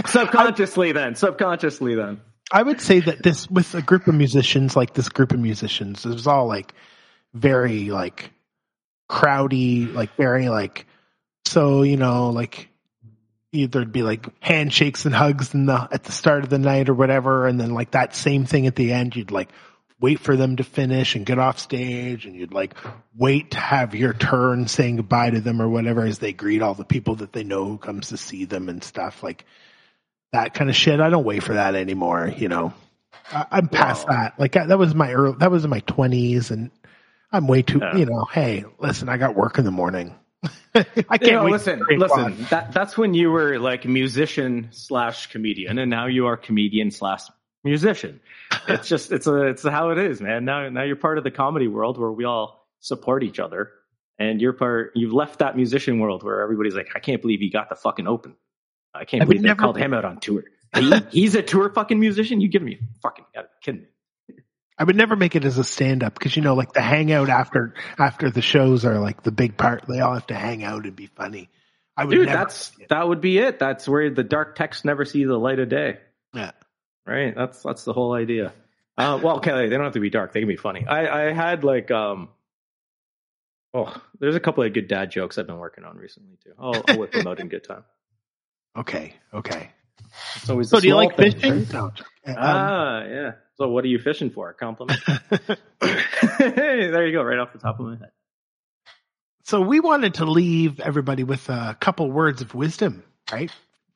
subconsciously, 0.07 0.91
then. 0.91 1.15
Subconsciously, 1.15 1.95
then. 1.95 2.21
I 2.53 2.63
would 2.63 2.81
say 2.81 3.01
that 3.01 3.23
this 3.23 3.51
with 3.51 3.75
a 3.75 3.83
group 3.83 4.07
of 4.07 4.15
musicians, 4.15 4.77
like 4.77 4.95
this 4.95 5.09
group 5.09 5.33
of 5.33 5.41
musicians, 5.41 6.07
it 6.07 6.11
was 6.11 6.27
all 6.27 6.47
like 6.47 6.75
very 7.35 7.91
like 7.91 8.31
crowdy, 9.11 9.93
like 9.93 10.15
very 10.17 10.49
like 10.49 10.87
so 11.45 11.83
you 11.83 11.97
know 11.97 12.31
like 12.31 12.69
either 13.53 13.81
it'd 13.81 13.93
be 13.93 14.03
like 14.03 14.27
handshakes 14.41 15.07
and 15.07 15.15
hugs 15.15 15.55
in 15.55 15.67
the 15.67 15.89
at 15.91 16.05
the 16.05 16.13
start 16.13 16.45
of 16.45 16.51
the 16.51 16.59
night 16.59 16.89
or 16.89 16.95
whatever, 16.95 17.47
and 17.47 17.59
then 17.59 17.75
like 17.75 17.93
that 17.93 18.15
same 18.15 18.47
thing 18.47 18.67
at 18.67 18.77
the 18.77 18.93
end, 18.93 19.17
you'd 19.17 19.33
like 19.33 19.51
wait 19.99 20.21
for 20.21 20.37
them 20.37 20.57
to 20.57 20.65
finish 20.65 21.17
and 21.17 21.27
get 21.27 21.39
off 21.39 21.59
stage, 21.59 22.27
and 22.27 22.37
you'd 22.37 22.53
like 22.53 22.77
wait 23.17 23.53
to 23.53 23.59
have 23.59 23.95
your 23.95 24.13
turn 24.13 24.69
saying 24.69 24.97
goodbye 24.97 25.31
to 25.31 25.41
them 25.41 25.61
or 25.61 25.69
whatever 25.69 26.05
as 26.05 26.21
they 26.21 26.33
greet 26.33 26.63
all 26.63 26.75
the 26.75 26.85
people 26.85 27.17
that 27.17 27.33
they 27.33 27.43
know 27.43 27.65
who 27.65 27.79
comes 27.79 28.11
to 28.11 28.17
see 28.17 28.45
them 28.45 28.69
and 28.69 28.85
stuff 28.85 29.23
like 29.23 29.45
that 30.33 30.55
kind 30.55 30.69
of 30.71 30.77
shit. 30.77 31.01
I 31.01 31.11
don't 31.11 31.25
wait 31.25 31.43
for 31.43 31.55
that 31.55 31.75
anymore. 31.75 32.33
You 32.37 32.49
know, 32.49 32.73
I, 33.33 33.47
I'm 33.53 33.69
past 33.69 34.07
Wow. 34.09 34.15
that. 34.15 34.39
Like 34.39 34.57
I, 34.57 34.67
that 34.67 34.79
was 34.79 34.95
my 34.95 35.13
early, 35.13 35.37
that 35.39 35.51
was 35.51 35.65
in 35.65 35.71
my 35.71 35.81
twenties, 35.81 36.51
and 36.51 36.71
I'm 37.33 37.47
way 37.49 37.63
too. 37.63 37.79
Yeah. 37.81 37.97
You 37.97 38.07
know, 38.07 38.27
hey, 38.33 38.65
listen, 38.79 39.09
I 39.09 39.17
got 39.17 39.35
work 39.35 39.59
in 39.59 39.65
the 39.65 39.71
morning. 39.71 40.15
I 40.75 40.83
can't 40.85 41.23
You 41.23 41.33
know, 41.33 41.45
wait 41.45 41.53
listen, 41.53 41.79
till 41.79 41.87
three 41.87 41.97
o'clock. 41.97 42.29
listen. 42.31 42.47
That 42.51 42.73
that's 42.73 42.97
when 42.99 43.15
you 43.15 43.31
were 43.31 43.59
like 43.59 43.85
musician 43.87 44.69
slash 44.73 45.29
comedian, 45.29 45.79
and 45.79 45.91
now 45.91 46.07
you 46.07 46.27
are 46.27 46.37
comedian 46.37 46.91
slash 46.91 47.23
musician. 47.65 48.21
It's 48.69 48.89
just 48.89 49.13
it's 49.13 49.27
a 49.29 49.43
it's 49.47 49.63
how 49.63 49.91
it 49.91 49.99
is, 49.99 50.21
man. 50.21 50.45
Now 50.45 50.69
now 50.69 50.83
you're 50.83 50.97
part 50.97 51.19
of 51.19 51.25
the 51.25 51.31
comedy 51.31 51.69
world 51.69 51.99
where 51.99 52.11
we 52.11 52.25
all 52.25 52.67
support 52.81 53.23
each 53.23 53.39
other, 53.39 53.71
and 54.19 54.41
you're 54.41 54.53
part. 54.53 54.91
You've 54.97 55.13
left 55.13 55.39
that 55.39 55.57
musician 55.57 56.01
world 56.01 56.25
where 56.25 56.41
everybody's 56.43 56.75
like, 56.75 56.89
I 56.95 56.99
can't 56.99 57.23
believe 57.23 57.39
he 57.41 57.49
got 57.49 57.69
the 57.69 57.77
fucking 57.77 58.07
open. 58.09 58.35
I 58.97 59.05
can't 59.05 59.23
I 59.23 59.27
believe 59.27 59.43
they 59.43 59.49
never- 59.49 59.61
called 59.61 59.79
him 59.79 59.95
out 59.95 60.05
on 60.05 60.21
tour. 60.21 60.45
He, 60.75 60.93
he's 61.11 61.35
a 61.35 61.43
tour 61.43 61.71
fucking 61.71 61.99
musician. 61.99 62.41
You 62.41 62.49
give 62.49 62.63
me 62.63 62.81
fucking 63.03 63.25
kidding 63.63 63.83
me. 63.83 63.87
I 64.79 64.85
would 64.85 64.97
never 64.97 65.17
make 65.17 65.35
it 65.37 65.45
as 65.47 65.57
a 65.57 65.65
stand 65.65 66.03
up 66.03 66.13
because 66.15 66.37
you 66.37 66.43
know, 66.43 66.55
like 66.55 66.73
the 66.75 66.83
hangout 66.83 67.31
after 67.31 67.75
after 67.99 68.31
the 68.31 68.43
shows 68.43 68.85
are 68.85 68.99
like 68.99 69.23
the 69.23 69.31
big 69.33 69.57
part. 69.57 69.85
They 69.89 70.01
all 70.01 70.13
have 70.15 70.27
to 70.27 70.35
hang 70.35 70.65
out 70.65 70.85
and 70.85 70.95
be 70.95 71.07
funny. 71.07 71.49
I 71.97 72.05
would 72.05 72.15
Dude, 72.15 72.27
never, 72.27 72.39
that's 72.39 72.73
that 72.91 73.09
would 73.09 73.23
be 73.23 73.39
it. 73.39 73.59
That's 73.59 73.89
where 73.89 74.11
the 74.11 74.23
dark 74.25 74.55
texts 74.55 74.85
never 74.85 75.07
see 75.07 75.25
the 75.25 75.39
light 75.39 75.59
of 75.61 75.71
day. 75.71 75.99
yeah. 76.35 76.51
Right. 77.07 77.35
That's 77.35 77.63
that's 77.63 77.85
the 77.85 77.95
whole 77.95 78.13
idea. 78.13 78.53
Uh, 78.99 79.19
well, 79.23 79.41
Kelly, 79.41 79.69
they 79.69 79.77
don't 79.77 79.85
have 79.85 79.95
to 79.95 80.01
be 80.01 80.11
dark. 80.11 80.33
They 80.35 80.41
can 80.41 80.49
be 80.49 80.57
funny. 80.57 80.85
I 80.87 81.29
I 81.29 81.33
had 81.33 81.65
like 81.65 81.91
um. 81.91 82.29
Oh, 83.73 83.95
there's 84.21 84.35
a 84.37 84.41
couple 84.41 84.65
of 84.65 84.73
good 84.73 84.89
dad 84.89 85.11
jokes 85.11 85.39
I've 85.39 85.47
been 85.47 85.59
working 85.59 85.85
on 85.85 85.97
recently 85.97 86.37
too. 86.43 86.53
I'll, 86.59 86.83
I'll 86.89 86.99
whip 86.99 87.13
them 87.13 87.27
out 87.27 87.41
in 87.41 87.49
good 87.49 87.65
time. 87.65 87.85
Okay, 88.77 89.15
okay. 89.33 89.71
It's 90.37 90.49
always 90.51 90.69
So 90.71 90.81
do 90.81 90.87
you 90.89 90.95
like 90.95 91.17
things, 91.17 91.35
fishing? 91.35 91.51
right? 91.51 91.73
No, 91.73 91.85
I'm 91.87 91.91
joking. 91.95 92.37
Um, 92.37 92.37
Ah, 92.39 93.05
yeah. 93.05 93.33
So 93.57 93.69
what 93.69 93.85
are 93.85 93.89
you 93.89 93.99
fishing 93.99 94.31
for? 94.31 94.51
A 94.51 94.55
compliment? 94.55 95.01
hey, 95.81 96.91
there 96.91 97.07
you 97.07 97.13
go, 97.13 97.23
right 97.23 97.39
off 97.39 97.53
the 97.53 97.59
top 97.59 97.81
of 97.81 97.87
my 97.87 97.97
head. 97.97 98.11
so 99.45 99.61
we 99.61 99.81
wanted 99.81 100.15
to 100.15 100.25
leave 100.27 100.81
everybody 100.81 101.25
with 101.25 101.49
a 101.49 101.77
couple 101.81 102.11
words 102.11 102.43
of 102.43 102.55
wisdom, 102.55 103.03
right? 103.33 103.51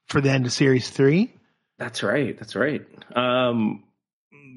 for 0.09 0.20
the 0.20 0.31
end 0.31 0.47
of 0.47 0.53
series 0.53 0.89
three. 0.91 1.33
That's 1.78 2.03
right. 2.03 2.37
That's 2.39 2.57
right. 2.57 2.83
Um, 3.14 3.85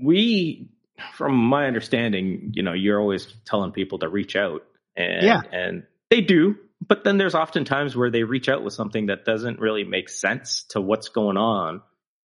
we, 0.04 0.70
from 1.14 1.36
my 1.36 1.68
understanding, 1.68 2.52
you 2.56 2.64
know, 2.64 2.74
you're 2.74 3.00
always 3.00 3.28
telling 3.46 3.72
people 3.72 4.00
to 4.00 4.10
reach 4.10 4.36
out, 4.36 4.64
and 4.96 5.24
Yeah. 5.24 5.42
and 5.52 5.84
they 6.10 6.22
do. 6.22 6.56
But 6.88 7.04
then 7.04 7.18
there's 7.18 7.36
often 7.36 7.66
times 7.66 7.96
where 7.96 8.12
they 8.12 8.24
reach 8.24 8.50
out 8.50 8.64
with 8.64 8.74
something 8.74 9.08
that 9.08 9.26
doesn't 9.26 9.60
really 9.60 9.84
make 9.84 10.10
sense 10.10 10.66
to 10.70 10.82
what's 10.82 11.10
going 11.10 11.38
on. 11.38 11.82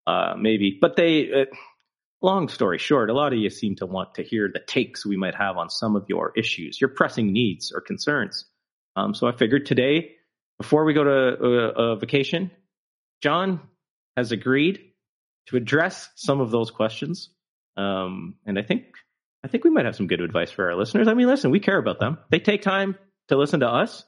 Uh, 0.05 0.35
maybe, 0.37 0.77
but 0.79 0.95
they. 0.95 1.31
Uh, 1.31 1.55
long 2.21 2.49
story 2.49 2.77
short, 2.77 3.09
a 3.09 3.13
lot 3.13 3.33
of 3.33 3.39
you 3.39 3.49
seem 3.49 3.75
to 3.75 3.85
want 3.85 4.15
to 4.15 4.23
hear 4.23 4.49
the 4.51 4.59
takes 4.59 5.05
we 5.05 5.17
might 5.17 5.35
have 5.35 5.57
on 5.57 5.69
some 5.69 5.95
of 5.95 6.05
your 6.07 6.31
issues, 6.35 6.79
your 6.81 6.89
pressing 6.89 7.31
needs 7.31 7.71
or 7.71 7.81
concerns. 7.81 8.45
Um, 8.95 9.13
so 9.13 9.27
I 9.27 9.31
figured 9.31 9.65
today, 9.65 10.13
before 10.57 10.85
we 10.85 10.93
go 10.93 11.03
to 11.03 11.11
uh, 11.11 11.71
uh, 11.71 11.95
vacation, 11.95 12.51
John 13.21 13.61
has 14.15 14.31
agreed 14.31 14.79
to 15.47 15.57
address 15.57 16.09
some 16.15 16.41
of 16.41 16.51
those 16.51 16.71
questions. 16.71 17.29
Um, 17.77 18.35
and 18.45 18.57
I 18.57 18.63
think 18.63 18.85
I 19.43 19.47
think 19.47 19.63
we 19.63 19.69
might 19.69 19.85
have 19.85 19.95
some 19.95 20.07
good 20.07 20.21
advice 20.21 20.49
for 20.49 20.65
our 20.69 20.75
listeners. 20.75 21.07
I 21.07 21.13
mean, 21.13 21.27
listen, 21.27 21.51
we 21.51 21.59
care 21.59 21.77
about 21.77 21.99
them. 21.99 22.17
They 22.31 22.39
take 22.39 22.63
time 22.63 22.97
to 23.27 23.37
listen 23.37 23.59
to 23.59 23.67
us. 23.67 24.03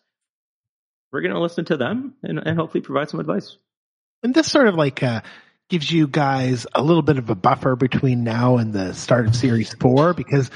We're 1.12 1.22
going 1.22 1.34
to 1.34 1.40
listen 1.40 1.66
to 1.66 1.78
them 1.78 2.16
and, 2.24 2.40
and 2.40 2.58
hopefully 2.58 2.82
provide 2.82 3.10
some 3.10 3.20
advice. 3.20 3.58
And 4.24 4.34
this 4.34 4.52
sort 4.52 4.68
of 4.68 4.76
like 4.76 5.02
uh, 5.02 5.22
gives 5.70 5.90
you 5.92 6.08
guys 6.08 6.68
a 6.74 6.84
little 6.84 7.02
bit 7.02 7.18
of 7.18 7.30
a 7.30 7.36
buffer 7.36 7.76
between 7.76 8.24
now 8.24 8.58
and 8.58 8.74
the 8.74 8.94
start 8.94 9.28
of 9.28 9.36
series 9.36 9.74
four, 9.74 10.14
because 10.14 10.52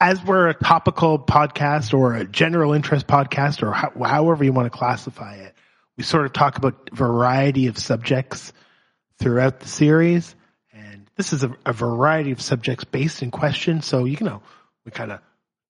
as 0.00 0.22
we're 0.24 0.48
a 0.48 0.54
topical 0.54 1.18
podcast 1.18 1.92
or 1.92 2.14
a 2.14 2.24
general 2.24 2.72
interest 2.72 3.06
podcast 3.06 3.62
or 3.62 3.72
how, 3.72 3.90
however 4.04 4.44
you 4.44 4.52
want 4.52 4.70
to 4.70 4.78
classify 4.78 5.34
it, 5.36 5.54
we 5.96 6.04
sort 6.04 6.26
of 6.26 6.32
talk 6.32 6.56
about 6.56 6.90
variety 6.92 7.66
of 7.66 7.76
subjects 7.76 8.52
throughout 9.18 9.58
the 9.58 9.68
series. 9.68 10.36
And 10.72 11.10
this 11.16 11.32
is 11.32 11.42
a, 11.42 11.56
a 11.66 11.72
variety 11.72 12.30
of 12.30 12.40
subjects 12.40 12.84
based 12.84 13.22
in 13.22 13.32
question. 13.32 13.82
So, 13.82 14.04
you 14.04 14.18
know, 14.20 14.42
we 14.84 14.92
kind 14.92 15.10
of 15.10 15.20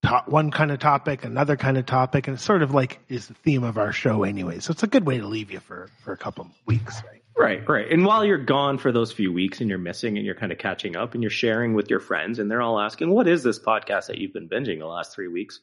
talk 0.03 0.27
one 0.27 0.51
kind 0.51 0.71
of 0.71 0.79
topic, 0.79 1.23
another 1.23 1.57
kind 1.57 1.77
of 1.77 1.85
topic, 1.85 2.27
and 2.27 2.37
it 2.37 2.39
sort 2.39 2.61
of 2.61 2.73
like 2.73 2.99
is 3.09 3.27
the 3.27 3.33
theme 3.33 3.63
of 3.63 3.77
our 3.77 3.91
show 3.91 4.23
anyway. 4.23 4.59
So 4.59 4.71
it's 4.71 4.83
a 4.83 4.87
good 4.87 5.05
way 5.05 5.17
to 5.17 5.27
leave 5.27 5.51
you 5.51 5.59
for, 5.59 5.89
for 6.03 6.13
a 6.13 6.17
couple 6.17 6.45
of 6.45 6.51
weeks, 6.65 7.01
right? 7.05 7.21
Right, 7.37 7.69
right. 7.69 7.89
And 7.89 8.05
while 8.05 8.25
you're 8.25 8.37
gone 8.37 8.77
for 8.79 8.91
those 8.91 9.13
few 9.13 9.31
weeks 9.31 9.61
and 9.61 9.69
you're 9.69 9.79
missing 9.79 10.17
and 10.17 10.25
you're 10.25 10.35
kind 10.35 10.51
of 10.51 10.57
catching 10.57 10.97
up 10.97 11.13
and 11.13 11.23
you're 11.23 11.29
sharing 11.29 11.73
with 11.73 11.89
your 11.89 12.01
friends 12.01 12.37
and 12.37 12.51
they're 12.51 12.61
all 12.61 12.79
asking, 12.79 13.09
what 13.11 13.29
is 13.29 13.43
this 13.43 13.59
podcast 13.59 14.07
that 14.07 14.17
you've 14.17 14.33
been 14.33 14.49
binging 14.49 14.79
the 14.79 14.85
last 14.85 15.15
three 15.15 15.29
weeks? 15.29 15.61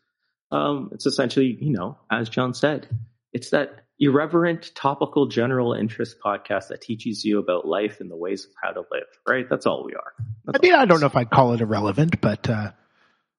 Um, 0.51 0.89
it's 0.93 1.05
essentially, 1.05 1.59
you 1.61 1.73
know, 1.73 1.99
as 2.11 2.31
John 2.31 2.55
said, 2.55 2.89
it's 3.35 3.51
that 3.51 3.85
irreverent, 3.99 4.75
topical, 4.75 5.27
general 5.27 5.75
interest 5.75 6.17
podcast 6.25 6.69
that 6.69 6.81
teaches 6.81 7.25
you 7.25 7.39
about 7.39 7.67
life 7.67 8.01
and 8.01 8.11
the 8.11 8.17
ways 8.17 8.45
of 8.45 8.51
how 8.63 8.71
to 8.71 8.81
live, 8.91 9.09
right? 9.29 9.47
That's 9.49 9.67
all 9.67 9.85
we 9.85 9.95
are. 9.95 10.13
That's 10.47 10.59
I 10.59 10.63
mean. 10.63 10.75
I 10.75 10.87
don't 10.87 11.01
know 11.01 11.07
if 11.07 11.17
I'd 11.17 11.31
call 11.31 11.53
it 11.53 11.61
irrelevant, 11.61 12.23
but 12.23 12.49
uh, 12.49 12.71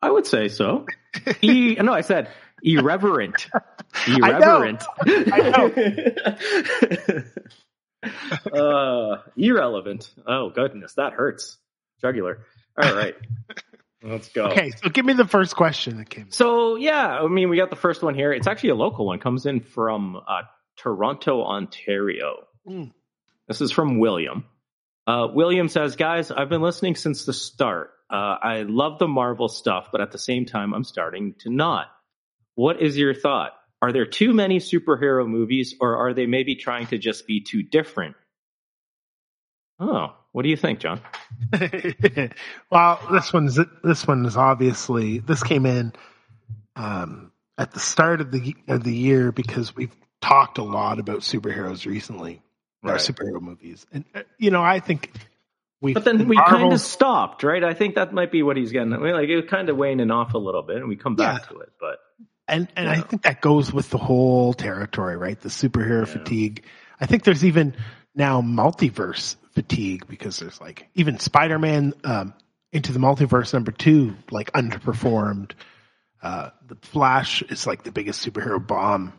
I 0.01 0.11
would 0.11 0.27
say 0.27 0.47
so. 0.47 0.85
e- 1.41 1.75
no, 1.81 1.93
I 1.93 2.01
said 2.01 2.29
irreverent. 2.63 3.47
I 4.05 4.39
know. 4.39 4.81
Irreverent. 5.05 6.17
I 8.53 8.57
uh, 8.57 9.21
irrelevant. 9.35 10.09
Oh 10.25 10.49
goodness, 10.49 10.93
that 10.95 11.13
hurts. 11.13 11.57
Jugular. 12.01 12.39
All 12.79 12.93
right, 12.93 13.15
let's 14.03 14.29
go. 14.29 14.45
okay. 14.47 14.71
So 14.71 14.89
give 14.89 15.03
me 15.05 15.13
the 15.13 15.25
first 15.25 15.55
question 15.55 15.97
that 15.97 16.09
came. 16.09 16.29
So 16.29 16.75
yeah, 16.75 17.19
I 17.19 17.27
mean, 17.27 17.49
we 17.49 17.57
got 17.57 17.71
the 17.71 17.75
first 17.75 18.03
one 18.03 18.13
here. 18.13 18.31
It's 18.31 18.45
actually 18.47 18.69
a 18.69 18.75
local 18.75 19.07
one. 19.07 19.19
Comes 19.19 19.45
in 19.47 19.61
from 19.61 20.15
uh, 20.15 20.41
Toronto, 20.77 21.43
Ontario. 21.43 22.45
Mm. 22.67 22.91
This 23.47 23.61
is 23.61 23.71
from 23.71 23.97
William. 23.99 24.45
Uh, 25.07 25.27
William 25.33 25.69
says, 25.69 25.95
"Guys, 25.95 26.29
I've 26.29 26.49
been 26.49 26.61
listening 26.61 26.95
since 26.95 27.25
the 27.25 27.33
start. 27.33 27.91
Uh, 28.09 28.37
I 28.41 28.61
love 28.63 28.99
the 28.99 29.07
Marvel 29.07 29.49
stuff, 29.49 29.89
but 29.91 30.01
at 30.01 30.11
the 30.11 30.17
same 30.17 30.45
time, 30.45 30.73
I'm 30.73 30.83
starting 30.83 31.35
to 31.39 31.49
not. 31.49 31.87
What 32.55 32.81
is 32.81 32.97
your 32.97 33.13
thought? 33.13 33.53
Are 33.81 33.91
there 33.91 34.05
too 34.05 34.33
many 34.33 34.59
superhero 34.59 35.27
movies, 35.27 35.75
or 35.79 35.97
are 35.97 36.13
they 36.13 36.25
maybe 36.25 36.55
trying 36.55 36.87
to 36.87 36.97
just 36.97 37.27
be 37.27 37.41
too 37.41 37.63
different?" 37.63 38.15
Oh, 39.79 40.15
what 40.31 40.43
do 40.43 40.49
you 40.49 40.57
think, 40.57 40.79
John? 40.79 41.01
well, 42.71 42.99
this 43.11 43.31
one's 43.33 43.59
this 43.83 44.07
one 44.07 44.25
is 44.25 44.37
obviously 44.37 45.19
this 45.19 45.43
came 45.43 45.65
in 45.65 45.93
um, 46.75 47.31
at 47.57 47.71
the 47.71 47.79
start 47.79 48.21
of 48.21 48.31
the 48.31 48.55
of 48.67 48.83
the 48.83 48.95
year 48.95 49.31
because 49.31 49.75
we've 49.75 49.95
talked 50.21 50.57
a 50.57 50.63
lot 50.63 50.99
about 50.99 51.19
superheroes 51.19 51.85
recently, 51.85 52.41
or 52.83 52.93
Right. 52.93 53.01
superhero 53.01 53.41
movies, 53.41 53.85
and 53.91 54.05
uh, 54.15 54.23
you 54.39 54.49
know 54.51 54.63
I 54.63 54.79
think 54.79 55.11
we. 55.81 55.93
But 55.93 56.03
then 56.05 56.27
we 56.27 56.35
Marvel- 56.35 56.57
kind 56.59 56.73
of 56.73 56.81
stopped, 56.81 57.43
right? 57.43 57.63
I 57.63 57.73
think 57.73 57.95
that 57.95 58.13
might 58.13 58.31
be 58.31 58.43
what 58.43 58.57
he's 58.57 58.71
getting. 58.71 58.93
I 58.93 58.97
mean, 58.97 59.13
like 59.13 59.29
it 59.29 59.47
kind 59.49 59.69
of 59.69 59.77
waning 59.77 60.11
off 60.11 60.33
a 60.33 60.37
little 60.37 60.63
bit, 60.63 60.77
and 60.77 60.87
we 60.87 60.95
come 60.95 61.15
back 61.15 61.41
Yeah. 61.43 61.47
to 61.49 61.59
it. 61.61 61.69
But 61.79 61.97
and 62.47 62.67
and 62.75 62.89
I 62.89 63.01
think 63.01 63.23
that 63.23 63.41
goes 63.41 63.71
with 63.73 63.89
the 63.89 63.97
whole 63.97 64.53
territory, 64.53 65.17
right? 65.17 65.39
The 65.39 65.49
superhero 65.49 66.05
Yeah. 66.07 66.13
fatigue. 66.13 66.63
I 66.99 67.05
think 67.05 67.23
there's 67.23 67.45
even 67.45 67.75
now 68.15 68.41
multiverse 68.41 69.35
fatigue 69.53 70.07
because 70.07 70.39
there's 70.39 70.59
like 70.61 70.87
even 70.95 71.19
Spider-Man 71.19 71.93
um, 72.03 72.33
into 72.71 72.91
the 72.91 72.99
multiverse 72.99 73.53
number 73.53 73.71
two 73.71 74.15
like 74.31 74.51
underperformed. 74.53 75.51
Uh, 76.23 76.49
the 76.65 76.75
Flash 76.81 77.43
is 77.43 77.67
like 77.67 77.83
the 77.83 77.91
biggest 77.91 78.25
superhero 78.27 78.65
bomb 78.65 79.13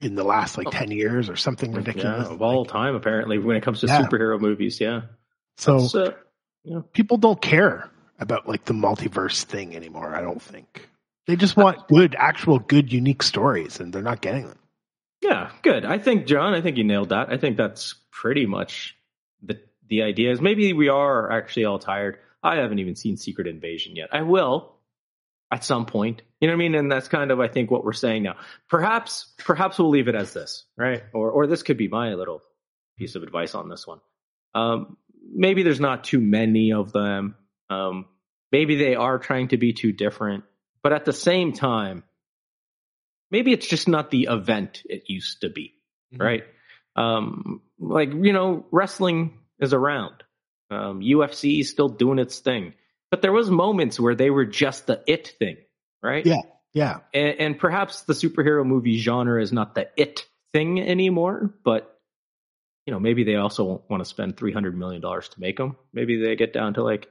in 0.00 0.14
the 0.14 0.22
last 0.22 0.56
like 0.56 0.70
ten 0.70 0.92
years 0.92 1.28
or 1.28 1.34
something 1.34 1.72
ridiculous. 1.72 2.28
yeah, 2.28 2.32
of 2.34 2.40
all 2.40 2.64
time, 2.64 2.94
apparently, 2.94 3.38
when 3.38 3.56
it 3.56 3.64
comes 3.64 3.80
to 3.80 3.86
Yeah. 3.88 4.02
superhero 4.02 4.38
movies, 4.40 4.80
yeah. 4.80 5.02
So 5.58 5.78
So, 5.80 6.14
yeah. 6.64 6.80
people 6.92 7.18
don't 7.18 7.40
care 7.40 7.90
about 8.18 8.48
like 8.48 8.64
the 8.64 8.74
multiverse 8.74 9.44
thing 9.44 9.76
anymore. 9.76 10.14
I 10.14 10.20
don't 10.22 10.42
think 10.42 10.88
they 11.26 11.36
just 11.36 11.56
want 11.56 11.88
good, 11.88 12.16
actual, 12.18 12.58
good, 12.58 12.90
unique 12.92 13.22
stories, 13.22 13.80
and 13.80 13.92
they're 13.92 14.02
not 14.02 14.22
getting 14.22 14.48
them. 14.48 14.58
Yeah, 15.20 15.50
good. 15.62 15.84
I 15.84 15.98
think 15.98 16.26
John, 16.26 16.54
I 16.54 16.62
think 16.62 16.78
you 16.78 16.84
nailed 16.84 17.10
that. 17.10 17.30
I 17.30 17.36
think 17.36 17.56
that's 17.56 17.94
pretty 18.10 18.46
much 18.46 18.96
the 19.42 19.60
the 19.88 20.02
idea 20.02 20.30
is 20.32 20.40
maybe 20.40 20.72
we 20.72 20.88
are 20.88 21.30
actually 21.30 21.66
all 21.66 21.78
tired. 21.78 22.18
I 22.42 22.56
haven't 22.56 22.78
even 22.78 22.94
seen 22.96 23.16
Secret 23.16 23.46
Invasion 23.46 23.96
yet. 23.96 24.08
I 24.12 24.22
will 24.22 24.72
at 25.50 25.64
some 25.64 25.86
point. 25.86 26.22
You 26.40 26.48
know 26.48 26.52
what 26.54 26.56
I 26.56 26.58
mean? 26.58 26.74
And 26.76 26.90
that's 26.92 27.08
kind 27.08 27.30
of 27.30 27.40
I 27.40 27.48
think 27.48 27.70
what 27.70 27.84
we're 27.84 27.92
saying 27.92 28.22
now. 28.22 28.36
Perhaps 28.68 29.32
perhaps 29.38 29.78
we'll 29.78 29.90
leave 29.90 30.08
it 30.08 30.14
as 30.14 30.32
this, 30.32 30.64
right? 30.76 31.02
Or 31.12 31.30
or 31.30 31.46
this 31.46 31.62
could 31.62 31.76
be 31.78 31.88
my 31.88 32.14
little 32.14 32.42
piece 32.96 33.16
of 33.16 33.22
advice 33.22 33.54
on 33.54 33.68
this 33.68 33.86
one. 33.86 34.00
Um 34.54 34.96
maybe 35.30 35.62
there's 35.62 35.80
not 35.80 36.04
too 36.04 36.20
many 36.20 36.72
of 36.72 36.92
them. 36.92 37.34
Um 37.70 38.06
maybe 38.52 38.76
they 38.76 38.94
are 38.94 39.18
trying 39.18 39.48
to 39.48 39.56
be 39.58 39.72
too 39.72 39.92
different, 39.92 40.44
but 40.82 40.92
at 40.92 41.04
the 41.04 41.12
same 41.12 41.52
time 41.52 42.02
maybe 43.30 43.52
it's 43.52 43.66
just 43.68 43.88
not 43.88 44.10
the 44.10 44.28
event 44.30 44.82
it 44.86 45.04
used 45.08 45.42
to 45.42 45.50
be, 45.50 45.74
Mhm. 46.14 46.20
right? 46.24 46.44
Um, 46.96 47.62
like 47.78 48.10
you 48.12 48.32
know, 48.32 48.66
wrestling 48.72 49.38
is 49.60 49.72
around. 49.72 50.24
Um, 50.70 51.00
UFC 51.00 51.60
is 51.60 51.70
still 51.70 51.88
doing 51.88 52.18
its 52.18 52.40
thing, 52.40 52.74
but 53.10 53.22
there 53.22 53.32
was 53.32 53.50
moments 53.50 53.98
where 54.00 54.14
they 54.14 54.30
were 54.30 54.44
just 54.46 54.86
the 54.86 55.02
it 55.06 55.28
thing, 55.38 55.56
right? 56.02 56.24
Yeah. 56.26 56.42
Yeah. 56.74 56.98
and, 57.14 57.40
and 57.40 57.58
perhaps 57.58 58.02
the 58.02 58.12
superhero 58.12 58.64
movie 58.64 58.98
genre 58.98 59.40
is 59.42 59.52
not 59.52 59.74
the 59.74 59.88
it 59.96 60.26
thing 60.52 60.80
anymore, 60.80 61.54
but 61.64 61.97
you 62.88 62.92
know, 62.92 62.98
maybe 62.98 63.22
they 63.22 63.34
also 63.34 63.64
won't 63.64 63.90
want 63.90 64.00
to 64.00 64.08
spend 64.08 64.38
three 64.38 64.50
hundred 64.50 64.74
million 64.74 65.02
dollars 65.02 65.28
to 65.28 65.40
make 65.40 65.58
them. 65.58 65.76
Maybe 65.92 66.22
they 66.22 66.36
get 66.36 66.54
down 66.54 66.72
to 66.72 66.82
like 66.82 67.06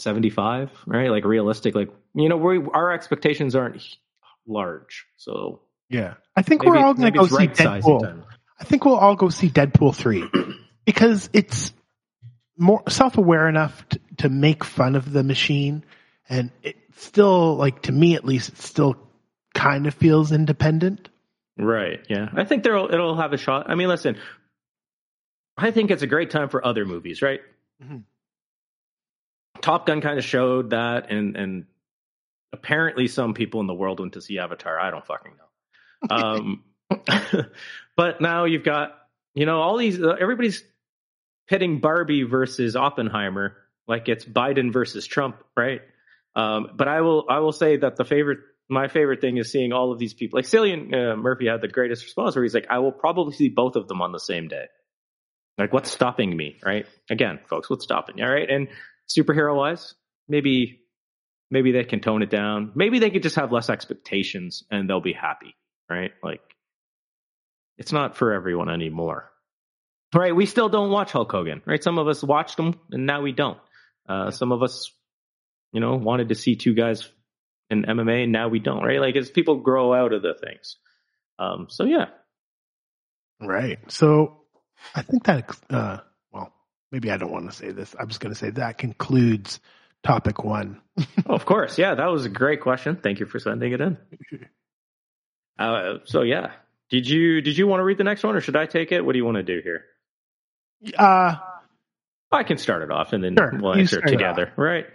seventy-five, 0.00 0.72
right? 0.88 1.08
Like 1.08 1.24
realistic, 1.24 1.76
like 1.76 1.90
you 2.16 2.28
know, 2.28 2.36
we 2.36 2.60
our 2.74 2.90
expectations 2.90 3.54
aren't 3.54 3.80
large, 4.44 5.06
so 5.18 5.60
Yeah. 5.88 6.14
I 6.34 6.42
think 6.42 6.62
maybe, 6.62 6.72
we're 6.72 6.78
all 6.78 6.94
going 6.94 7.12
to 7.12 7.16
go 7.16 7.28
see 7.28 7.36
right 7.36 7.54
Deadpool. 7.54 8.24
I 8.58 8.64
think 8.64 8.84
we'll 8.84 8.96
all 8.96 9.14
go 9.14 9.28
see 9.28 9.50
Deadpool 9.50 9.94
3 9.94 10.24
because 10.84 11.30
it's 11.32 11.72
more 12.56 12.82
self-aware 12.88 13.48
enough 13.48 13.88
to, 13.90 14.00
to 14.16 14.28
make 14.28 14.64
fun 14.64 14.96
of 14.96 15.12
the 15.12 15.22
machine 15.22 15.84
and 16.28 16.50
it 16.64 16.74
still 16.96 17.54
like 17.54 17.82
to 17.82 17.92
me 17.92 18.16
at 18.16 18.24
least 18.24 18.48
it 18.48 18.58
still 18.58 18.96
kind 19.54 19.86
of 19.86 19.94
feels 19.94 20.32
independent. 20.32 21.08
Right. 21.58 22.00
Yeah. 22.08 22.28
I 22.32 22.44
think 22.44 22.62
there'll 22.62 22.92
it'll 22.92 23.16
have 23.16 23.32
a 23.32 23.36
shot. 23.36 23.68
I 23.68 23.74
mean, 23.74 23.88
listen, 23.88 24.16
I 25.56 25.70
think 25.72 25.90
it's 25.90 26.02
a 26.02 26.06
great 26.06 26.30
time 26.30 26.48
for 26.48 26.64
other 26.64 26.84
movies, 26.84 27.20
right? 27.20 27.40
Mhm. 27.82 28.04
Top 29.60 29.86
Gun 29.86 30.00
kind 30.00 30.18
of 30.18 30.24
showed 30.24 30.70
that, 30.70 31.10
and 31.10 31.36
and 31.36 31.66
apparently 32.52 33.08
some 33.08 33.34
people 33.34 33.60
in 33.60 33.66
the 33.66 33.74
world 33.74 34.00
went 34.00 34.12
to 34.14 34.22
see 34.22 34.38
Avatar. 34.38 34.78
I 34.78 34.90
don't 34.90 35.04
fucking 35.06 35.32
know. 35.36 35.44
Um, 36.10 36.62
but 37.96 38.20
now 38.20 38.44
you've 38.44 38.62
got 38.62 38.96
you 39.34 39.46
know 39.46 39.60
all 39.60 39.76
these 39.76 40.00
uh, 40.00 40.10
everybody's 40.20 40.62
pitting 41.48 41.80
Barbie 41.80 42.22
versus 42.22 42.76
Oppenheimer 42.76 43.56
like 43.88 44.08
it's 44.08 44.24
Biden 44.24 44.72
versus 44.72 45.06
Trump, 45.06 45.42
right? 45.56 45.82
Um, 46.36 46.68
but 46.76 46.86
I 46.86 47.00
will 47.00 47.26
I 47.28 47.40
will 47.40 47.52
say 47.52 47.78
that 47.78 47.96
the 47.96 48.04
favorite 48.04 48.38
my 48.68 48.88
favorite 48.88 49.20
thing 49.20 49.38
is 49.38 49.50
seeing 49.50 49.72
all 49.72 49.92
of 49.92 49.98
these 49.98 50.14
people. 50.14 50.38
Like 50.38 50.44
Cillian 50.44 50.92
uh, 50.94 51.16
Murphy 51.16 51.46
had 51.46 51.62
the 51.62 51.68
greatest 51.68 52.04
response 52.04 52.36
where 52.36 52.42
he's 52.42 52.54
like, 52.54 52.66
I 52.70 52.78
will 52.80 52.92
probably 52.92 53.32
see 53.32 53.48
both 53.48 53.76
of 53.76 53.88
them 53.88 54.02
on 54.02 54.12
the 54.12 54.20
same 54.20 54.48
day. 54.48 54.66
Like, 55.56 55.72
what's 55.72 55.90
stopping 55.90 56.36
me, 56.36 56.58
right? 56.64 56.86
Again, 57.10 57.40
folks, 57.48 57.68
what's 57.68 57.84
stopping 57.84 58.18
you, 58.18 58.24
all 58.24 58.30
right? 58.30 58.48
And 58.48 58.68
superhero 59.08 59.56
wise, 59.56 59.94
maybe, 60.28 60.82
maybe 61.50 61.72
they 61.72 61.82
can 61.84 62.00
tone 62.00 62.22
it 62.22 62.30
down. 62.30 62.72
Maybe 62.76 63.00
they 63.00 63.10
could 63.10 63.24
just 63.24 63.36
have 63.36 63.50
less 63.50 63.68
expectations 63.68 64.62
and 64.70 64.88
they'll 64.88 65.00
be 65.00 65.14
happy, 65.14 65.56
right? 65.90 66.12
Like, 66.22 66.42
it's 67.76 67.92
not 67.92 68.16
for 68.16 68.32
everyone 68.32 68.68
anymore. 68.68 69.30
Right? 70.14 70.34
We 70.34 70.46
still 70.46 70.68
don't 70.68 70.90
watch 70.90 71.12
Hulk 71.12 71.30
Hogan, 71.30 71.62
right? 71.66 71.82
Some 71.82 71.98
of 71.98 72.06
us 72.06 72.22
watched 72.22 72.58
him 72.58 72.78
and 72.90 73.06
now 73.06 73.22
we 73.22 73.32
don't. 73.32 73.58
Uh, 74.08 74.30
some 74.30 74.52
of 74.52 74.62
us, 74.62 74.90
you 75.72 75.80
know, 75.80 75.96
wanted 75.96 76.30
to 76.30 76.34
see 76.34 76.56
two 76.56 76.74
guys 76.74 77.08
in 77.70 77.84
MMA 77.84 78.24
and 78.24 78.32
now 78.32 78.48
we 78.48 78.58
don't, 78.58 78.82
right? 78.82 79.00
Like, 79.00 79.16
as 79.16 79.30
people 79.30 79.56
grow 79.56 79.92
out 79.94 80.12
of 80.12 80.22
the 80.22 80.34
things. 80.34 80.76
Um, 81.38 81.66
so 81.68 81.84
yeah. 81.84 82.06
Right. 83.40 83.78
So 83.88 84.42
I 84.94 85.02
think 85.02 85.24
that, 85.24 85.56
uh, 85.70 85.98
well, 86.32 86.52
maybe 86.90 87.10
I 87.10 87.16
don't 87.16 87.32
want 87.32 87.50
to 87.50 87.56
say 87.56 87.70
this. 87.70 87.94
I'm 87.98 88.08
just 88.08 88.20
going 88.20 88.32
to 88.32 88.38
say 88.38 88.50
that 88.50 88.78
concludes 88.78 89.60
topic 90.02 90.42
one. 90.44 90.80
oh, 91.26 91.34
of 91.34 91.46
course. 91.46 91.78
Yeah. 91.78 91.94
That 91.94 92.06
was 92.06 92.24
a 92.24 92.30
great 92.30 92.60
question. 92.60 92.96
Thank 93.02 93.20
you 93.20 93.26
for 93.26 93.38
sending 93.38 93.72
it 93.72 93.80
in. 93.80 93.98
Uh, 95.58 95.98
so 96.04 96.22
yeah, 96.22 96.52
did 96.88 97.08
you 97.08 97.40
did 97.40 97.58
you 97.58 97.66
want 97.66 97.80
to 97.80 97.84
read 97.84 97.98
the 97.98 98.04
next 98.04 98.22
one, 98.22 98.36
or 98.36 98.40
should 98.40 98.56
I 98.56 98.66
take 98.66 98.92
it? 98.92 99.04
What 99.04 99.12
do 99.12 99.18
you 99.18 99.24
want 99.24 99.38
to 99.38 99.42
do 99.42 99.60
here? 99.62 99.84
Uh, 100.96 101.36
I 102.30 102.42
can 102.44 102.58
start 102.58 102.82
it 102.82 102.90
off, 102.90 103.12
and 103.12 103.24
then 103.24 103.34
Sure, 103.36 103.52
we'll 103.60 103.74
answer 103.74 103.98
it 103.98 104.02
start 104.02 104.08
it 104.08 104.12
together. 104.12 104.52
Right? 104.56 104.86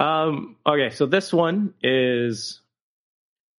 Um, 0.00 0.56
okay. 0.66 0.90
So 0.90 1.06
this 1.06 1.32
one 1.32 1.74
is 1.82 2.60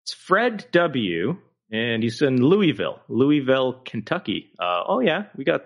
it's 0.03 0.13
Fred 0.13 0.65
W. 0.73 1.37
And 1.71 2.03
he's 2.03 2.21
in 2.21 2.43
Louisville, 2.43 2.99
Louisville, 3.07 3.81
Kentucky. 3.85 4.51
Uh, 4.59 4.83
oh 4.85 4.99
yeah, 4.99 5.27
we 5.37 5.45
got 5.45 5.61
a 5.61 5.65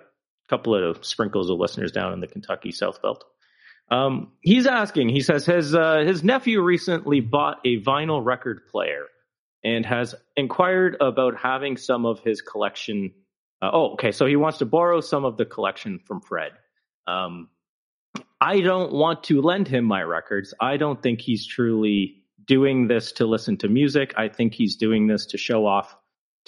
couple 0.49 0.75
of 0.75 1.03
sprinkles 1.03 1.49
of 1.49 1.57
listeners 1.57 1.91
down 1.91 2.13
in 2.13 2.19
the 2.19 2.27
Kentucky 2.27 2.71
South 2.71 3.01
Belt. 3.01 3.23
Um, 3.89 4.33
he's 4.41 4.67
asking. 4.67 5.09
He 5.09 5.21
says 5.21 5.47
his 5.47 5.73
uh, 5.73 6.03
his 6.05 6.23
nephew 6.23 6.61
recently 6.61 7.21
bought 7.21 7.57
a 7.65 7.81
vinyl 7.81 8.23
record 8.23 8.67
player 8.69 9.05
and 9.63 9.83
has 9.83 10.13
inquired 10.35 10.97
about 11.01 11.39
having 11.41 11.75
some 11.75 12.05
of 12.05 12.19
his 12.19 12.41
collection. 12.43 13.11
Uh, 13.61 13.71
oh, 13.73 13.93
okay. 13.93 14.11
So 14.11 14.27
he 14.27 14.35
wants 14.35 14.59
to 14.59 14.65
borrow 14.65 15.01
some 15.01 15.25
of 15.25 15.37
the 15.37 15.45
collection 15.45 15.99
from 16.05 16.21
Fred. 16.21 16.51
Um, 17.07 17.49
I 18.45 18.61
don't 18.61 18.91
want 18.91 19.23
to 19.23 19.41
lend 19.41 19.67
him 19.67 19.85
my 19.85 20.03
records. 20.03 20.53
I 20.61 20.77
don't 20.77 21.01
think 21.01 21.19
he's 21.19 21.47
truly 21.47 22.21
doing 22.45 22.87
this 22.87 23.11
to 23.13 23.25
listen 23.25 23.57
to 23.57 23.67
music. 23.67 24.13
I 24.17 24.27
think 24.27 24.53
he's 24.53 24.75
doing 24.75 25.07
this 25.07 25.25
to 25.27 25.37
show 25.39 25.65
off 25.65 25.95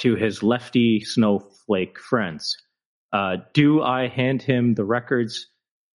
to 0.02 0.14
his 0.14 0.44
lefty 0.44 1.00
snowflake 1.00 1.98
friends. 1.98 2.56
Uh, 3.12 3.38
do 3.52 3.82
I 3.82 4.10
hand 4.10 4.44
him 4.44 4.76
the 4.76 4.86
records 4.86 5.48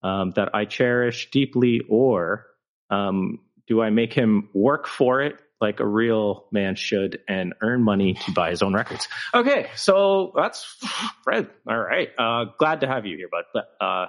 um, 0.02 0.32
that 0.32 0.52
I 0.56 0.64
cherish 0.64 1.30
deeply, 1.30 1.82
or 1.88 2.46
um, 2.90 3.38
do 3.68 3.80
I 3.80 3.90
make 3.90 4.12
him 4.12 4.48
work 4.54 4.88
for 4.88 5.22
it 5.22 5.36
like 5.60 5.78
a 5.78 5.86
real 5.86 6.46
man 6.50 6.74
should 6.74 7.20
and 7.28 7.54
earn 7.62 7.80
money 7.80 8.14
to 8.14 8.32
buy 8.32 8.50
his 8.50 8.60
own 8.60 8.74
records? 8.74 9.06
Okay, 9.32 9.70
so 9.76 10.32
that's 10.34 10.64
Fred. 11.22 11.48
All 11.68 11.78
right, 11.78 12.08
uh, 12.18 12.46
glad 12.58 12.80
to 12.80 12.88
have 12.88 13.06
you 13.06 13.16
here, 13.16 13.28
bud. 13.30 13.62
Uh, 13.80 14.06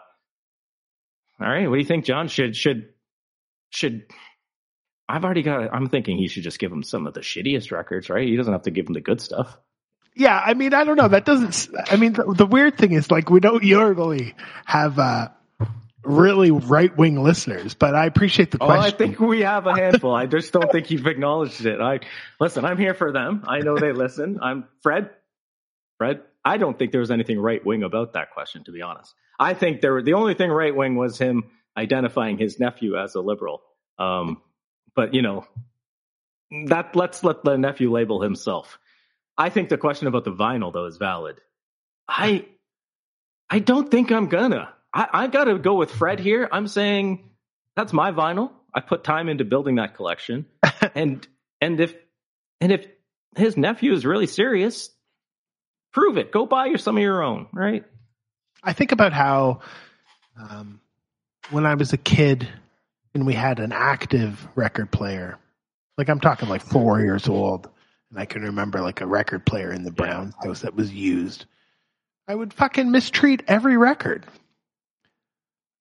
all 1.44 1.50
right, 1.50 1.68
what 1.70 1.76
do 1.76 1.80
you 1.82 1.88
think, 1.88 2.06
John? 2.06 2.28
Should 2.28 2.56
should 2.56 2.89
should 3.70 4.04
I've 5.08 5.26
already 5.26 5.41
got. 5.44 5.74
I'm 5.74 5.89
thinking 5.89 6.18
he 6.18 6.28
should 6.28 6.44
just 6.44 6.60
give 6.60 6.72
him 6.72 6.84
some 6.84 7.08
of 7.08 7.14
the 7.14 7.20
shittiest 7.22 7.72
records, 7.72 8.10
right? 8.10 8.28
He 8.28 8.36
doesn't 8.36 8.54
have 8.54 8.64
to 8.64 8.72
give 8.72 8.88
him 8.88 8.94
the 8.94 9.02
good 9.02 9.20
stuff. 9.22 9.58
yeah, 10.16 10.39
I 10.44 10.54
mean, 10.54 10.74
I 10.74 10.84
don't 10.86 10.96
know. 10.96 11.08
That 11.10 11.26
doesn't, 11.26 11.70
I 11.91 11.98
mean, 11.98 12.14
the, 12.14 12.24
the 12.38 12.46
weird 12.46 12.78
thing 12.78 12.94
is 12.94 13.12
like 13.12 13.30
we 13.30 13.39
don't 13.39 13.64
usually 13.64 14.34
have, 14.66 14.98
uh, 15.00 15.30
really 16.06 16.52
right 16.52 16.96
wing 16.98 17.22
listeners, 17.24 17.74
but 17.76 17.96
I 17.96 18.06
appreciate 18.08 18.52
the 18.52 18.58
Oh, 18.62 18.66
question. 18.66 18.94
I 18.94 18.98
think 18.98 19.20
we 19.20 19.41
have 19.41 19.68
a 19.68 19.74
handful. 19.74 20.14
I 20.14 20.26
just 20.26 20.52
don't 20.52 20.70
think 20.72 20.91
you've 20.91 21.08
acknowledged 21.08 21.66
it. 21.66 21.80
I 21.80 22.02
listen. 22.39 22.66
I'm 22.66 22.78
here 22.78 22.94
for 22.94 23.12
them. 23.14 23.44
I 23.48 23.60
know 23.60 23.78
they 23.78 23.91
listen. 23.94 24.39
I'm 24.41 24.66
Fred. 24.82 25.12
Fred. 25.98 26.22
I 26.46 26.58
don't 26.58 26.78
think 26.78 26.91
there 26.91 27.02
was 27.02 27.12
anything 27.12 27.39
right 27.39 27.66
wing 27.66 27.84
about 27.84 28.14
that 28.14 28.32
question, 28.32 28.64
to 28.66 28.72
be 28.72 28.82
honest. 28.82 29.14
I 29.39 29.54
think 29.54 29.82
there 29.82 30.02
the 30.02 30.14
only 30.14 30.34
thing 30.34 30.50
right 30.50 30.76
wing 30.76 30.96
was 30.96 31.18
him 31.18 31.44
identifying 31.78 32.38
his 32.38 32.60
nephew 32.60 32.98
as 32.98 33.16
a 33.16 33.22
liberal. 33.22 33.62
Um, 33.98 34.41
but 34.96 35.14
you 35.14 35.22
know, 35.22 35.46
that 36.68 36.96
let's 36.96 37.24
let 37.24 37.44
the 37.44 37.58
nephew 37.58 37.91
label 37.91 38.22
himself. 38.22 38.80
I 39.38 39.50
think 39.50 39.70
the 39.70 39.78
question 39.78 40.08
about 40.08 40.26
the 40.26 40.34
vinyl 40.34 40.72
though 40.72 40.86
is 40.86 40.98
valid. 40.98 41.39
I 42.08 42.46
I 43.50 43.60
don't 43.60 43.89
think 43.89 44.12
I'm 44.12 44.28
gonna. 44.28 44.74
I, 44.94 45.08
I 45.12 45.28
gotta 45.28 45.58
go 45.58 45.76
with 45.76 45.91
Fred 45.91 46.20
here. 46.20 46.48
I'm 46.52 46.68
saying 46.68 47.30
that's 47.76 47.94
my 47.94 48.12
vinyl. 48.12 48.52
I 48.74 48.82
put 48.82 49.04
time 49.04 49.30
into 49.30 49.46
building 49.46 49.76
that 49.76 49.96
collection. 49.96 50.46
and 50.96 51.28
and 51.62 51.80
if 51.80 51.96
and 52.62 52.72
if 52.72 52.86
his 53.36 53.58
nephew 53.58 53.94
is 53.94 54.06
really 54.06 54.28
serious, 54.28 54.89
prove 55.94 56.18
it. 56.18 56.32
Go 56.32 56.46
buy 56.46 56.76
some 56.76 56.98
of 56.98 57.04
your 57.04 57.22
own, 57.24 57.48
right? 57.54 57.84
I 58.64 58.74
think 58.74 58.91
about 58.91 59.14
how 59.14 59.62
um, 60.38 60.80
when 61.52 61.66
I 61.66 61.76
was 61.76 61.94
a 61.94 61.98
kid 61.98 62.48
and 63.14 63.26
we 63.26 63.34
had 63.34 63.60
an 63.60 63.72
active 63.72 64.48
record 64.56 64.91
player, 64.91 65.38
like 65.98 66.10
I'm 66.10 66.20
talking 66.20 66.50
like 66.50 66.62
four 66.62 67.00
years 67.02 67.28
old, 67.30 67.70
and 68.10 68.20
I 68.20 68.26
can 68.26 68.41
remember 68.44 68.82
like 68.82 69.02
a 69.02 69.08
record 69.08 69.46
player 69.46 69.72
in 69.72 69.84
the 69.84 69.91
Browns 69.91 70.34
house 70.44 70.62
that 70.62 70.76
was 70.76 70.91
used. 70.91 71.46
I 72.28 72.36
would 72.36 72.54
fucking 72.54 72.89
mistreat 72.89 73.44
every 73.48 73.78
record. 73.78 74.26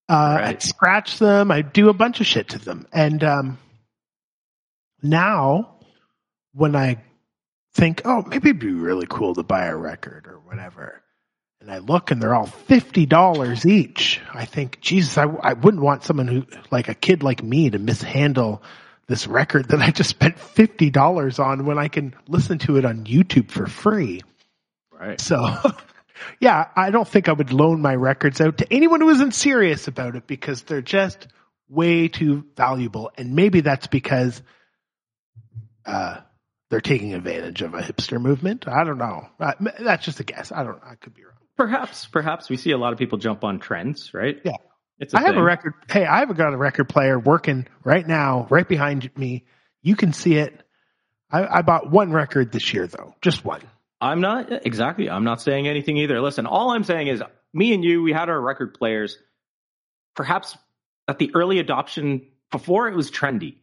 Uh, 0.08 0.36
Right. 0.38 0.44
I'd 0.48 0.62
scratch 0.62 1.18
them. 1.18 1.50
I'd 1.50 1.72
do 1.72 1.88
a 1.88 1.94
bunch 1.94 2.20
of 2.20 2.26
shit 2.26 2.48
to 2.50 2.58
them. 2.58 2.86
And 2.92 3.22
um, 3.24 3.58
now, 5.02 5.76
when 6.52 6.74
I 6.76 7.02
think, 7.74 8.02
oh, 8.04 8.22
maybe 8.26 8.50
it'd 8.50 8.60
be 8.60 8.72
really 8.72 9.06
cool 9.08 9.34
to 9.34 9.42
buy 9.42 9.66
a 9.66 9.76
record 9.76 10.26
or 10.26 10.38
whatever, 10.40 11.02
and 11.60 11.70
I 11.70 11.78
look 11.78 12.10
and 12.10 12.20
they're 12.20 12.34
all 12.34 12.46
fifty 12.46 13.06
dollars 13.06 13.64
each. 13.64 14.20
I 14.32 14.44
think, 14.44 14.80
Jesus, 14.80 15.16
I, 15.16 15.24
I 15.24 15.52
wouldn't 15.52 15.82
want 15.82 16.04
someone 16.04 16.28
who, 16.28 16.44
like 16.70 16.88
a 16.88 16.94
kid 16.94 17.22
like 17.22 17.42
me, 17.42 17.70
to 17.70 17.78
mishandle 17.78 18.62
this 19.06 19.26
record 19.26 19.68
that 19.68 19.80
I 19.80 19.90
just 19.90 20.10
spent 20.10 20.38
fifty 20.38 20.90
dollars 20.90 21.38
on 21.38 21.64
when 21.64 21.78
I 21.78 21.88
can 21.88 22.14
listen 22.28 22.58
to 22.60 22.76
it 22.76 22.84
on 22.84 23.04
YouTube 23.04 23.50
for 23.50 23.66
free. 23.66 24.22
Right. 24.90 25.20
So, 25.20 25.54
yeah, 26.40 26.68
I 26.76 26.90
don't 26.90 27.08
think 27.08 27.28
I 27.28 27.32
would 27.32 27.52
loan 27.52 27.80
my 27.80 27.94
records 27.94 28.40
out 28.40 28.58
to 28.58 28.72
anyone 28.72 29.00
who 29.00 29.10
isn't 29.10 29.34
serious 29.34 29.88
about 29.88 30.16
it 30.16 30.26
because 30.26 30.62
they're 30.62 30.82
just 30.82 31.26
way 31.68 32.08
too 32.08 32.44
valuable. 32.56 33.10
And 33.16 33.34
maybe 33.34 33.60
that's 33.60 33.86
because 33.86 34.42
uh, 35.86 36.20
they're 36.72 36.80
taking 36.80 37.12
advantage 37.12 37.60
of 37.60 37.74
a 37.74 37.82
hipster 37.82 38.18
movement. 38.18 38.66
I 38.66 38.84
don't 38.84 38.96
know. 38.96 39.28
Uh, 39.38 39.52
that's 39.78 40.06
just 40.06 40.20
a 40.20 40.24
guess. 40.24 40.50
I 40.50 40.64
don't. 40.64 40.80
I 40.82 40.94
could 40.94 41.14
be 41.14 41.22
wrong. 41.22 41.34
Perhaps, 41.58 42.06
perhaps 42.06 42.48
we 42.48 42.56
see 42.56 42.70
a 42.70 42.78
lot 42.78 42.94
of 42.94 42.98
people 42.98 43.18
jump 43.18 43.44
on 43.44 43.58
trends, 43.58 44.14
right? 44.14 44.40
Yeah. 44.42 44.52
It's 44.98 45.12
a 45.12 45.18
I 45.18 45.24
have 45.24 45.36
a 45.36 45.42
record. 45.42 45.74
Hey, 45.90 46.06
I've 46.06 46.34
got 46.34 46.54
a 46.54 46.56
record 46.56 46.88
player 46.88 47.18
working 47.18 47.66
right 47.84 48.06
now, 48.06 48.46
right 48.48 48.66
behind 48.66 49.10
me. 49.18 49.44
You 49.82 49.96
can 49.96 50.14
see 50.14 50.36
it. 50.36 50.62
I, 51.30 51.58
I 51.58 51.60
bought 51.60 51.90
one 51.90 52.10
record 52.10 52.52
this 52.52 52.72
year, 52.72 52.86
though, 52.86 53.14
just 53.20 53.44
one. 53.44 53.60
I'm 54.00 54.22
not 54.22 54.64
exactly. 54.64 55.10
I'm 55.10 55.24
not 55.24 55.42
saying 55.42 55.68
anything 55.68 55.98
either. 55.98 56.22
Listen, 56.22 56.46
all 56.46 56.70
I'm 56.70 56.84
saying 56.84 57.08
is 57.08 57.22
me 57.52 57.74
and 57.74 57.84
you, 57.84 58.02
we 58.02 58.14
had 58.14 58.30
our 58.30 58.40
record 58.40 58.72
players 58.72 59.18
perhaps 60.14 60.56
at 61.06 61.18
the 61.18 61.32
early 61.34 61.58
adoption 61.58 62.28
before 62.50 62.88
it 62.88 62.96
was 62.96 63.10
trendy, 63.10 63.56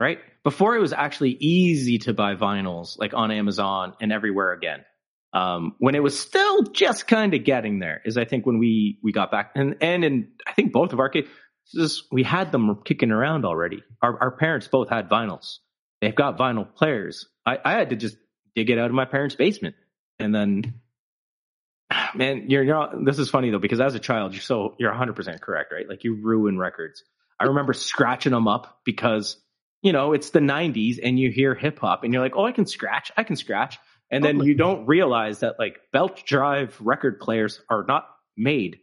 right? 0.00 0.18
Before 0.44 0.76
it 0.76 0.80
was 0.80 0.92
actually 0.92 1.36
easy 1.40 1.98
to 1.98 2.12
buy 2.12 2.34
vinyls 2.34 2.98
like 2.98 3.14
on 3.14 3.30
Amazon 3.30 3.94
and 4.00 4.12
everywhere 4.12 4.52
again. 4.52 4.84
Um, 5.32 5.74
when 5.78 5.94
it 5.94 6.02
was 6.02 6.18
still 6.18 6.62
just 6.62 7.06
kind 7.06 7.34
of 7.34 7.44
getting 7.44 7.80
there 7.80 8.00
is 8.04 8.16
I 8.16 8.24
think 8.24 8.46
when 8.46 8.58
we, 8.58 8.98
we 9.02 9.12
got 9.12 9.30
back 9.30 9.52
and, 9.54 9.76
and 9.80 10.04
in, 10.04 10.28
I 10.46 10.52
think 10.52 10.72
both 10.72 10.92
of 10.92 11.00
our 11.00 11.10
cases, 11.10 12.04
we 12.10 12.22
had 12.22 12.50
them 12.50 12.80
kicking 12.84 13.10
around 13.10 13.44
already. 13.44 13.82
Our, 14.00 14.18
our 14.20 14.30
parents 14.30 14.68
both 14.68 14.88
had 14.88 15.10
vinyls. 15.10 15.58
They've 16.00 16.14
got 16.14 16.38
vinyl 16.38 16.74
players. 16.74 17.28
I, 17.44 17.58
I 17.62 17.72
had 17.72 17.90
to 17.90 17.96
just 17.96 18.16
dig 18.54 18.70
it 18.70 18.78
out 18.78 18.86
of 18.86 18.94
my 18.94 19.04
parents' 19.04 19.34
basement. 19.34 19.74
And 20.18 20.34
then, 20.34 20.80
man, 22.14 22.44
you're, 22.48 22.62
you're 22.62 22.74
not, 22.74 23.04
this 23.04 23.18
is 23.18 23.28
funny 23.28 23.50
though, 23.50 23.58
because 23.58 23.80
as 23.80 23.94
a 23.94 24.00
child, 24.00 24.32
you're 24.32 24.40
so, 24.40 24.76
you're 24.78 24.92
100% 24.92 25.40
correct, 25.40 25.72
right? 25.72 25.88
Like 25.88 26.04
you 26.04 26.14
ruin 26.14 26.56
records. 26.58 27.02
I 27.38 27.44
remember 27.44 27.74
scratching 27.74 28.32
them 28.32 28.48
up 28.48 28.80
because, 28.84 29.36
you 29.82 29.92
know, 29.92 30.12
it's 30.12 30.30
the 30.30 30.40
90s 30.40 30.98
and 31.02 31.18
you 31.18 31.30
hear 31.30 31.54
hip 31.54 31.78
hop 31.78 32.04
and 32.04 32.12
you're 32.12 32.22
like, 32.22 32.36
oh, 32.36 32.44
I 32.44 32.52
can 32.52 32.66
scratch, 32.66 33.12
I 33.16 33.22
can 33.22 33.36
scratch. 33.36 33.78
And 34.10 34.24
then 34.24 34.40
you 34.40 34.54
don't 34.54 34.86
realize 34.86 35.40
that 35.40 35.58
like 35.58 35.78
belt 35.92 36.24
drive 36.24 36.76
record 36.80 37.20
players 37.20 37.60
are 37.68 37.84
not 37.86 38.08
made 38.36 38.78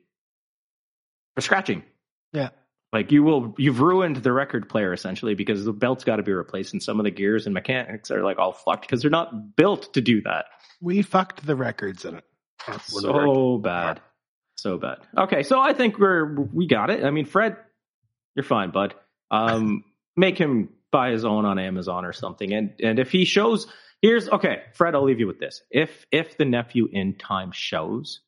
for 1.34 1.42
scratching. 1.42 1.84
Yeah. 2.32 2.50
Like 2.94 3.12
you 3.12 3.24
will, 3.24 3.56
you've 3.58 3.82
ruined 3.82 4.18
the 4.18 4.32
record 4.32 4.70
player 4.70 4.94
essentially 4.94 5.34
because 5.36 5.66
the 5.66 5.74
belt's 5.74 6.04
got 6.04 6.18
to 6.18 6.24
be 6.24 6.32
replaced, 6.32 6.72
and 6.72 6.82
some 6.82 6.98
of 6.98 7.04
the 7.04 7.12
gears 7.12 7.46
and 7.46 7.54
mechanics 7.54 8.10
are 8.10 8.24
like 8.24 8.38
all 8.38 8.54
fucked 8.54 8.84
because 8.84 9.02
they're 9.02 9.12
not 9.12 9.58
built 9.58 9.94
to 9.96 10.02
do 10.02 10.22
that. 10.22 10.46
We 10.80 11.02
fucked 11.02 11.46
the 11.46 11.58
records 11.58 12.06
in 12.06 12.16
it. 12.16 12.24
So 12.84 13.58
bad, 13.58 14.00
so 14.56 14.78
bad. 14.78 15.00
Okay, 15.18 15.44
so 15.44 15.60
I 15.60 15.74
think 15.74 16.00
we're 16.00 16.40
we 16.40 16.68
got 16.68 16.90
it. 16.90 17.04
I 17.04 17.10
mean, 17.12 17.26
Fred, 17.26 17.58
you're 18.34 18.44
fine, 18.44 18.72
bud. 18.72 18.94
Um, 19.30 19.84
make 20.16 20.38
him 20.38 20.70
buy 20.92 21.12
his 21.12 21.26
own 21.26 21.46
on 21.46 21.60
Amazon 21.60 22.06
or 22.06 22.14
something, 22.14 22.54
and 22.54 22.74
and 22.82 23.00
if 23.00 23.12
he 23.12 23.26
shows, 23.26 23.68
here's 24.02 24.30
okay, 24.30 24.64
Fred. 24.74 24.96
I'll 24.96 25.04
leave 25.04 25.20
you 25.20 25.28
with 25.28 25.40
this. 25.40 25.62
If 25.70 26.06
if 26.12 26.38
the 26.38 26.46
nephew 26.46 26.88
in 26.92 27.16
time 27.18 27.52
shows 27.52 28.22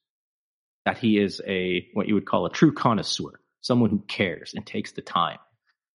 that 0.86 0.97
he 0.97 1.18
is 1.18 1.41
a 1.45 1.88
what 1.93 2.08
you 2.08 2.16
would 2.16 2.26
call 2.26 2.45
a 2.45 2.49
true 2.49 2.74
connoisseur 2.74 3.39
someone 3.62 3.89
who 3.89 3.99
cares 4.08 4.53
and 4.55 4.66
takes 4.66 4.93
the 4.93 5.01
time, 5.01 5.39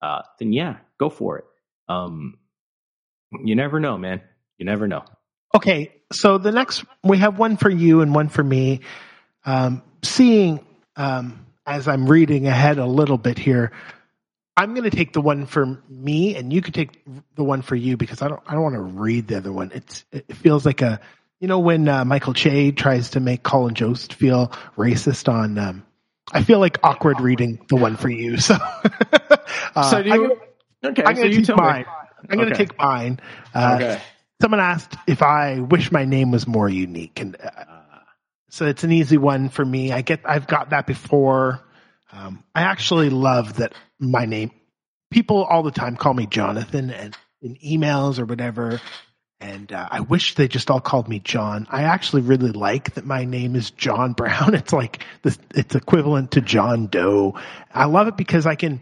uh, 0.02 0.22
then 0.38 0.52
yeah, 0.52 0.76
go 0.98 1.08
for 1.08 1.38
it. 1.38 1.44
Um, 1.88 2.38
you 3.44 3.54
never 3.54 3.80
know, 3.80 3.96
man. 3.96 4.20
You 4.58 4.66
never 4.66 4.86
know. 4.86 5.04
Okay, 5.54 5.92
so 6.12 6.38
the 6.38 6.52
next 6.52 6.84
we 7.02 7.18
have 7.18 7.38
one 7.38 7.56
for 7.56 7.70
you 7.70 8.00
and 8.00 8.14
one 8.14 8.28
for 8.28 8.42
me. 8.42 8.80
Um, 9.44 9.82
seeing 10.02 10.64
um, 10.96 11.46
as 11.66 11.88
I'm 11.88 12.06
reading 12.06 12.46
ahead 12.46 12.78
a 12.78 12.86
little 12.86 13.18
bit 13.18 13.38
here, 13.38 13.72
I'm 14.56 14.74
going 14.74 14.88
to 14.88 14.94
take 14.94 15.12
the 15.12 15.20
one 15.20 15.46
for 15.46 15.82
me, 15.88 16.36
and 16.36 16.52
you 16.52 16.60
could 16.60 16.74
take 16.74 17.02
the 17.34 17.44
one 17.44 17.62
for 17.62 17.74
you 17.74 17.96
because 17.96 18.20
I 18.20 18.28
don't 18.28 18.42
I 18.46 18.52
don't 18.52 18.62
want 18.62 18.74
to 18.74 18.82
read 18.82 19.28
the 19.28 19.38
other 19.38 19.52
one. 19.52 19.70
It's 19.74 20.04
it 20.12 20.36
feels 20.36 20.66
like 20.66 20.82
a 20.82 21.00
you 21.40 21.48
know 21.48 21.60
when 21.60 21.88
uh, 21.88 22.04
Michael 22.04 22.34
Che 22.34 22.72
tries 22.72 23.10
to 23.10 23.20
make 23.20 23.42
Colin 23.42 23.74
Jost 23.74 24.14
feel 24.14 24.48
racist 24.76 25.32
on 25.32 25.58
um, 25.58 25.86
I 26.30 26.42
feel 26.42 26.58
like 26.58 26.78
awkward 26.82 27.20
reading 27.20 27.64
the 27.68 27.76
one 27.76 27.96
for 27.96 28.08
you. 28.08 28.36
So, 28.38 28.54
uh, 29.74 29.90
so 29.90 29.98
you, 29.98 30.12
I'm 30.12 30.20
gonna, 30.20 30.34
okay, 30.84 31.02
I'm 31.04 31.16
gonna 31.16 31.44
so 31.44 31.54
take 31.54 31.56
mine. 31.56 31.80
Me. 31.82 31.86
I'm 32.30 32.38
gonna 32.38 32.54
take 32.54 32.78
mine. 32.78 33.20
Uh, 33.54 33.78
okay. 33.80 34.02
Someone 34.40 34.60
asked 34.60 34.96
if 35.06 35.22
I 35.22 35.60
wish 35.60 35.92
my 35.92 36.04
name 36.04 36.30
was 36.30 36.46
more 36.46 36.68
unique, 36.68 37.20
and 37.20 37.36
uh, 37.36 37.64
so 38.50 38.66
it's 38.66 38.84
an 38.84 38.92
easy 38.92 39.16
one 39.16 39.48
for 39.48 39.64
me. 39.64 39.92
I 39.92 40.02
get, 40.02 40.20
I've 40.24 40.46
got 40.46 40.70
that 40.70 40.86
before. 40.86 41.60
Um, 42.12 42.44
I 42.54 42.62
actually 42.62 43.10
love 43.10 43.54
that 43.54 43.74
my 43.98 44.26
name. 44.26 44.50
People 45.10 45.44
all 45.44 45.62
the 45.62 45.70
time 45.70 45.96
call 45.96 46.14
me 46.14 46.26
Jonathan, 46.26 46.90
and 46.90 47.16
in 47.40 47.56
emails 47.56 48.18
or 48.18 48.24
whatever 48.24 48.80
and 49.42 49.72
uh, 49.72 49.88
I 49.90 50.00
wish 50.00 50.36
they 50.36 50.46
just 50.46 50.70
all 50.70 50.80
called 50.80 51.08
me 51.08 51.18
John. 51.18 51.66
I 51.68 51.82
actually 51.82 52.22
really 52.22 52.52
like 52.52 52.94
that 52.94 53.04
my 53.04 53.24
name 53.24 53.56
is 53.56 53.72
John 53.72 54.12
Brown. 54.12 54.54
It's 54.62 54.72
like 54.72 55.04
this, 55.22 55.36
it's 55.54 55.74
equivalent 55.74 56.32
to 56.32 56.40
John 56.40 56.86
Doe. 56.86 57.38
I 57.74 57.86
love 57.86 58.06
it 58.06 58.16
because 58.16 58.46
I 58.46 58.54
can 58.54 58.80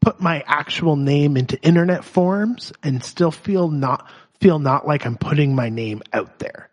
put 0.00 0.20
my 0.20 0.42
actual 0.46 0.96
name 0.96 1.36
into 1.36 1.60
internet 1.62 2.04
forms 2.04 2.72
and 2.82 3.04
still 3.04 3.30
feel 3.30 3.70
not 3.70 4.10
feel 4.40 4.58
not 4.58 4.86
like 4.86 5.06
I'm 5.06 5.16
putting 5.16 5.54
my 5.54 5.68
name 5.68 6.02
out 6.12 6.40
there. 6.40 6.68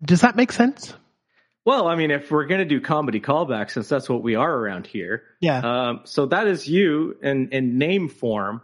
Does 0.00 0.20
that 0.20 0.36
make 0.36 0.52
sense? 0.52 0.94
Well, 1.68 1.86
I 1.86 1.96
mean, 1.96 2.10
if 2.10 2.30
we're 2.30 2.46
going 2.46 2.60
to 2.60 2.64
do 2.64 2.80
comedy 2.80 3.20
callbacks, 3.20 3.72
since 3.72 3.90
that's 3.90 4.08
what 4.08 4.22
we 4.22 4.36
are 4.36 4.50
around 4.50 4.86
here, 4.86 5.24
yeah. 5.38 5.58
Um, 5.58 6.00
so 6.04 6.24
that 6.24 6.46
is 6.46 6.66
you 6.66 7.18
in 7.22 7.50
in 7.50 7.76
name 7.76 8.08
form 8.08 8.62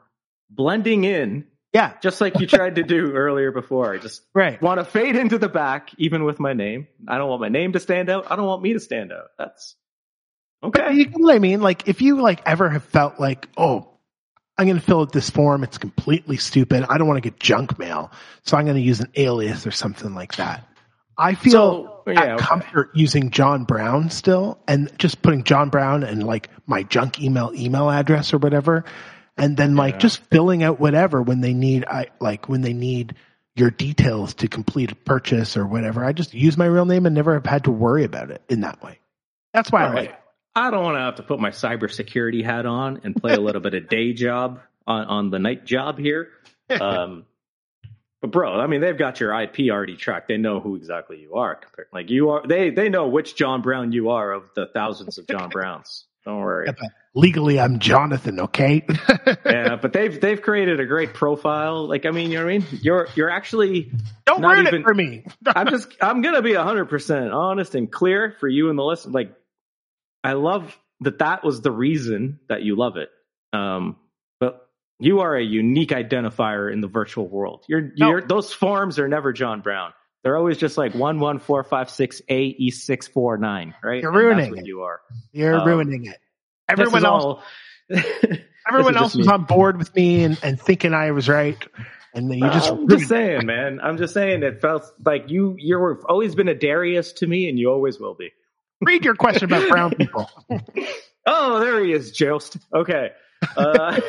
blending 0.49 1.05
in 1.05 1.45
yeah. 1.75 1.93
Just 2.01 2.23
like 2.23 2.41
you 2.41 2.47
tried 2.47 2.77
to 2.77 2.83
do 2.83 3.13
earlier 3.15 3.53
before. 3.53 3.93
I 3.93 3.99
just 3.99 4.23
right. 4.33 4.63
want 4.63 4.79
to 4.79 4.87
fade 4.87 5.17
into 5.17 5.37
the 5.37 5.51
back, 5.51 5.91
even 5.99 6.25
with 6.25 6.41
my 6.41 6.55
name. 6.55 6.87
I 7.07 7.19
don't 7.19 7.29
want 7.29 7.43
my 7.43 7.51
name 7.51 7.73
to 7.73 7.81
stand 7.81 8.09
out. 8.09 8.31
I 8.31 8.37
don't 8.37 8.47
want 8.47 8.63
me 8.63 8.73
to 8.73 8.81
stand 8.81 9.13
out. 9.13 9.27
That's 9.37 9.75
okay. 10.63 10.81
But 10.81 10.95
you 10.95 11.07
know 11.11 11.27
what 11.27 11.35
I 11.35 11.41
mean? 11.41 11.61
Like, 11.61 11.89
if 11.89 12.01
you 12.01 12.23
like 12.23 12.41
ever 12.47 12.71
have 12.71 12.85
felt 12.85 13.21
like, 13.21 13.51
oh, 13.59 13.91
I'm 14.57 14.67
going 14.67 14.79
to 14.79 14.83
fill 14.83 15.01
out 15.01 15.13
this 15.13 15.29
form. 15.29 15.63
It's 15.63 15.77
completely 15.77 16.39
stupid. 16.39 16.87
I 16.89 16.97
don't 16.97 17.07
want 17.07 17.23
to 17.23 17.29
get 17.29 17.39
junk 17.39 17.79
mail. 17.79 18.13
So 18.45 18.57
I'm 18.57 18.65
going 18.65 18.77
to 18.77 18.83
use 18.83 19.01
an 19.01 19.11
alias 19.17 19.67
or 19.67 19.73
something 19.73 20.15
like 20.15 20.37
that. 20.37 20.67
I 21.17 21.35
feel 21.35 21.53
so, 21.53 22.03
yeah, 22.07 22.35
okay. 22.35 22.45
comfort 22.45 22.91
using 22.95 23.31
John 23.31 23.65
Brown 23.65 24.11
still 24.11 24.59
and 24.67 24.91
just 24.99 25.23
putting 25.23 25.45
John 25.45 25.71
Brown 25.71 26.03
and 26.03 26.25
like 26.25 26.49
my 26.67 26.83
junk 26.83 27.21
email 27.21 27.53
email 27.55 27.91
address 27.91 28.35
or 28.35 28.39
whatever 28.39 28.85
and 29.37 29.57
then 29.57 29.77
like 29.77 29.95
yeah. 29.95 29.99
just 30.01 30.23
filling 30.31 30.63
out 30.63 30.81
whatever 30.81 31.23
when 31.23 31.41
they 31.41 31.55
need 31.55 31.85
I 31.85 32.07
like 32.21 32.49
when 32.49 32.63
they 32.63 32.73
need 32.73 33.15
your 33.57 33.71
details 33.71 34.35
to 34.35 34.49
complete 34.49 34.93
a 34.93 34.97
purchase 34.97 35.57
or 35.57 35.67
whatever. 35.67 36.05
I 36.05 36.13
just 36.13 36.35
use 36.35 36.57
my 36.57 36.67
real 36.67 36.85
name 36.85 37.07
and 37.07 37.15
never 37.15 37.35
have 37.35 37.47
had 37.47 37.65
to 37.65 37.71
worry 37.71 38.05
about 38.05 38.31
it 38.31 38.43
in 38.49 38.61
that 38.61 38.83
way. 38.83 38.99
That's 39.53 39.71
why 39.71 39.85
All 39.85 39.91
I 39.91 39.95
right. 39.95 40.11
like 40.11 40.21
I 40.57 40.71
don't 40.71 40.85
want 40.85 40.97
to 40.97 41.01
have 41.01 41.17
to 41.17 41.23
put 41.23 41.41
my 41.41 41.51
cybersecurity 41.51 42.45
hat 42.45 42.67
on 42.67 43.01
and 43.05 43.15
play 43.15 43.35
a 43.35 43.41
little 43.41 43.61
bit 43.61 43.75
of 43.75 43.89
day 43.89 44.13
job 44.13 44.61
on, 44.87 45.05
on 45.05 45.31
the 45.31 45.39
night 45.39 45.65
job 45.65 45.99
here. 45.99 46.29
Um, 46.71 47.27
but 48.25 48.31
bro, 48.31 48.59
I 48.59 48.67
mean, 48.69 48.81
they've 48.81 48.97
got 48.97 49.21
your 49.21 49.39
IP 49.39 49.71
already 49.71 49.97
tracked. 49.97 50.29
They 50.29 50.39
know 50.39 50.59
who 50.59 50.77
exactly 50.77 51.21
you 51.21 51.35
are. 51.35 51.61
Like 51.93 52.09
you 52.09 52.31
are, 52.31 52.47
they 52.47 52.71
they 52.71 52.89
know 52.89 53.07
which 53.07 53.37
John 53.37 53.61
Brown 53.61 53.93
you 53.93 54.09
are 54.09 54.33
of 54.33 54.45
the 54.57 54.65
thousands 54.73 55.19
of 55.19 55.27
John 55.27 55.49
Browns. 55.51 56.07
Don't 56.25 56.39
worry. 56.39 56.71
Legally, 57.15 57.61
I'm 57.61 57.81
Jonathan. 57.81 58.41
Okay. 58.41 58.87
yeah, 59.45 59.77
but 59.77 59.93
they've 59.93 60.19
they've 60.19 60.41
created 60.41 60.81
a 60.81 60.87
great 60.87 61.13
profile. 61.13 61.87
Like, 61.87 62.07
I 62.07 62.13
mean, 62.13 62.31
you 62.31 62.39
know 62.39 62.47
what 62.47 62.55
I 62.55 62.59
mean? 62.61 62.67
You're 62.81 63.09
you're 63.15 63.29
actually 63.29 63.93
don't 64.25 64.41
ruin 64.41 64.69
even, 64.69 64.81
it 64.81 64.85
for 64.85 64.95
me. 64.95 65.27
I'm 65.45 65.69
just 65.69 65.89
I'm 66.01 66.23
gonna 66.23 66.41
be 66.41 66.55
hundred 66.55 66.87
percent 66.87 67.31
honest 67.31 67.75
and 67.75 67.93
clear 67.93 68.35
for 68.41 68.49
you 68.49 68.71
and 68.71 68.79
the 68.79 68.85
listen. 68.85 69.13
Like, 69.13 69.35
I 70.23 70.33
love 70.33 70.75
that 71.01 71.19
that 71.19 71.45
was 71.45 71.61
the 71.61 71.71
reason 71.71 72.41
that 72.49 72.63
you 72.63 72.75
love 72.75 72.97
it. 72.97 73.11
Um, 73.53 73.97
but 74.04 74.04
you 74.99 75.21
are 75.21 75.37
a 75.37 75.43
unique 75.43 75.91
identifier 75.91 76.73
in 76.73 76.81
the 76.81 76.89
virtual 76.89 77.29
world. 77.29 77.65
You're, 77.69 77.93
no. 77.97 78.09
you're 78.09 78.23
those 78.23 78.53
forms 78.53 78.99
are 78.99 79.09
never 79.09 79.33
John 79.33 79.61
Brown. 79.61 79.93
They're 80.23 80.37
always 80.37 80.57
just 80.57 80.79
like 80.79 80.95
one 80.95 81.21
one 81.21 81.39
four 81.39 81.63
five 81.65 81.91
six 81.91 82.23
A 82.29 82.41
E 82.41 82.71
six 82.71 83.07
four 83.07 83.37
nine, 83.37 83.75
right? 83.83 84.03
You're 84.03 84.13
ruining 84.13 84.57
it. 84.57 84.67
You 84.67 84.83
are. 84.83 85.01
You're 85.33 85.59
um, 85.59 85.69
ruining 85.69 86.07
it. 86.07 86.19
Everyone 86.69 87.05
else. 87.05 87.43
Everyone 88.67 88.97
else 88.97 89.15
was 89.15 89.29
on 89.29 89.45
board 89.45 89.77
with 89.77 89.95
me 89.95 90.25
and, 90.25 90.39
and 90.43 90.59
thinking 90.59 90.95
I 90.95 91.11
was 91.11 91.29
right. 91.29 91.63
And 92.15 92.31
then 92.31 92.39
you 92.39 92.49
just 92.51 92.71
I'm 92.71 92.89
just 92.89 93.09
saying, 93.09 93.41
it. 93.41 93.45
man. 93.45 93.81
I'm 93.83 93.99
just 93.99 94.15
saying 94.15 94.43
it 94.43 94.63
felt 94.63 94.91
like 95.05 95.25
you 95.29 95.57
you've 95.59 96.05
always 96.09 96.35
been 96.35 96.49
a 96.49 96.55
Darius 96.55 97.13
to 97.15 97.27
me, 97.27 97.49
and 97.49 97.59
you 97.59 97.71
always 97.71 98.01
will 98.01 98.15
be. 98.15 98.33
Read 98.81 99.05
your 99.05 99.17
question 99.17 99.45
about 99.45 99.69
brown 99.69 99.95
people. 99.95 100.31
oh, 101.27 101.61
there 101.61 101.85
he 101.85 101.93
is, 101.93 102.13
Jost. 102.13 102.57
Okay. 102.75 103.11
Uh, 103.57 104.01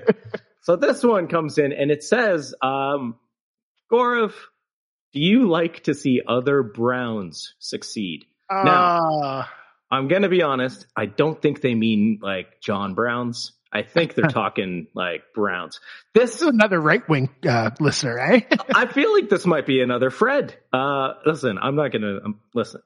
so 0.62 0.76
this 0.76 1.02
one 1.02 1.28
comes 1.28 1.58
in 1.58 1.72
and 1.72 1.90
it 1.90 2.02
says, 2.02 2.54
um, 2.62 3.16
Gaurav, 3.92 4.32
do 5.12 5.20
you 5.20 5.48
like 5.48 5.84
to 5.84 5.94
see 5.94 6.22
other 6.26 6.62
Browns 6.62 7.54
succeed? 7.58 8.24
Uh, 8.50 8.62
now, 8.64 9.46
I'm 9.90 10.08
going 10.08 10.22
to 10.22 10.28
be 10.28 10.42
honest. 10.42 10.86
I 10.96 11.06
don't 11.06 11.40
think 11.40 11.60
they 11.60 11.74
mean 11.74 12.18
like 12.20 12.60
John 12.60 12.94
Browns. 12.94 13.52
I 13.72 13.82
think 13.82 14.14
they're 14.14 14.24
talking 14.28 14.86
like 14.94 15.22
Browns. 15.34 15.80
This, 16.14 16.36
is 16.36 16.42
another 16.42 16.80
right 16.80 17.06
wing 17.08 17.28
uh, 17.46 17.70
listener, 17.80 18.18
eh? 18.18 18.40
I 18.74 18.86
feel 18.86 19.12
like 19.12 19.28
this 19.28 19.46
might 19.46 19.66
be 19.66 19.80
another 19.82 20.10
Fred. 20.10 20.56
Uh, 20.72 21.14
listen, 21.26 21.58
I'm 21.60 21.76
not 21.76 21.92
going 21.92 22.02
to 22.02 22.20
um, 22.24 22.40
listen. 22.54 22.80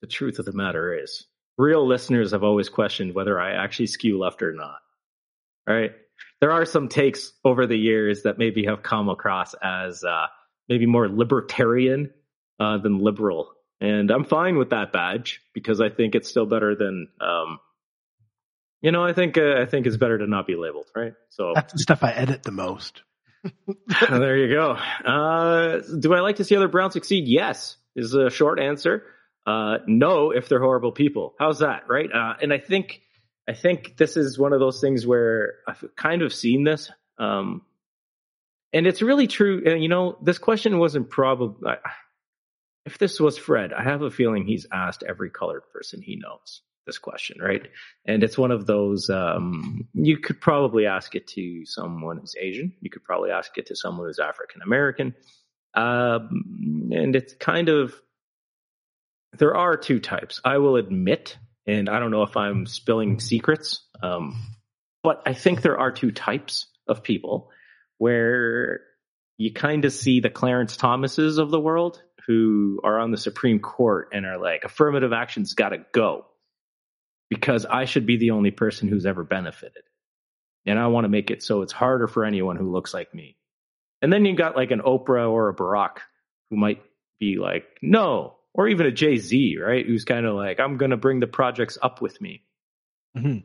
The 0.00 0.06
truth 0.06 0.38
of 0.38 0.46
the 0.46 0.52
matter 0.52 0.98
is, 0.98 1.26
real 1.58 1.86
listeners 1.86 2.30
have 2.32 2.42
always 2.42 2.68
questioned 2.68 3.14
whether 3.14 3.38
I 3.38 3.62
actually 3.62 3.88
skew 3.88 4.18
left 4.18 4.42
or 4.42 4.52
not. 4.52 4.78
Right? 5.66 5.92
There 6.40 6.52
are 6.52 6.64
some 6.64 6.88
takes 6.88 7.32
over 7.44 7.66
the 7.66 7.76
years 7.76 8.22
that 8.22 8.38
maybe 8.38 8.64
have 8.66 8.82
come 8.82 9.08
across 9.08 9.54
as 9.62 10.04
uh, 10.04 10.26
maybe 10.68 10.86
more 10.86 11.08
libertarian 11.08 12.10
uh, 12.58 12.78
than 12.78 12.98
liberal. 12.98 13.52
And 13.80 14.10
I'm 14.10 14.24
fine 14.24 14.58
with 14.58 14.70
that 14.70 14.92
badge 14.92 15.40
because 15.54 15.80
I 15.80 15.88
think 15.88 16.14
it's 16.14 16.28
still 16.28 16.46
better 16.46 16.74
than, 16.74 17.08
um, 17.20 17.58
you 18.82 18.92
know, 18.92 19.04
I 19.04 19.12
think 19.12 19.38
uh, 19.38 19.60
I 19.60 19.66
think 19.66 19.86
it's 19.86 19.96
better 19.96 20.18
to 20.18 20.26
not 20.26 20.46
be 20.46 20.56
labeled, 20.56 20.86
right? 20.94 21.14
So 21.30 21.52
that's 21.54 21.72
the 21.72 21.78
stuff 21.78 22.02
I 22.02 22.12
edit 22.12 22.42
the 22.42 22.52
most. 22.52 23.02
there 24.10 24.36
you 24.36 24.54
go. 24.54 24.72
Uh, 24.72 25.80
do 25.98 26.12
I 26.12 26.20
like 26.20 26.36
to 26.36 26.44
see 26.44 26.56
other 26.56 26.68
Browns 26.68 26.92
succeed? 26.92 27.26
Yes, 27.26 27.76
is 27.96 28.14
a 28.14 28.30
short 28.30 28.60
answer. 28.60 29.04
Uh, 29.46 29.78
no, 29.86 30.30
if 30.30 30.48
they're 30.48 30.60
horrible 30.60 30.92
people. 30.92 31.34
How's 31.38 31.60
that, 31.60 31.84
right? 31.88 32.10
Uh, 32.12 32.34
and 32.42 32.52
I 32.52 32.58
think 32.58 33.00
I 33.48 33.54
think 33.54 33.96
this 33.96 34.16
is 34.16 34.38
one 34.38 34.52
of 34.52 34.60
those 34.60 34.80
things 34.80 35.06
where 35.06 35.54
I've 35.66 35.84
kind 35.96 36.22
of 36.22 36.32
seen 36.32 36.64
this. 36.64 36.90
Um, 37.18 37.62
and 38.72 38.86
it's 38.86 39.02
really 39.02 39.26
true. 39.26 39.62
And 39.66 39.82
you 39.82 39.88
know, 39.88 40.16
this 40.22 40.38
question 40.38 40.78
wasn't 40.78 41.10
probably. 41.10 41.72
If 42.86 42.98
this 42.98 43.20
was 43.20 43.36
Fred, 43.36 43.72
I 43.72 43.82
have 43.82 44.02
a 44.02 44.10
feeling 44.10 44.46
he's 44.46 44.66
asked 44.72 45.04
every 45.06 45.30
colored 45.30 45.64
person 45.72 46.00
he 46.00 46.16
knows 46.16 46.62
this 46.86 46.98
question, 46.98 47.36
right? 47.40 47.68
And 48.06 48.24
it's 48.24 48.38
one 48.38 48.50
of 48.50 48.66
those. 48.66 49.10
Um, 49.10 49.86
you 49.92 50.18
could 50.18 50.40
probably 50.40 50.86
ask 50.86 51.14
it 51.14 51.26
to 51.28 51.64
someone 51.66 52.18
who's 52.18 52.34
Asian. 52.40 52.72
You 52.80 52.90
could 52.90 53.04
probably 53.04 53.30
ask 53.30 53.56
it 53.58 53.66
to 53.66 53.76
someone 53.76 54.06
who's 54.06 54.18
African 54.18 54.62
American. 54.62 55.14
Um, 55.74 56.90
and 56.92 57.14
it's 57.14 57.34
kind 57.34 57.68
of 57.68 57.94
there 59.36 59.54
are 59.54 59.76
two 59.76 60.00
types. 60.00 60.40
I 60.44 60.58
will 60.58 60.76
admit, 60.76 61.38
and 61.66 61.88
I 61.88 61.98
don't 61.98 62.10
know 62.10 62.22
if 62.22 62.36
I'm 62.36 62.66
spilling 62.66 63.20
secrets. 63.20 63.84
Um, 64.02 64.36
but 65.02 65.22
I 65.26 65.34
think 65.34 65.62
there 65.62 65.78
are 65.78 65.92
two 65.92 66.10
types 66.10 66.66
of 66.86 67.02
people 67.02 67.50
where 67.98 68.80
you 69.38 69.52
kind 69.52 69.84
of 69.84 69.92
see 69.92 70.20
the 70.20 70.30
Clarence 70.30 70.76
Thomases 70.76 71.38
of 71.38 71.50
the 71.50 71.60
world 71.60 72.02
who 72.26 72.80
are 72.84 72.98
on 72.98 73.10
the 73.10 73.16
Supreme 73.16 73.60
Court 73.60 74.10
and 74.12 74.26
are 74.26 74.38
like, 74.38 74.64
affirmative 74.64 75.12
action's 75.12 75.54
got 75.54 75.70
to 75.70 75.84
go 75.92 76.26
because 77.30 77.64
I 77.64 77.86
should 77.86 78.06
be 78.06 78.18
the 78.18 78.32
only 78.32 78.50
person 78.50 78.88
who's 78.88 79.06
ever 79.06 79.24
benefited. 79.24 79.82
And 80.66 80.78
I 80.78 80.88
want 80.88 81.04
to 81.04 81.08
make 81.08 81.30
it 81.30 81.42
so 81.42 81.62
it's 81.62 81.72
harder 81.72 82.06
for 82.06 82.24
anyone 82.24 82.56
who 82.56 82.70
looks 82.70 82.92
like 82.92 83.14
me. 83.14 83.36
And 84.02 84.12
then 84.12 84.24
you've 84.24 84.36
got 84.36 84.56
like 84.56 84.70
an 84.70 84.80
Oprah 84.80 85.30
or 85.30 85.48
a 85.48 85.54
Barack 85.54 85.98
who 86.50 86.56
might 86.56 86.82
be 87.18 87.36
like, 87.36 87.64
no, 87.80 88.36
or 88.60 88.68
even 88.68 88.84
a 88.84 88.92
Jay 88.92 89.16
Z, 89.16 89.56
right? 89.56 89.86
Who's 89.86 90.04
kind 90.04 90.26
of 90.26 90.34
like, 90.34 90.60
I'm 90.60 90.76
going 90.76 90.90
to 90.90 90.98
bring 90.98 91.18
the 91.18 91.26
projects 91.26 91.78
up 91.80 92.02
with 92.02 92.20
me. 92.20 92.42
Mhm. 93.16 93.44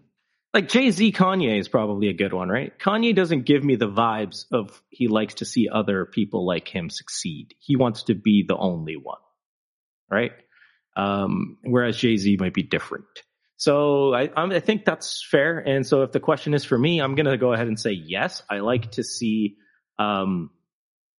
Like 0.53 0.67
Jay 0.67 0.91
Z 0.91 1.13
Kanye 1.13 1.57
is 1.57 1.69
probably 1.69 2.09
a 2.09 2.13
good 2.13 2.33
one, 2.33 2.49
right? 2.49 2.77
Kanye 2.77 3.15
doesn't 3.15 3.45
give 3.45 3.63
me 3.63 3.77
the 3.77 3.87
vibes 3.87 4.43
of 4.51 4.81
he 4.89 5.07
likes 5.07 5.35
to 5.35 5.45
see 5.45 5.69
other 5.71 6.03
people 6.03 6.45
like 6.45 6.67
him 6.67 6.89
succeed. 6.89 7.53
He 7.59 7.77
wants 7.77 8.03
to 8.03 8.13
be 8.13 8.43
the 8.45 8.57
only 8.57 8.97
one, 8.97 9.21
right? 10.11 10.33
Um, 10.97 11.59
whereas 11.63 11.95
Jay 11.95 12.17
Z 12.17 12.35
might 12.37 12.53
be 12.53 12.63
different. 12.63 13.05
So 13.55 14.13
I, 14.13 14.29
I 14.35 14.59
think 14.59 14.83
that's 14.83 15.25
fair. 15.25 15.59
And 15.59 15.87
so 15.87 16.01
if 16.01 16.11
the 16.11 16.19
question 16.19 16.53
is 16.53 16.65
for 16.65 16.77
me, 16.77 16.99
I'm 16.99 17.15
going 17.15 17.25
to 17.25 17.37
go 17.37 17.53
ahead 17.53 17.67
and 17.67 17.79
say 17.79 17.91
yes. 17.91 18.43
I 18.49 18.59
like 18.59 18.91
to 18.91 19.03
see 19.05 19.55
um, 19.97 20.49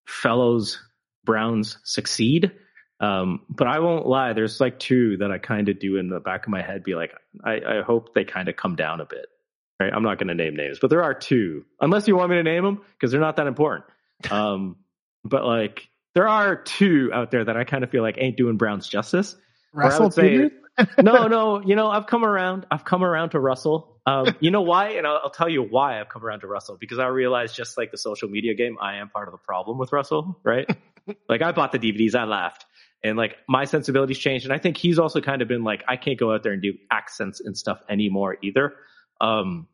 fellows 0.06 0.78
Browns 1.24 1.78
succeed. 1.82 2.52
Um, 3.00 3.42
but 3.50 3.66
I 3.66 3.80
won't 3.80 4.06
lie. 4.06 4.32
There's 4.32 4.60
like 4.60 4.78
two 4.78 5.18
that 5.18 5.30
I 5.30 5.38
kind 5.38 5.68
of 5.68 5.78
do 5.78 5.96
in 5.96 6.08
the 6.08 6.20
back 6.20 6.46
of 6.46 6.50
my 6.50 6.62
head. 6.62 6.82
Be 6.82 6.94
like, 6.94 7.12
I, 7.44 7.54
I 7.54 7.82
hope 7.82 8.14
they 8.14 8.24
kind 8.24 8.48
of 8.48 8.56
come 8.56 8.76
down 8.76 9.00
a 9.00 9.06
bit. 9.06 9.26
Right? 9.78 9.92
I'm 9.92 10.02
not 10.02 10.18
going 10.18 10.28
to 10.28 10.34
name 10.34 10.56
names, 10.56 10.78
but 10.80 10.88
there 10.88 11.02
are 11.02 11.12
two. 11.12 11.64
Unless 11.80 12.08
you 12.08 12.16
want 12.16 12.30
me 12.30 12.36
to 12.36 12.42
name 12.42 12.64
them, 12.64 12.80
because 12.94 13.12
they're 13.12 13.20
not 13.20 13.36
that 13.36 13.46
important. 13.46 13.84
Um, 14.30 14.76
but 15.24 15.44
like, 15.44 15.90
there 16.14 16.26
are 16.26 16.56
two 16.56 17.10
out 17.12 17.30
there 17.30 17.44
that 17.44 17.54
I 17.54 17.64
kind 17.64 17.84
of 17.84 17.90
feel 17.90 18.00
like 18.00 18.14
ain't 18.16 18.38
doing 18.38 18.56
Browns 18.56 18.88
justice. 18.88 19.36
Russell 19.74 20.10
say- 20.10 20.50
no, 21.02 21.26
no. 21.28 21.60
You 21.60 21.76
know, 21.76 21.88
I've 21.90 22.06
come 22.06 22.24
around. 22.24 22.64
I've 22.70 22.84
come 22.84 23.04
around 23.04 23.30
to 23.30 23.40
Russell. 23.40 24.00
Um, 24.06 24.34
you 24.40 24.50
know 24.50 24.62
why? 24.62 24.90
And 24.92 25.06
I'll, 25.06 25.20
I'll 25.24 25.30
tell 25.30 25.48
you 25.48 25.62
why 25.62 26.00
I've 26.00 26.08
come 26.08 26.24
around 26.24 26.40
to 26.40 26.46
Russell 26.46 26.76
because 26.78 26.98
I 26.98 27.08
realized 27.08 27.54
just 27.56 27.76
like 27.76 27.90
the 27.90 27.98
social 27.98 28.28
media 28.28 28.54
game, 28.54 28.78
I 28.80 28.96
am 28.96 29.10
part 29.10 29.28
of 29.28 29.32
the 29.32 29.38
problem 29.38 29.78
with 29.78 29.92
Russell. 29.92 30.38
Right? 30.44 30.66
like 31.28 31.42
I 31.42 31.52
bought 31.52 31.72
the 31.72 31.78
DVDs, 31.78 32.14
I 32.14 32.24
laughed, 32.24 32.64
and 33.06 33.16
like 33.16 33.36
my 33.48 33.64
sensibilities 33.64 34.18
changed, 34.18 34.44
and 34.44 34.52
I 34.52 34.58
think 34.58 34.76
he's 34.76 34.98
also 34.98 35.20
kind 35.20 35.42
of 35.42 35.48
been 35.48 35.64
like, 35.64 35.84
I 35.88 35.96
can't 35.96 36.18
go 36.18 36.32
out 36.32 36.42
there 36.42 36.52
and 36.52 36.62
do 36.62 36.74
accents 36.90 37.40
and 37.40 37.56
stuff 37.56 37.80
anymore 37.88 38.36
either. 38.42 38.74
Um, 39.20 39.68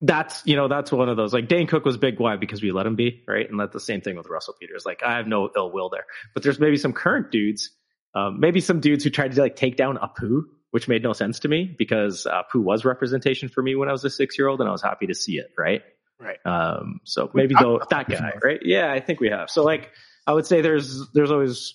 that's 0.00 0.42
you 0.44 0.56
know 0.56 0.68
that's 0.68 0.92
one 0.92 1.08
of 1.08 1.16
those 1.16 1.32
like 1.32 1.48
Dane 1.48 1.66
Cook 1.66 1.84
was 1.84 1.96
big 1.96 2.18
why 2.18 2.36
because 2.36 2.62
we 2.62 2.72
let 2.72 2.84
him 2.84 2.94
be 2.94 3.22
right 3.26 3.48
and 3.48 3.58
that's 3.58 3.72
the 3.72 3.80
same 3.80 4.02
thing 4.02 4.16
with 4.16 4.26
Russell 4.26 4.54
Peters 4.60 4.84
like 4.84 5.02
I 5.02 5.16
have 5.16 5.26
no 5.26 5.48
ill 5.56 5.70
will 5.72 5.88
there 5.88 6.04
but 6.34 6.42
there's 6.42 6.58
maybe 6.58 6.76
some 6.76 6.92
current 6.92 7.30
dudes 7.30 7.70
um, 8.14 8.38
maybe 8.38 8.60
some 8.60 8.80
dudes 8.80 9.04
who 9.04 9.10
tried 9.10 9.32
to 9.32 9.40
like 9.40 9.56
take 9.56 9.76
down 9.76 9.98
Apu, 9.98 10.42
which 10.70 10.88
made 10.88 11.02
no 11.02 11.12
sense 11.12 11.40
to 11.40 11.48
me 11.48 11.74
because 11.76 12.26
Apu 12.30 12.62
was 12.62 12.84
representation 12.84 13.48
for 13.48 13.62
me 13.62 13.74
when 13.74 13.88
I 13.88 13.92
was 13.92 14.04
a 14.04 14.10
six 14.10 14.38
year 14.38 14.48
old 14.48 14.60
and 14.60 14.68
I 14.68 14.72
was 14.72 14.82
happy 14.82 15.06
to 15.06 15.14
see 15.14 15.38
it. 15.38 15.50
Right. 15.58 15.82
Right. 16.20 16.38
Um, 16.46 17.00
so 17.04 17.28
maybe 17.34 17.54
though 17.58 17.80
that 17.90 18.08
guy, 18.08 18.34
right? 18.42 18.60
Yeah, 18.62 18.90
I 18.92 19.00
think 19.00 19.20
we 19.20 19.30
have. 19.30 19.50
So 19.50 19.64
like, 19.64 19.90
I 20.26 20.32
would 20.32 20.46
say 20.46 20.60
there's, 20.62 21.10
there's 21.12 21.30
always, 21.30 21.74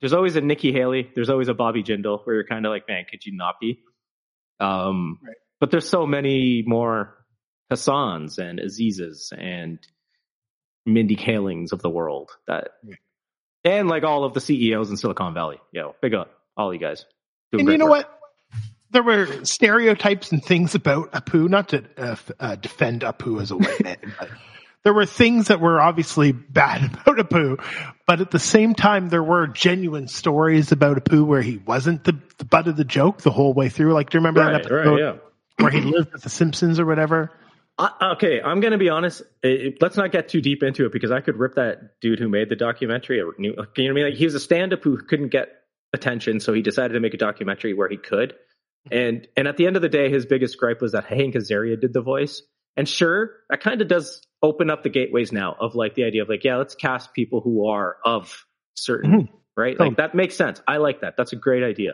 there's 0.00 0.12
always 0.12 0.36
a 0.36 0.40
Nikki 0.40 0.72
Haley. 0.72 1.10
There's 1.14 1.30
always 1.30 1.48
a 1.48 1.54
Bobby 1.54 1.82
Jindal 1.82 2.24
where 2.24 2.36
you're 2.36 2.46
kind 2.46 2.64
of 2.66 2.70
like, 2.70 2.86
man, 2.88 3.04
could 3.10 3.24
you 3.24 3.36
not 3.36 3.56
be? 3.60 3.80
Um, 4.60 5.18
Right. 5.22 5.36
but 5.60 5.70
there's 5.70 5.88
so 5.88 6.06
many 6.06 6.62
more 6.66 7.16
Hassans 7.72 8.38
and 8.38 8.58
Azizas 8.60 9.32
and 9.36 9.78
Mindy 10.86 11.16
Kalings 11.16 11.72
of 11.72 11.82
the 11.82 11.90
world 11.90 12.30
that, 12.46 12.68
Yeah. 12.84 12.94
and 13.64 13.88
like 13.88 14.04
all 14.04 14.24
of 14.24 14.34
the 14.34 14.40
CEOs 14.40 14.90
in 14.90 14.96
Silicon 14.96 15.34
Valley. 15.34 15.60
Yo, 15.72 15.94
big 16.02 16.14
up 16.14 16.30
all 16.56 16.72
you 16.72 16.80
guys. 16.80 17.04
And 17.52 17.68
you 17.68 17.78
know 17.78 17.86
work. 17.86 18.06
what? 18.06 18.18
There 18.90 19.02
were 19.02 19.44
stereotypes 19.46 20.32
and 20.32 20.44
things 20.44 20.74
about 20.74 21.12
Apu, 21.12 21.48
not 21.48 21.70
to 21.70 21.84
uh, 21.96 22.16
uh, 22.38 22.56
defend 22.56 23.00
Apu 23.02 23.40
as 23.40 23.50
a 23.50 23.56
white 23.56 23.82
man, 23.82 23.96
but 24.18 24.28
there 24.84 24.92
were 24.92 25.06
things 25.06 25.48
that 25.48 25.60
were 25.60 25.80
obviously 25.80 26.32
bad 26.32 26.84
about 27.06 27.16
Apu. 27.18 27.62
But 28.06 28.20
at 28.20 28.30
the 28.30 28.38
same 28.38 28.74
time, 28.74 29.08
there 29.08 29.22
were 29.22 29.46
genuine 29.46 30.08
stories 30.08 30.72
about 30.72 31.02
Apu 31.02 31.24
where 31.26 31.42
he 31.42 31.58
wasn't 31.58 32.04
the, 32.04 32.18
the 32.38 32.44
butt 32.44 32.68
of 32.68 32.76
the 32.76 32.84
joke 32.84 33.22
the 33.22 33.30
whole 33.30 33.54
way 33.54 33.68
through. 33.68 33.92
Like, 33.92 34.10
do 34.10 34.16
you 34.16 34.20
remember 34.20 34.40
that 34.40 34.52
Right, 34.52 34.60
episode 34.60 34.90
right, 34.90 34.98
yeah. 34.98 35.14
where 35.58 35.70
he 35.70 35.80
lived 35.80 36.12
with 36.12 36.22
the 36.22 36.30
Simpsons 36.30 36.78
or 36.80 36.86
whatever? 36.86 37.30
I, 37.78 38.12
okay, 38.12 38.40
I'm 38.42 38.60
going 38.60 38.72
to 38.72 38.78
be 38.78 38.90
honest. 38.90 39.22
It, 39.42 39.78
let's 39.80 39.96
not 39.96 40.12
get 40.12 40.28
too 40.28 40.40
deep 40.40 40.62
into 40.62 40.84
it 40.84 40.92
because 40.92 41.10
I 41.10 41.20
could 41.20 41.36
rip 41.36 41.54
that 41.54 42.00
dude 42.00 42.18
who 42.18 42.28
made 42.28 42.48
the 42.48 42.56
documentary. 42.56 43.16
You 43.16 43.34
know 43.38 43.52
what 43.56 43.68
I 43.78 43.92
mean? 43.92 44.04
Like 44.04 44.14
he 44.14 44.24
was 44.24 44.34
a 44.34 44.40
stand-up 44.40 44.82
who 44.82 44.98
couldn't 44.98 45.28
get 45.28 45.48
attention, 45.94 46.40
so 46.40 46.52
he 46.52 46.62
decided 46.62 46.94
to 46.94 47.00
make 47.00 47.14
a 47.14 47.18
documentary 47.18 47.72
where 47.74 47.88
he 47.88 47.96
could. 47.96 48.34
And 48.90 49.26
and 49.36 49.46
at 49.46 49.56
the 49.56 49.66
end 49.66 49.76
of 49.76 49.82
the 49.82 49.88
day, 49.88 50.10
his 50.10 50.26
biggest 50.26 50.58
gripe 50.58 50.80
was 50.80 50.92
that 50.92 51.04
Hank 51.04 51.34
Azaria 51.34 51.80
did 51.80 51.92
the 51.92 52.02
voice. 52.02 52.42
And 52.76 52.88
sure, 52.88 53.30
that 53.48 53.60
kind 53.60 53.80
of 53.80 53.88
does 53.88 54.22
open 54.42 54.70
up 54.70 54.82
the 54.82 54.90
gateways 54.90 55.32
now 55.32 55.56
of 55.58 55.74
like 55.74 55.94
the 55.94 56.04
idea 56.04 56.22
of 56.22 56.28
like, 56.28 56.44
yeah, 56.44 56.56
let's 56.56 56.74
cast 56.74 57.12
people 57.14 57.40
who 57.40 57.68
are 57.68 57.96
of 58.04 58.44
certain 58.74 59.28
right? 59.56 59.76
Oh. 59.78 59.84
Like 59.84 59.96
that 59.96 60.14
makes 60.14 60.36
sense. 60.36 60.60
I 60.66 60.78
like 60.78 61.00
that. 61.00 61.14
That's 61.16 61.32
a 61.32 61.36
great 61.36 61.62
idea. 61.62 61.92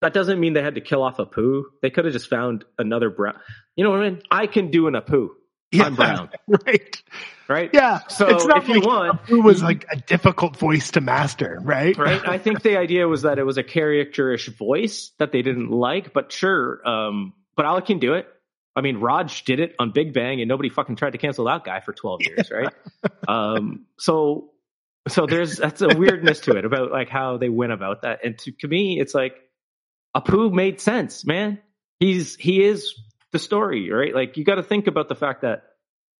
That 0.00 0.14
doesn't 0.14 0.38
mean 0.38 0.52
they 0.52 0.62
had 0.62 0.76
to 0.76 0.80
kill 0.80 1.02
off 1.02 1.16
Apu. 1.16 1.62
They 1.82 1.90
could 1.90 2.04
have 2.04 2.12
just 2.12 2.30
found 2.30 2.64
another 2.78 3.10
brown. 3.10 3.34
You 3.74 3.84
know 3.84 3.90
what 3.90 4.00
I 4.00 4.10
mean? 4.10 4.22
I 4.30 4.46
can 4.46 4.70
do 4.70 4.86
an 4.86 4.94
Apu, 4.94 5.30
I'm 5.74 5.96
brown. 5.96 6.30
right? 6.66 7.02
right? 7.48 7.70
Yeah. 7.72 8.00
So 8.08 8.28
it's 8.28 8.46
not 8.46 8.62
if 8.62 8.68
you 8.68 8.80
like 8.80 8.86
want- 8.86 9.22
Apu 9.22 9.42
was 9.42 9.60
like 9.60 9.86
a 9.90 9.96
difficult 9.96 10.56
voice 10.56 10.92
to 10.92 11.00
master, 11.00 11.58
right? 11.62 11.96
Right. 11.96 12.26
I 12.28 12.38
think 12.38 12.62
the 12.62 12.78
idea 12.78 13.08
was 13.08 13.22
that 13.22 13.40
it 13.40 13.44
was 13.44 13.58
a 13.58 13.64
caricature-ish 13.64 14.48
voice 14.56 15.10
that 15.18 15.32
they 15.32 15.42
didn't 15.42 15.70
like, 15.70 16.12
but 16.12 16.30
sure. 16.30 16.86
Um, 16.88 17.32
but 17.56 17.66
I 17.66 17.80
can 17.80 17.98
do 17.98 18.14
it. 18.14 18.28
I 18.78 18.82
mean, 18.82 18.98
Raj 18.98 19.44
did 19.44 19.60
it 19.60 19.74
on 19.78 19.90
Big 19.92 20.12
Bang, 20.14 20.40
and 20.40 20.48
nobody 20.48 20.68
fucking 20.68 20.96
tried 20.96 21.12
to 21.12 21.18
cancel 21.18 21.46
that 21.46 21.64
guy 21.64 21.80
for 21.80 21.92
twelve 21.92 22.20
years, 22.22 22.50
right? 22.52 22.72
um, 23.26 23.86
so, 23.98 24.50
so 25.08 25.26
there's 25.26 25.56
that's 25.56 25.82
a 25.82 25.88
weirdness 25.96 26.40
to 26.40 26.56
it 26.56 26.64
about 26.64 26.90
like 26.90 27.08
how 27.08 27.36
they 27.36 27.48
went 27.48 27.72
about 27.72 28.02
that, 28.02 28.24
and 28.24 28.38
to, 28.38 28.52
to 28.52 28.68
me, 28.68 29.00
it's 29.00 29.14
like 29.14 29.34
Apu 30.16 30.52
made 30.52 30.80
sense, 30.80 31.26
man. 31.26 31.58
He's 32.00 32.36
he 32.36 32.64
is 32.64 32.94
the 33.32 33.38
story, 33.38 33.90
right? 33.90 34.14
Like 34.14 34.36
you 34.36 34.44
got 34.44 34.56
to 34.56 34.62
think 34.62 34.86
about 34.86 35.08
the 35.08 35.14
fact 35.14 35.42
that 35.42 35.64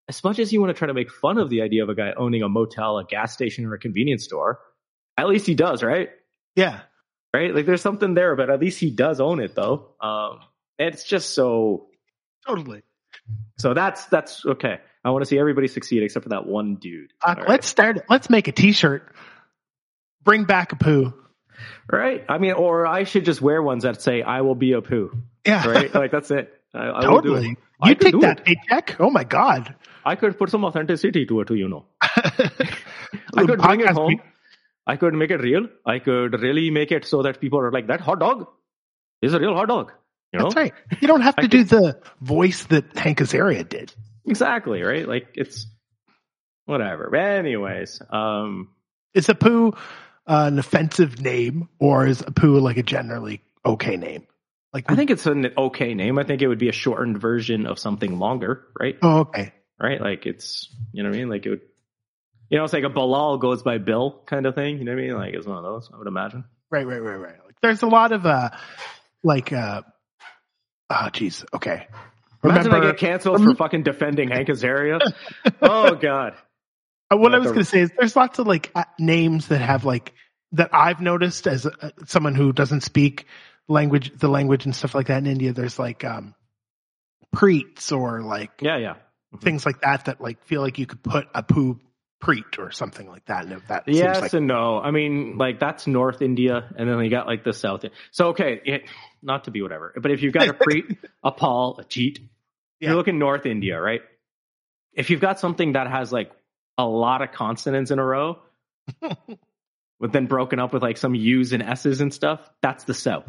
as 0.08 0.24
much 0.24 0.38
as 0.38 0.52
you 0.52 0.60
want 0.60 0.70
to 0.70 0.78
try 0.78 0.86
to 0.86 0.94
make 0.94 1.10
fun 1.10 1.38
of 1.38 1.50
the 1.50 1.62
idea 1.62 1.82
of 1.82 1.88
a 1.88 1.94
guy 1.94 2.12
owning 2.16 2.42
a 2.42 2.48
motel, 2.48 2.98
a 2.98 3.04
gas 3.04 3.32
station, 3.32 3.66
or 3.66 3.74
a 3.74 3.78
convenience 3.78 4.24
store, 4.24 4.58
at 5.16 5.28
least 5.28 5.46
he 5.46 5.54
does, 5.54 5.82
right? 5.82 6.10
Yeah. 6.56 6.80
Right? 7.34 7.54
Like 7.54 7.66
there's 7.66 7.82
something 7.82 8.14
there, 8.14 8.34
but 8.34 8.48
at 8.48 8.60
least 8.60 8.80
he 8.80 8.90
does 8.90 9.20
own 9.20 9.40
it, 9.40 9.54
though. 9.54 9.94
Um, 10.00 10.40
and 10.78 10.94
it's 10.94 11.04
just 11.04 11.34
so. 11.34 11.87
Totally. 12.48 12.82
So 13.58 13.74
that's 13.74 14.06
that's 14.06 14.44
okay. 14.44 14.78
I 15.04 15.10
want 15.10 15.22
to 15.22 15.26
see 15.26 15.38
everybody 15.38 15.68
succeed 15.68 16.02
except 16.02 16.24
for 16.24 16.30
that 16.30 16.46
one 16.46 16.76
dude. 16.76 17.12
Uh, 17.22 17.34
right. 17.36 17.48
Let's 17.48 17.66
start. 17.66 18.04
Let's 18.08 18.30
make 18.30 18.48
a 18.48 18.52
T-shirt. 18.52 19.14
Bring 20.24 20.44
back 20.44 20.78
Apu. 20.78 21.14
Right? 21.90 22.24
I 22.28 22.38
mean, 22.38 22.52
or 22.52 22.86
I 22.86 23.04
should 23.04 23.24
just 23.24 23.40
wear 23.40 23.62
ones 23.62 23.82
that 23.82 24.00
say 24.00 24.22
"I 24.22 24.40
will 24.40 24.54
be 24.54 24.70
Apu." 24.70 25.10
Yeah. 25.46 25.66
Right? 25.68 25.94
like 26.02 26.10
that's 26.10 26.30
it. 26.30 26.52
I, 26.74 26.78
I 26.78 27.08
will 27.08 27.20
do 27.20 27.28
totally. 27.30 27.50
it. 27.50 27.58
You 27.84 27.94
take 27.94 28.12
do 28.12 28.20
that 28.20 28.44
paycheck. 28.44 28.96
Oh 28.98 29.10
my 29.10 29.24
god. 29.24 29.74
I 30.04 30.16
could 30.16 30.38
put 30.38 30.50
some 30.50 30.64
authenticity 30.64 31.26
to 31.26 31.40
it, 31.40 31.48
too. 31.48 31.54
You 31.54 31.68
know. 31.68 31.86
I 32.00 33.44
could 33.44 33.60
bring 33.60 33.80
it 33.80 33.90
home. 33.90 34.20
I 34.86 34.96
could 34.96 35.12
make 35.14 35.30
it 35.30 35.42
real. 35.42 35.68
I 35.84 35.98
could 35.98 36.40
really 36.40 36.70
make 36.70 36.92
it 36.92 37.04
so 37.04 37.22
that 37.22 37.40
people 37.40 37.60
are 37.60 37.70
like, 37.70 37.88
that 37.88 38.00
hot 38.00 38.20
dog 38.20 38.46
is 39.20 39.34
a 39.34 39.38
real 39.38 39.54
hot 39.54 39.68
dog. 39.68 39.92
You 40.32 40.38
know? 40.38 40.44
That's 40.46 40.56
right. 40.56 40.72
You 41.00 41.08
don't 41.08 41.22
have 41.22 41.36
to 41.36 41.48
do 41.48 41.64
the 41.64 42.00
voice 42.20 42.64
that 42.64 42.96
Hank 42.96 43.18
Azaria 43.18 43.66
did. 43.68 43.92
Exactly, 44.26 44.82
right? 44.82 45.08
Like 45.08 45.28
it's 45.34 45.66
whatever. 46.66 47.08
But 47.10 47.20
anyways, 47.20 48.00
um 48.10 48.70
Is 49.14 49.26
Apu 49.28 49.74
uh, 49.74 49.78
an 50.26 50.58
offensive 50.58 51.22
name, 51.22 51.70
or 51.78 52.06
is 52.06 52.20
Apu 52.20 52.60
like 52.60 52.76
a 52.76 52.82
generally 52.82 53.40
okay 53.64 53.96
name? 53.96 54.26
Like, 54.74 54.90
I 54.90 54.96
think 54.96 55.08
it's 55.08 55.24
an 55.24 55.46
okay 55.56 55.94
name. 55.94 56.18
I 56.18 56.24
think 56.24 56.42
it 56.42 56.48
would 56.48 56.58
be 56.58 56.68
a 56.68 56.72
shortened 56.72 57.18
version 57.18 57.64
of 57.64 57.78
something 57.78 58.18
longer, 58.18 58.66
right? 58.78 58.96
Oh, 59.00 59.20
okay. 59.20 59.54
Right? 59.80 59.98
Like 59.98 60.26
it's 60.26 60.68
you 60.92 61.02
know 61.02 61.08
what 61.08 61.16
I 61.16 61.18
mean? 61.20 61.30
Like 61.30 61.46
it 61.46 61.50
would 61.50 61.60
you 62.50 62.58
know, 62.58 62.64
it's 62.64 62.72
like 62.72 62.84
a 62.84 62.88
Bilal 62.88 63.38
goes 63.38 63.62
by 63.62 63.78
Bill 63.78 64.22
kind 64.26 64.46
of 64.46 64.54
thing. 64.54 64.78
You 64.78 64.84
know 64.84 64.92
what 64.92 65.02
I 65.02 65.06
mean? 65.06 65.14
Like 65.14 65.34
it's 65.34 65.46
one 65.46 65.58
of 65.58 65.64
those, 65.64 65.90
I 65.92 65.98
would 65.98 66.06
imagine. 66.06 66.44
Right, 66.70 66.86
right, 66.86 67.02
right, 67.02 67.16
right. 67.16 67.36
Like, 67.44 67.60
there's 67.62 67.82
a 67.82 67.86
lot 67.86 68.12
of 68.12 68.26
uh, 68.26 68.50
like, 69.22 69.52
uh, 69.52 69.82
oh, 70.90 71.08
jeez. 71.12 71.44
Okay. 71.52 71.86
Imagine 72.44 72.72
I 72.72 72.76
Remember, 72.76 72.92
get 72.92 73.00
canceled 73.00 73.42
for 73.42 73.54
fucking 73.54 73.82
defending 73.82 74.28
Hank 74.28 74.48
Azaria. 74.48 75.00
oh 75.62 75.94
god. 75.96 76.34
Uh, 77.10 77.16
what 77.16 77.34
I 77.34 77.38
was 77.38 77.48
going 77.48 77.58
to 77.58 77.64
say 77.64 77.80
is 77.80 77.90
there's 77.98 78.14
lots 78.14 78.38
of 78.38 78.46
like 78.46 78.70
uh, 78.74 78.84
names 78.98 79.48
that 79.48 79.58
have 79.58 79.84
like 79.84 80.12
that 80.52 80.70
I've 80.72 81.00
noticed 81.00 81.46
as 81.46 81.66
uh, 81.66 81.90
someone 82.06 82.34
who 82.34 82.52
doesn't 82.52 82.82
speak 82.82 83.26
language, 83.66 84.12
the 84.16 84.28
language 84.28 84.66
and 84.66 84.74
stuff 84.74 84.94
like 84.94 85.08
that 85.08 85.18
in 85.18 85.26
India. 85.26 85.52
There's 85.52 85.78
like 85.78 86.04
um, 86.04 86.34
preets 87.34 87.90
or 87.96 88.22
like 88.22 88.50
Yeah, 88.60 88.78
yeah. 88.78 88.94
things 89.40 89.66
like 89.66 89.80
that 89.80 90.04
that 90.04 90.20
like 90.20 90.44
feel 90.44 90.60
like 90.60 90.78
you 90.78 90.86
could 90.86 91.02
put 91.02 91.32
Apu 91.32 91.80
preet 92.22 92.58
or 92.58 92.70
something 92.72 93.08
like 93.08 93.24
that. 93.26 93.46
And 93.46 93.62
that 93.68 93.84
Yes 93.86 94.16
seems 94.16 94.22
like 94.22 94.32
and 94.34 94.46
no. 94.48 94.80
I 94.80 94.90
mean, 94.90 95.38
like 95.38 95.60
that's 95.60 95.86
North 95.86 96.20
India, 96.22 96.68
and 96.76 96.88
then 96.88 96.98
you 97.00 97.10
got 97.10 97.26
like 97.26 97.44
the 97.44 97.52
South. 97.52 97.84
So 98.10 98.28
okay, 98.28 98.60
it, 98.64 98.82
not 99.22 99.44
to 99.44 99.50
be 99.50 99.62
whatever, 99.62 99.92
but 100.00 100.10
if 100.10 100.22
you've 100.22 100.32
got 100.34 100.48
a 100.48 100.52
Preet, 100.54 100.96
a 101.22 101.30
Paul, 101.32 101.78
a 101.80 101.84
Cheat, 101.84 102.20
Yeah. 102.80 102.88
you're 102.88 102.96
looking 102.96 103.18
North 103.18 103.46
India, 103.46 103.80
right? 103.80 104.00
If 104.92 105.10
you've 105.10 105.20
got 105.20 105.38
something 105.38 105.72
that 105.72 105.86
has 105.88 106.12
like 106.12 106.32
a 106.76 106.84
lot 106.84 107.22
of 107.22 107.30
consonants 107.32 107.90
in 107.90 107.98
a 107.98 108.04
row, 108.04 108.38
but 109.00 110.12
then 110.12 110.26
broken 110.26 110.58
up 110.58 110.72
with 110.72 110.82
like 110.82 110.96
some 110.96 111.14
U's 111.14 111.52
and 111.52 111.62
S's 111.62 112.00
and 112.00 112.12
stuff, 112.12 112.40
that's 112.62 112.84
the 112.84 112.94
South, 112.94 113.28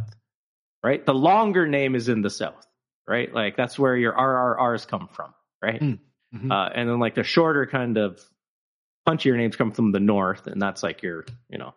right? 0.84 1.06
The 1.06 1.14
longer 1.14 1.68
name 1.68 1.96
is 1.96 2.10
in 2.10 2.22
the 2.22 2.30
South, 2.30 2.66
right? 3.08 3.34
Like 3.34 3.56
that's 3.58 3.78
where 3.78 3.96
your 3.96 4.14
RRRs 4.14 4.88
come 4.88 5.10
from, 5.14 5.34
right? 5.62 5.80
Mm. 5.82 6.00
Mhm. 6.36 6.52
Uh, 6.52 6.70
and 6.76 6.88
then 6.88 7.00
like 7.00 7.16
the 7.16 7.24
shorter 7.24 7.66
kind 7.66 7.98
of 7.98 8.20
punchier 9.08 9.36
names 9.36 9.56
come 9.56 9.72
from 9.72 9.92
the 9.92 10.00
north, 10.00 10.48
and 10.48 10.62
that's 10.62 10.84
like 10.84 11.02
your, 11.02 11.26
you 11.50 11.58
know, 11.58 11.74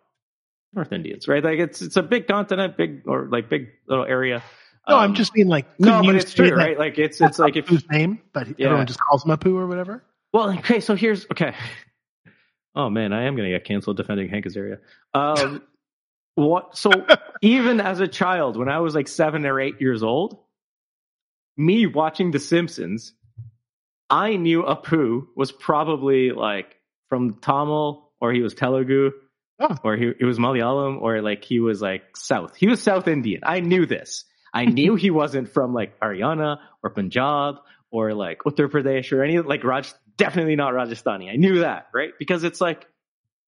North 0.73 0.91
Indians, 0.91 1.27
right? 1.27 1.43
Like 1.43 1.59
it's 1.59 1.81
it's 1.81 1.95
a 1.97 2.03
big 2.03 2.27
continent, 2.27 2.77
big 2.77 3.03
or 3.07 3.27
like 3.31 3.49
big 3.49 3.69
little 3.87 4.05
area. 4.05 4.41
no, 4.89 4.95
Um, 4.97 5.03
I'm 5.03 5.13
just 5.13 5.33
being 5.33 5.47
like 5.47 5.79
no, 5.79 6.01
but 6.03 6.15
it's 6.15 6.33
true, 6.33 6.53
right? 6.53 6.77
Like 6.77 6.97
it's 6.97 7.21
it's 7.21 7.39
like 7.39 7.55
if 7.55 7.67
Apu's 7.67 7.85
name, 7.89 8.21
but 8.33 8.47
Yeah. 8.59 8.65
everyone 8.67 8.87
just 8.87 8.99
calls 8.99 9.23
him 9.25 9.31
Apu 9.31 9.55
or 9.55 9.67
whatever. 9.67 10.03
well, 10.33 10.49
okay, 10.59 10.79
so 10.79 10.95
here's 10.95 11.25
okay. 11.25 11.53
Oh 12.75 12.89
man, 12.89 13.13
I 13.13 13.23
am 13.25 13.35
gonna 13.35 13.49
get 13.49 13.65
canceled 13.65 13.97
defending 13.97 14.29
Hank 14.29 14.45
Azaria. 14.45 14.79
Um, 15.13 15.61
what? 16.35 16.75
So 16.75 17.05
even 17.43 17.79
as 17.79 17.99
a 17.99 18.07
child, 18.07 18.57
when 18.57 18.67
I 18.67 18.79
was 18.79 18.95
like 18.95 19.07
seven 19.07 19.45
or 19.45 19.59
eight 19.59 19.79
years 19.79 20.01
old, 20.01 20.39
me 21.55 21.85
watching 21.85 22.31
The 22.31 22.39
Simpsons, 22.39 23.13
I 24.09 24.37
knew 24.37 24.63
Apu 24.63 25.27
was 25.35 25.51
probably 25.51 26.31
like 26.31 26.77
from 27.13 27.35
Tamil 27.41 28.09
or 28.19 28.33
he 28.33 28.41
was 28.41 28.55
Telugu 28.55 29.11
Oh. 29.59 29.77
or 29.83 29.95
he, 29.95 30.11
he 30.17 30.25
was 30.25 30.39
Malayalam 30.39 30.99
or 30.99 31.21
like 31.21 31.43
he 31.43 31.59
was 31.59 31.79
like 31.79 32.17
South. 32.17 32.55
He 32.55 32.65
was 32.67 32.81
South 32.81 33.07
Indian. 33.07 33.41
I 33.45 33.59
knew 33.59 33.85
this. 33.85 34.25
I 34.51 34.65
knew 34.77 34.95
he 34.95 35.11
wasn't 35.11 35.47
from 35.53 35.75
like 35.75 35.99
Haryana 35.99 36.57
or 36.83 36.89
Punjab 36.89 37.57
or 37.91 38.13
like 38.15 38.39
Uttar 38.39 38.67
Pradesh 38.67 39.11
or 39.13 39.23
any 39.23 39.37
like 39.39 39.63
Raj. 39.63 39.93
Definitely 40.17 40.55
not 40.55 40.73
Rajasthani. 40.73 41.31
I 41.31 41.35
knew 41.35 41.59
that, 41.59 41.87
right? 41.93 42.13
Because 42.17 42.43
it's 42.43 42.59
like 42.59 42.87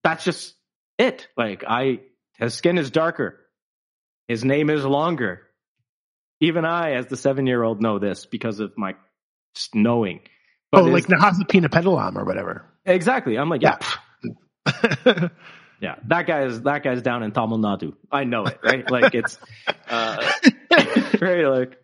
that's 0.04 0.24
just 0.24 0.54
it. 1.00 1.28
Like 1.36 1.64
I, 1.68 2.02
his 2.38 2.54
skin 2.54 2.78
is 2.78 2.92
darker, 2.92 3.40
his 4.28 4.46
name 4.46 4.70
is 4.70 4.86
longer. 4.86 5.42
Even 6.40 6.66
I, 6.66 6.94
as 7.00 7.08
the 7.08 7.18
seven-year-old, 7.18 7.82
know 7.82 7.98
this 7.98 8.26
because 8.28 8.60
of 8.60 8.78
my 8.78 8.94
just 9.56 9.74
knowing. 9.74 10.20
oh, 10.72 10.86
his- 10.86 10.94
like 10.94 11.08
Nahasapina 11.08 11.68
Pedalam 11.70 12.16
or 12.16 12.26
whatever. 12.26 12.66
Exactly. 12.86 13.38
I'm 13.38 13.50
like, 13.50 13.62
yeah, 13.62 13.78
pff, 13.78 15.32
yeah. 15.82 15.96
That 16.08 16.28
guy 16.28 16.44
is 16.44 16.62
that 16.64 16.84
guy's 16.84 17.02
down 17.02 17.24
in 17.24 17.32
Tamil 17.32 17.60
Nadu. 17.60 17.94
I 18.12 18.24
know 18.24 18.46
it, 18.46 18.60
right? 18.64 18.90
Like 18.90 19.14
it's, 19.16 19.38
uh, 19.90 20.32
right? 21.22 21.46
Like 21.46 21.78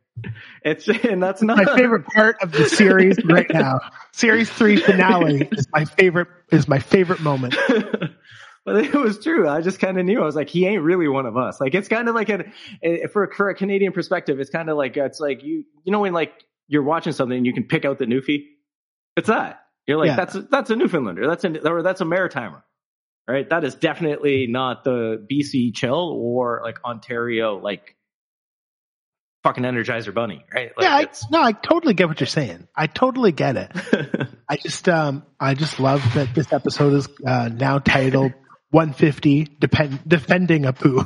it's, 0.63 0.87
and 0.87 1.21
that's 1.21 1.41
not 1.41 1.57
my 1.57 1.75
favorite 1.75 2.05
part 2.05 2.41
of 2.41 2.51
the 2.51 2.67
series 2.69 3.17
right 3.25 3.49
now. 3.51 3.79
Series 4.11 4.49
three 4.49 4.77
finale 4.77 5.47
is 5.51 5.67
my 5.71 5.85
favorite 5.85 6.27
is 6.51 6.67
my 6.67 6.79
favorite 6.79 7.21
moment. 7.21 7.55
but 8.65 8.75
it 8.77 8.93
was 8.93 9.23
true. 9.23 9.47
I 9.49 9.61
just 9.61 9.79
kind 9.79 9.97
of 9.97 10.05
knew. 10.05 10.21
I 10.21 10.25
was 10.25 10.35
like, 10.35 10.49
he 10.49 10.65
ain't 10.65 10.83
really 10.83 11.07
one 11.07 11.25
of 11.25 11.37
us. 11.37 11.59
Like, 11.59 11.73
it's 11.73 11.87
kind 11.87 12.07
of 12.07 12.15
like 12.15 12.29
an 12.29 12.53
eh, 12.83 13.07
for 13.07 13.25
a, 13.25 13.35
for 13.35 13.49
a 13.49 13.55
Canadian 13.55 13.93
perspective, 13.93 14.39
it's 14.39 14.49
kind 14.49 14.69
of 14.69 14.77
like 14.77 14.97
it's 14.97 15.19
like 15.19 15.43
you 15.43 15.63
you 15.83 15.91
know 15.91 15.99
when 15.99 16.13
like 16.13 16.33
you're 16.67 16.83
watching 16.83 17.13
something 17.13 17.37
and 17.37 17.45
you 17.45 17.53
can 17.53 17.63
pick 17.63 17.85
out 17.85 17.97
the 17.97 18.05
Newfie. 18.05 18.45
It's 19.17 19.27
that 19.27 19.61
you're 19.91 19.99
like 19.99 20.07
Yeah. 20.07 20.15
that's 20.15 20.35
a, 20.35 20.41
that's 20.41 20.69
a 20.69 20.75
Newfoundlander. 20.75 21.27
That's 21.27 21.43
a 21.43 21.67
or 21.69 21.83
that's 21.83 22.01
a 22.01 22.05
Maritimer. 22.05 22.63
Right. 23.27 23.47
That 23.49 23.63
is 23.63 23.75
definitely 23.75 24.47
not 24.47 24.83
the 24.83 25.25
BC 25.31 25.75
chill 25.75 26.11
or 26.17 26.61
like 26.63 26.83
Ontario 26.83 27.57
like 27.59 27.95
fucking 29.43 29.63
Energizer 29.63 30.13
Bunny. 30.13 30.43
Right. 30.53 30.71
Like, 30.75 30.83
yeah, 30.83 30.95
I, 30.95 31.07
no, 31.31 31.41
I 31.41 31.51
totally 31.51 31.93
get 31.93 32.07
what 32.07 32.19
you're 32.19 32.27
saying. 32.27 32.67
I 32.75 32.87
totally 32.87 33.31
get 33.31 33.55
it. 33.57 33.71
I 34.49 34.57
just 34.57 34.87
um 34.89 35.23
I 35.39 35.53
just 35.53 35.79
love 35.79 36.01
that 36.15 36.33
this 36.35 36.51
episode 36.51 36.93
is 36.93 37.07
uh, 37.25 37.49
now 37.53 37.79
titled 37.79 38.33
150 38.71 39.57
depend, 39.59 39.99
defending 40.07 40.63
Apu. 40.63 41.05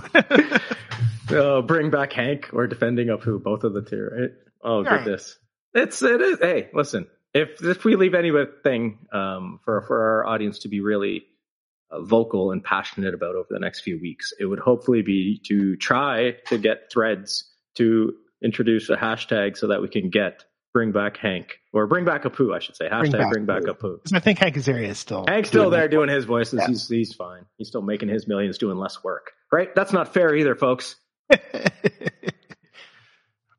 Uh, 1.31 1.61
bring 1.67 1.89
back 1.89 2.13
Hank 2.13 2.49
or 2.53 2.67
defending 2.67 3.07
who 3.23 3.39
both 3.39 3.63
of 3.63 3.73
the 3.73 3.81
two, 3.81 4.07
right? 4.11 4.29
Oh 4.63 4.83
Right. 4.83 5.03
goodness, 5.03 5.37
it's 5.73 6.01
it 6.01 6.21
is. 6.21 6.39
Hey, 6.39 6.69
listen, 6.73 7.07
if 7.35 7.61
if 7.63 7.83
we 7.85 7.95
leave 7.95 8.15
anything 8.15 8.97
um, 9.11 9.59
for 9.63 9.81
for 9.81 10.01
our 10.01 10.25
audience 10.25 10.59
to 10.59 10.69
be 10.69 10.79
really 10.79 11.25
uh, 11.91 12.01
vocal 12.01 12.51
and 12.51 12.63
passionate 12.63 13.13
about 13.13 13.35
over 13.35 13.47
the 13.51 13.59
next 13.59 13.81
few 13.81 13.99
weeks, 14.01 14.33
it 14.39 14.45
would 14.45 14.59
hopefully 14.59 15.01
be 15.03 15.39
to 15.47 15.75
try 15.75 16.31
to 16.47 16.57
get 16.57 16.89
threads 16.91 17.51
to 17.75 18.13
introduce 18.43 18.89
a 18.89 18.95
hashtag 18.95 19.57
so 19.57 19.67
that 19.67 19.81
we 19.81 19.89
can 19.89 20.09
get 20.09 20.45
bring 20.73 20.91
back 20.91 21.17
Hank 21.17 21.59
or 21.73 21.87
bring 21.87 22.03
back 22.05 22.23
Apu, 22.23 22.53
I 22.55 22.59
should 22.59 22.75
say. 22.75 22.87
Hashtag 22.89 23.11
back 23.13 23.31
bring 23.31 23.45
back, 23.45 23.63
Apu. 23.63 23.77
Apu. 23.79 24.03
'Cause 24.03 24.13
I 24.13 24.19
think 24.19 24.39
Hank 24.39 24.55
Azaria 24.55 24.87
is 24.89 24.97
still 24.99 25.25
Hank's 25.27 25.49
still 25.49 25.63
doing 25.63 25.71
there 25.71 25.87
doing 25.89 26.09
his 26.09 26.25
voices. 26.25 26.59
Yeah. 26.61 26.67
He's 26.67 26.87
he's 26.87 27.13
fine. 27.13 27.45
He's 27.57 27.67
still 27.67 27.81
making 27.81 28.09
his 28.09 28.27
millions 28.27 28.57
doing 28.57 28.77
less 28.77 29.03
work. 29.03 29.31
Right? 29.51 29.73
That's 29.75 29.93
not 29.93 30.13
fair 30.13 30.33
either, 30.35 30.55
folks. 30.55 30.95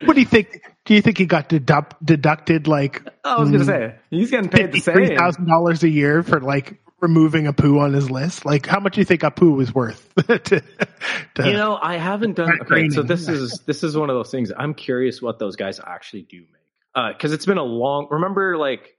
what 0.04 0.14
do 0.14 0.20
you 0.20 0.26
think? 0.26 0.62
Do 0.84 0.94
you 0.94 1.02
think 1.02 1.18
he 1.18 1.26
got 1.26 1.48
deduct, 1.48 2.04
deducted 2.04 2.68
like 2.68 3.02
I 3.24 3.38
was 3.40 3.50
gonna 3.50 3.64
Mm. 3.64 3.66
say 3.66 3.94
he's 4.10 4.30
getting 4.30 4.50
paid 4.50 4.72
the 4.72 4.80
same 4.80 5.16
thousand 5.16 5.46
dollars 5.46 5.82
a 5.82 5.88
year 5.88 6.22
for 6.22 6.40
like 6.40 6.78
removing 7.00 7.44
Apu 7.46 7.80
on 7.80 7.92
his 7.92 8.10
list? 8.10 8.44
Like, 8.44 8.66
how 8.66 8.78
much 8.80 8.94
do 8.94 9.00
you 9.00 9.04
think 9.04 9.22
Apu 9.22 9.56
was 9.56 9.74
worth? 9.74 10.12
to, 10.26 10.38
to, 10.38 10.62
You 11.38 11.52
know, 11.54 11.76
I 11.80 11.96
haven't 11.96 12.34
done. 12.36 12.60
Okay, 12.62 12.88
so 12.90 13.02
this 13.02 13.28
is 13.28 13.62
this 13.66 13.82
is 13.82 13.96
one 13.96 14.10
of 14.10 14.16
those 14.16 14.30
things. 14.30 14.52
I'm 14.56 14.74
curious 14.74 15.20
what 15.22 15.38
those 15.38 15.56
guys 15.56 15.80
actually 15.84 16.22
do 16.22 16.40
make, 16.40 17.16
because 17.16 17.32
it's 17.32 17.46
been 17.46 17.58
a 17.58 17.64
long. 17.64 18.08
Remember, 18.10 18.56
like 18.56 18.96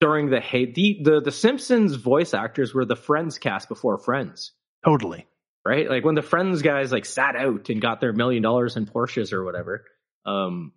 during 0.00 0.28
the 0.30 0.40
hey, 0.40 0.72
the, 0.72 1.00
the 1.04 1.20
the 1.20 1.32
Simpsons 1.32 1.94
voice 1.94 2.34
actors 2.34 2.74
were 2.74 2.84
the 2.84 2.96
Friends 2.96 3.38
cast 3.38 3.68
before 3.68 3.96
Friends, 3.98 4.52
totally. 4.84 5.26
right? 5.64 5.88
Like 5.88 6.04
when 6.04 6.14
the 6.16 6.22
Friends 6.22 6.62
guys 6.62 6.90
like 6.90 7.04
sat 7.04 7.36
out 7.36 7.68
and 7.68 7.80
got 7.80 8.00
their 8.00 8.12
million 8.12 8.42
dollars 8.42 8.76
in 8.76 8.86
Porsches 8.86 9.32
or 9.32 9.44
whatever. 9.44 9.84
Um, 10.26 10.72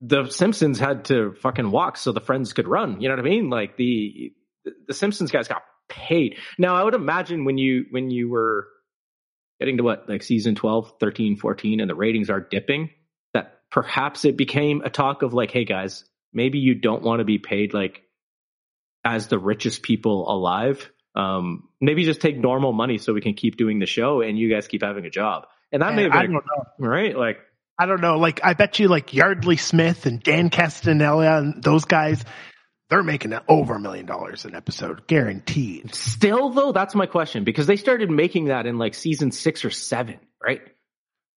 the 0.00 0.28
Simpsons 0.28 0.78
had 0.78 1.06
to 1.06 1.34
fucking 1.40 1.70
walk 1.70 1.96
so 1.96 2.12
the 2.12 2.20
Friends 2.20 2.52
could 2.52 2.68
run. 2.68 3.00
You 3.00 3.08
know 3.08 3.14
what 3.14 3.26
I 3.26 3.28
mean? 3.28 3.50
Like 3.50 3.76
the 3.76 4.32
the 4.86 4.94
Simpsons 4.94 5.30
guys 5.30 5.48
got 5.48 5.62
paid. 5.88 6.36
Now 6.58 6.74
I 6.74 6.84
would 6.84 6.94
imagine 6.94 7.44
when 7.44 7.58
you 7.58 7.86
when 7.90 8.10
you 8.10 8.28
were 8.28 8.68
getting 9.60 9.78
to 9.78 9.82
what 9.82 10.08
like 10.08 10.22
season 10.22 10.54
12 10.54 10.94
13 11.00 11.36
14 11.36 11.80
and 11.80 11.88
the 11.88 11.94
ratings 11.94 12.30
are 12.30 12.40
dipping 12.40 12.90
that 13.32 13.60
perhaps 13.70 14.24
it 14.24 14.36
became 14.36 14.82
a 14.82 14.90
talk 14.90 15.22
of 15.22 15.32
like 15.32 15.50
hey 15.50 15.64
guys 15.64 16.04
maybe 16.32 16.58
you 16.58 16.74
don't 16.74 17.02
want 17.02 17.20
to 17.20 17.24
be 17.24 17.38
paid 17.38 17.72
like 17.72 18.02
as 19.04 19.28
the 19.28 19.38
richest 19.38 19.82
people 19.82 20.30
alive 20.30 20.90
um 21.14 21.68
maybe 21.80 22.04
just 22.04 22.20
take 22.20 22.36
normal 22.36 22.72
money 22.72 22.98
so 22.98 23.14
we 23.14 23.20
can 23.20 23.34
keep 23.34 23.56
doing 23.56 23.78
the 23.78 23.86
show 23.86 24.20
and 24.20 24.38
you 24.38 24.50
guys 24.50 24.68
keep 24.68 24.82
having 24.82 25.06
a 25.06 25.10
job 25.10 25.46
and 25.72 25.82
that 25.82 25.94
may 25.94 26.02
have 26.02 26.12
I 26.12 26.22
been 26.22 26.32
know. 26.32 26.40
right 26.78 27.16
like 27.16 27.38
I 27.78 27.86
don't 27.86 28.00
know. 28.00 28.16
Like, 28.18 28.40
I 28.42 28.54
bet 28.54 28.78
you, 28.78 28.88
like 28.88 29.12
Yeardley 29.12 29.56
Smith 29.56 30.06
and 30.06 30.22
Dan 30.22 30.50
Castellaneta 30.50 31.38
and 31.38 31.62
those 31.62 31.84
guys, 31.84 32.24
they're 32.88 33.02
making 33.02 33.34
over 33.48 33.74
a 33.74 33.80
million 33.80 34.06
dollars 34.06 34.44
an 34.44 34.54
episode, 34.54 35.06
guaranteed. 35.06 35.94
Still, 35.94 36.50
though, 36.50 36.72
that's 36.72 36.94
my 36.94 37.06
question 37.06 37.44
because 37.44 37.66
they 37.66 37.76
started 37.76 38.10
making 38.10 38.46
that 38.46 38.66
in 38.66 38.78
like 38.78 38.94
season 38.94 39.30
six 39.30 39.64
or 39.64 39.70
seven, 39.70 40.18
right? 40.42 40.62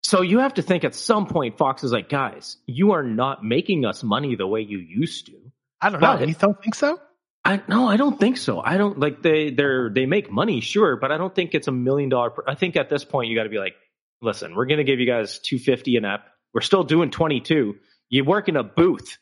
So 0.04 0.22
you 0.22 0.40
have 0.40 0.54
to 0.56 0.62
think 0.62 0.84
at 0.86 0.96
some 0.96 1.26
point 1.28 1.58
Fox 1.58 1.84
is 1.84 1.92
like, 1.92 2.10
guys, 2.10 2.58
you 2.66 2.92
are 2.94 3.04
not 3.04 3.44
making 3.44 3.86
us 3.86 4.02
money 4.02 4.36
the 4.36 4.48
way 4.48 4.62
you 4.62 4.80
used 4.80 5.26
to. 5.28 5.34
I 5.82 5.90
don't 5.90 6.02
know. 6.02 6.18
But- 6.18 6.28
you 6.28 6.36
don't 6.36 6.62
think 6.62 6.76
so? 6.76 7.00
I 7.46 7.62
no, 7.70 7.88
I 7.88 7.96
don't 7.96 8.20
think 8.20 8.36
so. 8.36 8.60
I 8.60 8.78
don't 8.78 9.00
like 9.00 9.22
they 9.22 9.50
they're 9.50 9.90
they 9.90 10.06
make 10.06 10.30
money, 10.30 10.60
sure, 10.60 10.98
but 10.98 11.10
I 11.12 11.18
don't 11.18 11.34
think 11.34 11.56
it's 11.56 11.70
a 11.70 11.72
million 11.72 12.10
dollar. 12.10 12.32
Per, 12.32 12.44
I 12.46 12.56
think 12.56 12.76
at 12.76 12.90
this 12.90 13.06
point 13.06 13.30
you 13.30 13.36
got 13.36 13.44
to 13.44 13.50
be 13.50 13.60
like, 13.60 13.76
listen, 14.22 14.56
we're 14.56 14.66
gonna 14.66 14.84
give 14.84 15.00
you 15.00 15.06
guys 15.08 15.40
two 15.40 15.60
fifty 15.60 15.96
an 15.98 16.06
app. 16.06 16.26
We're 16.54 16.62
still 16.62 16.84
doing 16.84 17.12
twenty 17.12 17.42
two. 17.42 17.76
You 18.10 18.24
work 18.26 18.50
in 18.50 18.56
a 18.56 18.64
booth 18.64 19.18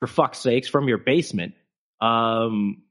for 0.00 0.06
fuck's 0.06 0.38
sakes 0.38 0.68
from 0.68 0.88
your 0.88 0.98
basement, 0.98 1.54
um, 2.00 2.82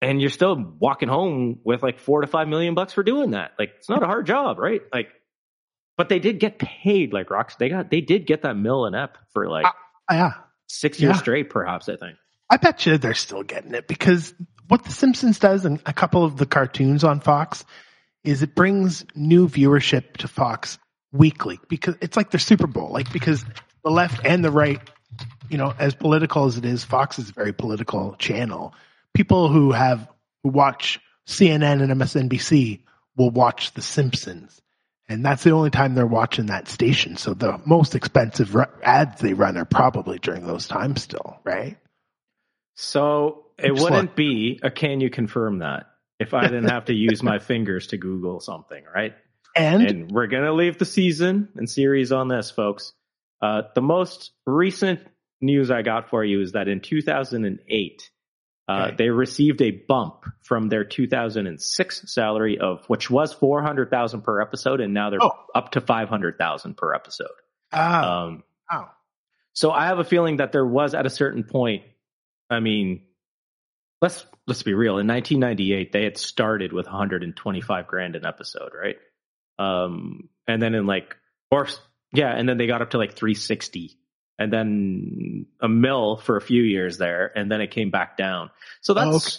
and 0.00 0.20
you're 0.20 0.30
still 0.30 0.54
walking 0.78 1.08
home 1.08 1.60
with 1.64 1.82
like 1.82 1.98
four 1.98 2.20
to 2.20 2.26
five 2.26 2.48
million 2.48 2.74
bucks 2.74 2.92
for 2.92 3.02
doing 3.02 3.32
that. 3.32 3.52
Like 3.58 3.70
it's 3.78 3.88
not 3.88 4.02
a 4.02 4.06
hard 4.06 4.26
job, 4.26 4.58
right? 4.58 4.82
Like, 4.92 5.08
but 5.96 6.08
they 6.08 6.20
did 6.20 6.38
get 6.38 6.58
paid. 6.58 7.12
Like 7.12 7.30
rocks, 7.30 7.56
they 7.56 7.68
got 7.68 7.90
they 7.90 8.00
did 8.00 8.26
get 8.26 8.42
that 8.42 8.56
mill 8.56 8.86
an 8.86 8.94
app 8.94 9.18
for 9.32 9.48
like 9.48 9.66
Uh, 9.66 9.72
Yeah. 10.14 10.32
six 10.68 11.00
years 11.00 11.14
yeah. 11.16 11.20
straight, 11.20 11.50
perhaps. 11.50 11.88
I 11.88 11.96
think. 11.96 12.16
I 12.50 12.56
bet 12.56 12.86
you 12.86 12.96
they're 12.96 13.14
still 13.14 13.42
getting 13.42 13.74
it 13.74 13.86
because 13.88 14.32
what 14.68 14.84
The 14.84 14.92
Simpsons 14.92 15.38
does 15.38 15.64
and 15.64 15.80
a 15.84 15.92
couple 15.92 16.24
of 16.24 16.36
the 16.36 16.46
cartoons 16.46 17.04
on 17.04 17.20
Fox 17.20 17.64
is 18.28 18.42
it 18.42 18.54
brings 18.54 19.04
new 19.14 19.48
viewership 19.48 20.18
to 20.18 20.28
Fox 20.28 20.78
weekly 21.12 21.58
because 21.68 21.96
it's 22.00 22.16
like 22.16 22.30
their 22.30 22.40
Super 22.40 22.66
Bowl, 22.66 22.90
like 22.90 23.12
because 23.12 23.44
the 23.84 23.90
left 23.90 24.24
and 24.24 24.44
the 24.44 24.50
right 24.50 24.80
you 25.48 25.56
know, 25.56 25.72
as 25.78 25.94
political 25.94 26.44
as 26.44 26.58
it 26.58 26.64
is, 26.64 26.84
Fox 26.84 27.18
is 27.18 27.30
a 27.30 27.32
very 27.32 27.52
political 27.52 28.14
channel. 28.18 28.74
People 29.14 29.48
who 29.48 29.72
have 29.72 30.08
who 30.42 30.50
watch 30.50 31.00
CNN 31.26 31.82
and 31.82 31.92
MSNBC 31.92 32.80
will 33.16 33.30
watch 33.30 33.72
The 33.72 33.82
Simpsons, 33.82 34.60
and 35.08 35.24
that's 35.24 35.42
the 35.44 35.52
only 35.52 35.70
time 35.70 35.94
they're 35.94 36.06
watching 36.06 36.46
that 36.46 36.68
station. 36.68 37.16
So 37.16 37.34
the 37.34 37.60
most 37.64 37.94
expensive 37.94 38.54
ads 38.82 39.20
they 39.20 39.32
run 39.32 39.56
are 39.56 39.64
probably 39.64 40.18
during 40.18 40.46
those 40.46 40.68
times 40.68 41.02
still, 41.02 41.40
right? 41.44 41.78
So 42.74 43.46
it 43.58 43.72
wouldn't 43.72 43.92
like- 43.92 44.16
be 44.16 44.60
a 44.62 44.70
can 44.70 45.00
you 45.00 45.10
confirm 45.10 45.58
that 45.58 45.86
if 46.18 46.34
I 46.34 46.42
didn't 46.42 46.68
have 46.70 46.86
to 46.86 46.94
use 46.94 47.22
my 47.22 47.38
fingers 47.38 47.88
to 47.88 47.96
Google 47.96 48.40
something, 48.40 48.82
right? 48.94 49.14
And, 49.56 49.82
And 49.82 50.10
we're 50.12 50.26
going 50.26 50.44
to 50.44 50.52
leave 50.52 50.78
the 50.78 50.84
season 50.84 51.48
and 51.56 51.68
series 51.68 52.12
on 52.12 52.28
this, 52.28 52.50
folks. 52.50 52.92
Uh, 53.42 53.62
the 53.74 53.80
most 53.80 54.32
recent 54.46 55.00
news 55.40 55.70
I 55.70 55.82
got 55.82 56.10
for 56.10 56.24
you 56.24 56.40
is 56.40 56.52
that 56.52 56.68
in 56.68 56.80
2008, 56.80 58.10
uh, 58.68 58.72
Okay. 58.88 58.94
they 58.98 59.08
received 59.10 59.62
a 59.62 59.70
bump 59.70 60.24
from 60.42 60.68
their 60.68 60.84
2006 60.84 62.12
salary 62.12 62.58
of 62.58 62.84
which 62.88 63.08
was 63.10 63.32
400,000 63.32 64.22
per 64.22 64.40
episode, 64.40 64.80
and 64.80 64.92
now 64.92 65.10
they're 65.10 65.22
Oh. 65.22 65.32
up 65.54 65.70
to 65.72 65.80
500,000 65.80 66.76
per 66.76 66.94
episode. 66.94 67.28
ah, 67.72 68.24
Um, 68.24 68.42
wow. 68.70 68.90
so 69.54 69.70
I 69.70 69.86
have 69.86 69.98
a 69.98 70.04
feeling 70.04 70.36
that 70.38 70.52
there 70.52 70.66
was 70.66 70.94
at 70.94 71.06
a 71.06 71.10
certain 71.10 71.44
point. 71.44 71.84
I 72.50 72.60
mean, 72.60 73.02
let's 74.00 74.24
let's 74.46 74.62
be 74.62 74.74
real. 74.74 74.98
In 74.98 75.06
1998, 75.06 75.92
they 75.92 76.04
had 76.04 76.16
started 76.16 76.72
with 76.72 76.86
125 76.86 77.86
grand 77.86 78.16
an 78.16 78.24
episode, 78.24 78.72
right? 78.80 78.96
Um, 79.58 80.28
and 80.46 80.62
then 80.62 80.74
in 80.74 80.86
like, 80.86 81.16
or 81.50 81.66
yeah, 82.12 82.30
and 82.34 82.48
then 82.48 82.58
they 82.58 82.66
got 82.66 82.80
up 82.82 82.90
to 82.90 82.98
like 82.98 83.14
360, 83.14 83.98
and 84.38 84.52
then 84.52 85.46
a 85.60 85.68
mill 85.68 86.16
for 86.16 86.36
a 86.36 86.40
few 86.40 86.62
years 86.62 86.96
there, 86.98 87.30
and 87.36 87.50
then 87.50 87.60
it 87.60 87.70
came 87.70 87.90
back 87.90 88.16
down. 88.16 88.50
So 88.80 88.94
that's 88.94 89.06
Oh, 89.06 89.16
okay. 89.16 89.36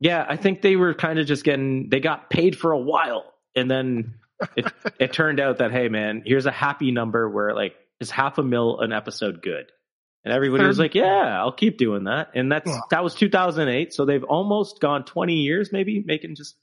yeah. 0.00 0.26
I 0.28 0.36
think 0.36 0.62
they 0.62 0.76
were 0.76 0.94
kind 0.94 1.18
of 1.18 1.26
just 1.26 1.44
getting 1.44 1.88
they 1.88 2.00
got 2.00 2.30
paid 2.30 2.56
for 2.58 2.72
a 2.72 2.78
while, 2.78 3.32
and 3.56 3.70
then 3.70 4.14
it 4.56 4.66
it 5.00 5.12
turned 5.12 5.40
out 5.40 5.58
that 5.58 5.72
hey 5.72 5.88
man, 5.88 6.22
here's 6.24 6.46
a 6.46 6.52
happy 6.52 6.90
number 6.92 7.28
where 7.28 7.54
like 7.54 7.74
is 7.98 8.10
half 8.10 8.38
a 8.38 8.42
mil 8.42 8.80
an 8.80 8.92
episode 8.92 9.42
good, 9.42 9.70
and 10.24 10.32
everybody 10.34 10.64
was 10.64 10.78
like, 10.78 10.94
yeah, 10.94 11.40
I'll 11.40 11.52
keep 11.52 11.78
doing 11.78 12.04
that, 12.04 12.30
and 12.34 12.50
that's 12.52 12.70
Yeah. 12.70 12.80
that 12.90 13.02
was 13.04 13.14
2008, 13.14 13.92
so 13.92 14.04
they've 14.04 14.24
almost 14.24 14.80
gone 14.80 15.04
20 15.04 15.34
years 15.34 15.72
maybe 15.72 16.02
making 16.04 16.34
just 16.36 16.56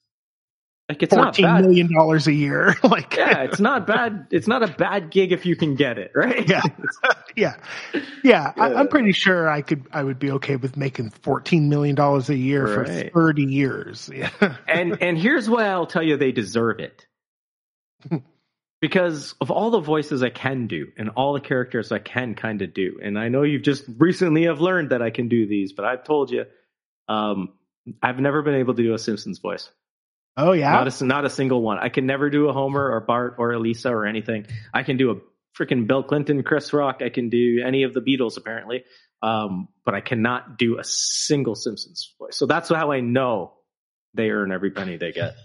like 0.90 1.04
it's 1.04 1.14
not 1.14 1.38
bad. 1.38 1.66
million 1.66 1.94
dollars 1.94 2.28
a 2.28 2.34
year. 2.34 2.74
like, 2.84 3.14
Yeah, 3.18 3.42
it's 3.44 3.60
not 3.60 3.86
bad. 3.88 4.28
It's 4.32 4.48
not 4.48 4.64
a 4.64 4.68
bad 4.68 5.10
gig 5.12 5.34
if 5.34 5.46
you 5.46 5.58
can 5.58 5.76
get 5.76 5.98
it, 5.98 6.12
right? 6.16 6.48
Yeah. 6.48 6.62
yeah, 7.36 7.56
yeah. 8.24 8.54
I, 8.56 8.70
Yeah. 8.70 8.80
I'm 8.80 8.88
pretty 8.88 9.12
sure 9.12 9.50
I 9.50 9.62
could. 9.64 9.84
I 9.92 10.02
would 10.02 10.18
be 10.18 10.32
okay 10.32 10.56
with 10.56 10.78
making 10.78 11.10
fourteen 11.10 11.68
million 11.68 11.96
dollars 11.96 12.30
a 12.30 12.38
year 12.38 12.68
for 12.68 12.86
thirty 12.86 13.44
years. 13.44 14.10
Yeah. 14.14 14.30
and 14.66 15.02
and 15.02 15.18
here's 15.18 15.50
why 15.50 15.66
I'll 15.68 15.88
tell 15.88 16.04
you 16.04 16.16
they 16.16 16.32
deserve 16.32 16.80
it. 16.80 17.06
Because 18.80 19.34
of 19.42 19.50
all 19.52 19.72
the 19.72 19.80
voices 19.80 20.22
I 20.24 20.30
can 20.30 20.68
do 20.68 20.88
and 20.98 21.10
all 21.10 21.34
the 21.34 21.40
characters 21.40 21.92
I 21.92 22.00
can 22.00 22.36
kind 22.36 22.62
of 22.62 22.74
do. 22.74 23.00
And 23.04 23.18
I 23.18 23.30
know 23.30 23.44
you've 23.44 23.64
just 23.64 23.84
recently 23.98 24.44
have 24.44 24.62
learned 24.62 24.92
that 24.92 25.02
I 25.02 25.10
can 25.10 25.28
do 25.30 25.48
these, 25.48 25.74
but 25.74 25.86
I've 25.86 26.04
told 26.04 26.32
you 26.32 26.46
um 27.08 27.54
I've 28.04 28.20
never 28.20 28.42
been 28.42 28.56
able 28.56 28.76
to 28.76 28.84
do 28.84 28.94
a 28.94 29.00
Simpsons 29.00 29.40
voice. 29.40 29.70
oh 30.36 30.52
yeah. 30.52 30.72
Not 30.72 31.02
a 31.02 31.06
not 31.06 31.26
a 31.26 31.30
single 31.30 31.62
one. 31.62 31.80
I 31.80 31.90
can 31.90 32.06
never 32.06 32.30
do 32.30 32.50
a 32.50 32.54
Homer 32.54 32.92
or 32.92 33.00
Bart 33.02 33.36
or 33.38 33.52
Elisa 33.54 33.90
or 33.90 34.06
anything. 34.06 34.46
I 34.74 34.84
can 34.84 34.98
do 34.98 35.12
a 35.12 35.16
freaking 35.58 35.88
Bill 35.88 36.04
Clinton, 36.04 36.44
Chris 36.44 36.72
Rock. 36.74 37.02
I 37.02 37.10
can 37.10 37.30
do 37.30 37.64
any 37.66 37.84
of 37.84 37.94
the 37.94 38.02
Beatles 38.02 38.38
apparently, 38.38 38.84
um, 39.24 39.70
but 39.86 39.96
I 39.96 40.02
cannot 40.02 40.58
do 40.58 40.78
a 40.78 40.84
single 40.84 41.56
Simpsons 41.56 42.14
voice. 42.20 42.38
So 42.38 42.46
that's 42.46 42.70
how 42.70 42.92
I 42.92 43.00
know 43.00 43.54
they 44.14 44.30
earn 44.30 44.52
every 44.52 44.72
penny 44.72 44.98
they 44.98 45.12
get. 45.12 45.36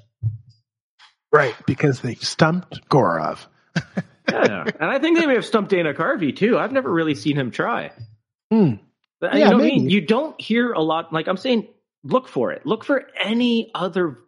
Right, 1.32 1.54
because 1.66 2.00
they 2.00 2.14
stumped 2.16 2.88
Gaurav. 2.88 3.38
Yeah, 4.30 4.64
and 4.78 4.90
I 4.90 4.98
think 5.00 5.18
they 5.18 5.26
may 5.26 5.34
have 5.34 5.44
stumped 5.44 5.70
Dana 5.70 5.92
Carvey 5.92 6.34
too. 6.34 6.56
I've 6.56 6.72
never 6.72 6.90
really 6.90 7.14
seen 7.16 7.36
him 7.36 7.50
try. 7.50 7.90
Hmm. 8.50 8.74
But, 9.20 9.34
you 9.34 9.40
Yeah, 9.40 9.50
know 9.50 9.56
what 9.56 9.64
I 9.64 9.68
mean? 9.68 9.90
You 9.90 10.00
don't 10.00 10.40
hear 10.40 10.72
a 10.72 10.80
lot. 10.80 11.12
Like 11.12 11.26
I'm 11.26 11.36
saying, 11.36 11.68
look 12.04 12.28
for 12.28 12.52
it. 12.52 12.64
Look 12.64 12.84
for 12.84 13.02
any 13.20 13.70
other 13.74 14.18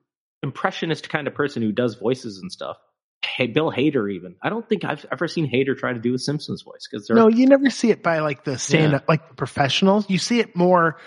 impressionist 0.42 1.09
kind 1.09 1.26
of 1.26 1.34
person 1.34 1.62
who 1.62 1.72
does 1.72 1.94
voices 1.94 2.38
and 2.38 2.50
stuff. 2.50 2.76
Hey, 3.24 3.46
Bill 3.46 3.72
Hader, 3.72 4.12
even. 4.12 4.36
I 4.42 4.50
don't 4.50 4.68
think 4.68 4.84
I've 4.84 5.07
ever 5.11 5.26
seen 5.26 5.50
Hader 5.50 5.76
try 5.76 5.92
to 5.92 5.98
do 5.98 6.12
a 6.12 6.18
Simpsons 6.18 6.62
voice 6.62 6.86
because 6.90 7.09
No, 7.09 7.28
you 7.28 7.46
never 7.46 7.70
see 7.70 7.90
it 7.90 8.02
by 8.02 8.18
like 8.18 8.44
the 8.44 8.59
stand 8.59 8.94
up, 8.94 9.05
like 9.09 9.28
the 9.28 9.34
professionals. 9.34 10.11
You 10.11 10.18
see 10.18 10.40
it 10.40 10.55
more 10.55 10.98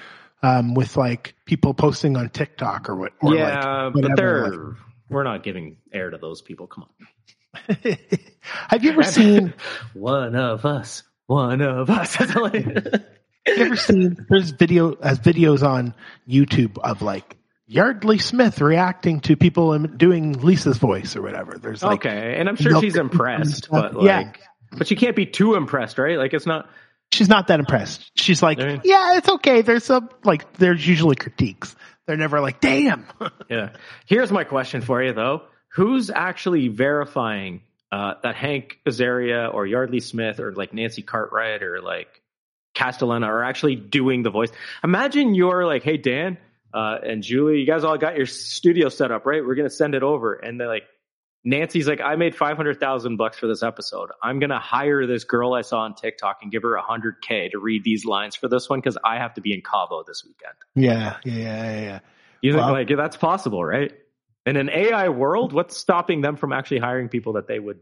um, 0.41 0.73
with 0.73 0.97
like 0.97 1.35
people 1.45 1.73
posting 1.73 2.17
on 2.17 2.29
TikTok 2.29 2.89
or 2.89 2.95
what. 2.95 3.13
Or 3.21 3.35
yeah, 3.35 3.85
like 3.85 3.93
but 3.93 4.15
they're 4.15 4.75
we're 5.09 5.23
not 5.23 5.43
giving 5.43 5.77
air 5.93 6.09
to 6.09 6.17
those 6.17 6.41
people. 6.41 6.67
Come 6.67 6.85
on, 6.85 7.77
Have 8.41 8.83
you 8.83 8.91
ever 8.91 9.03
seen? 9.03 9.53
one 9.93 10.35
of 10.35 10.65
us, 10.65 11.03
one 11.27 11.61
of 11.61 11.89
us. 11.89 12.15
Have 12.15 12.29
you 12.43 12.73
ever 13.45 13.75
seen? 13.75 14.25
There's 14.29 14.51
video 14.51 14.93
as 14.93 15.19
videos 15.19 15.65
on 15.67 15.95
YouTube 16.27 16.77
of 16.79 17.01
like 17.01 17.37
Yeardley 17.67 18.17
Smith 18.17 18.61
reacting 18.61 19.19
to 19.21 19.35
people 19.35 19.77
doing 19.79 20.33
Lisa's 20.33 20.77
voice 20.77 21.15
or 21.15 21.21
whatever. 21.21 21.57
There's 21.57 21.83
like 21.83 22.05
okay, 22.05 22.35
and 22.37 22.47
I'm 22.49 22.55
sure 22.55 22.71
milk 22.73 22.83
she's 22.83 22.95
impressed, 22.95 23.69
but 23.69 23.95
like, 23.95 24.05
Yeah. 24.05 24.31
but 24.77 24.91
you 24.91 24.97
can't 24.97 25.15
be 25.15 25.25
too 25.25 25.55
impressed, 25.55 25.97
right? 25.97 26.17
Like 26.17 26.33
it's 26.33 26.45
not. 26.45 26.69
she's 27.11 27.29
not 27.29 27.47
that 27.47 27.59
impressed. 27.59 28.11
She's 28.19 28.43
like, 28.43 28.59
yeah, 28.59 29.17
it's 29.17 29.29
okay. 29.29 29.61
There's 29.61 29.85
some 29.85 30.09
like 30.23 30.53
there's 30.53 30.85
usually 30.85 31.15
critiques. 31.15 31.75
They're 32.07 32.17
never 32.17 32.39
like, 32.41 32.59
damn. 32.61 33.05
Yeah. 33.49 33.69
Here's 34.05 34.31
my 34.31 34.43
question 34.43 34.81
for 34.81 35.01
you 35.01 35.13
though: 35.13 35.43
Who's 35.69 36.09
actually 36.09 36.67
verifying 36.67 37.61
uh, 37.91 38.15
that 38.23 38.35
Hank 38.35 38.79
Azaria 38.85 39.53
or 39.53 39.65
Yeardley 39.65 40.01
Smith 40.01 40.39
or 40.39 40.53
like 40.53 40.73
Nancy 40.73 41.01
Cartwright 41.01 41.63
or 41.63 41.81
like 41.81 42.21
Castellaneta 42.75 43.27
are 43.27 43.43
actually 43.43 43.75
doing 43.75 44.23
the 44.23 44.29
voice? 44.29 44.51
Imagine 44.83 45.33
you're 45.35 45.65
like, 45.65 45.83
"Hey 45.83 45.97
Dan 45.97 46.37
uh, 46.73 46.97
and 47.03 47.23
Julie, 47.23 47.59
you 47.59 47.65
guys 47.65 47.83
all 47.83 47.97
got 47.97 48.17
your 48.17 48.25
studio 48.25 48.89
set 48.89 49.11
up, 49.11 49.25
right? 49.25 49.45
We're 49.45 49.55
gonna 49.55 49.69
send 49.69 49.95
it 49.95 50.03
over," 50.03 50.33
and 50.33 50.59
they're 50.59 50.67
like. 50.67 50.83
Nancy's 51.47 51.87
like, 51.87 52.01
I 52.01 52.17
made 52.17 52.35
five 52.35 52.57
hundred 52.57 52.77
thousand 52.77 53.15
bucks 53.15 53.39
for 53.39 53.47
this 53.47 53.63
episode. 53.63 54.09
I'm 54.21 54.39
gonna 54.39 54.59
hire 54.59 55.07
this 55.07 55.23
girl 55.23 55.53
I 55.53 55.61
saw 55.61 55.79
on 55.79 55.95
TikTok 55.95 56.39
and 56.41 56.51
give 56.51 56.63
her 56.63 56.75
a 56.75 56.81
hundred 56.81 57.21
k 57.21 57.47
to 57.49 57.59
read 57.59 57.85
these 57.85 58.03
lines 58.03 58.35
for 58.35 58.49
this 58.49 58.69
one 58.69 58.79
because 58.79 58.97
I 59.01 59.15
have 59.19 59.33
to 59.35 59.41
be 59.41 59.53
in 59.53 59.61
Cabo 59.61 60.03
this 60.05 60.25
weekend. 60.25 60.55
Yeah, 60.75 61.15
yeah, 61.23 61.33
yeah, 61.33 61.79
yeah. 61.79 61.99
You 62.41 62.51
think 62.51 62.65
Wow. 62.65 62.73
like 62.73 62.89
yeah, 62.89 62.97
that's 62.97 63.15
possible, 63.15 63.63
right? 63.63 63.93
In 64.45 64.57
an 64.57 64.69
AI 64.69 65.07
world, 65.07 65.53
what's 65.53 65.77
stopping 65.77 66.19
them 66.19 66.35
from 66.35 66.51
actually 66.51 66.79
hiring 66.79 67.07
people 67.07 67.33
that 67.33 67.47
they 67.47 67.59
would 67.59 67.79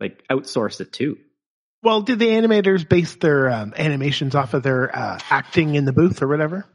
like 0.00 0.24
outsource 0.28 0.80
it 0.80 0.92
to? 0.94 1.18
Well, 1.84 2.02
did 2.02 2.18
the 2.18 2.26
animators 2.26 2.88
base 2.88 3.14
their 3.14 3.48
um, 3.48 3.74
animations 3.76 4.34
off 4.34 4.54
of 4.54 4.64
their 4.64 4.94
uh, 4.94 5.20
acting 5.30 5.76
in 5.76 5.84
the 5.84 5.92
booth 5.92 6.20
or 6.20 6.26
whatever? 6.26 6.66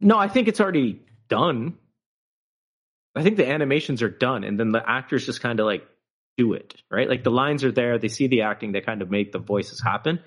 No, 0.00 0.16
I 0.16 0.28
think 0.28 0.46
it's 0.46 0.60
already 0.60 1.00
done. 1.28 1.78
I 3.16 3.22
think 3.22 3.36
the 3.36 3.48
animations 3.48 4.02
are 4.02 4.10
done, 4.10 4.44
and 4.44 4.60
then 4.60 4.72
the 4.72 4.82
actors 4.88 5.26
just 5.26 5.40
kind 5.40 5.58
of 5.58 5.66
like 5.66 5.86
do 6.36 6.52
it, 6.52 6.74
right? 6.90 7.08
Like 7.08 7.24
the 7.24 7.30
lines 7.30 7.64
are 7.64 7.72
there, 7.72 7.98
they 7.98 8.08
see 8.08 8.26
the 8.26 8.42
acting, 8.42 8.72
they 8.72 8.82
kind 8.82 9.00
of 9.00 9.10
make 9.10 9.32
the 9.32 9.38
voices 9.38 9.80
happen. 9.82 10.20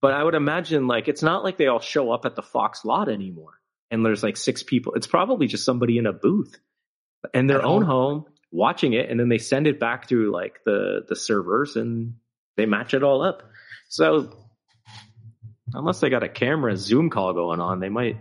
But 0.00 0.14
I 0.14 0.24
would 0.24 0.34
imagine 0.34 0.86
like 0.86 1.08
it's 1.08 1.22
not 1.22 1.44
like 1.44 1.58
they 1.58 1.66
all 1.66 1.80
show 1.80 2.10
up 2.10 2.24
at 2.24 2.34
the 2.34 2.42
Fox 2.42 2.84
lot 2.84 3.08
anymore, 3.10 3.60
and 3.90 4.04
there's 4.04 4.22
like 4.22 4.36
six 4.36 4.62
people. 4.62 4.94
It's 4.94 5.06
probably 5.06 5.46
just 5.46 5.64
somebody 5.64 5.98
in 5.98 6.06
a 6.06 6.12
booth 6.12 6.58
in 7.34 7.46
their 7.46 7.58
At 7.58 7.64
own 7.64 7.82
home. 7.82 8.20
home 8.20 8.24
watching 8.50 8.94
it, 8.94 9.10
and 9.10 9.20
then 9.20 9.28
they 9.28 9.38
send 9.38 9.66
it 9.66 9.78
back 9.78 10.08
through 10.08 10.32
like 10.32 10.60
the 10.64 11.04
the 11.06 11.16
servers, 11.16 11.76
and 11.76 12.14
they 12.56 12.64
match 12.64 12.94
it 12.94 13.02
all 13.02 13.22
up. 13.22 13.42
So 13.90 14.34
unless 15.74 16.00
they 16.00 16.08
got 16.08 16.22
a 16.22 16.28
camera 16.28 16.76
Zoom 16.76 17.10
call 17.10 17.34
going 17.34 17.60
on, 17.60 17.80
they 17.80 17.90
might. 17.90 18.16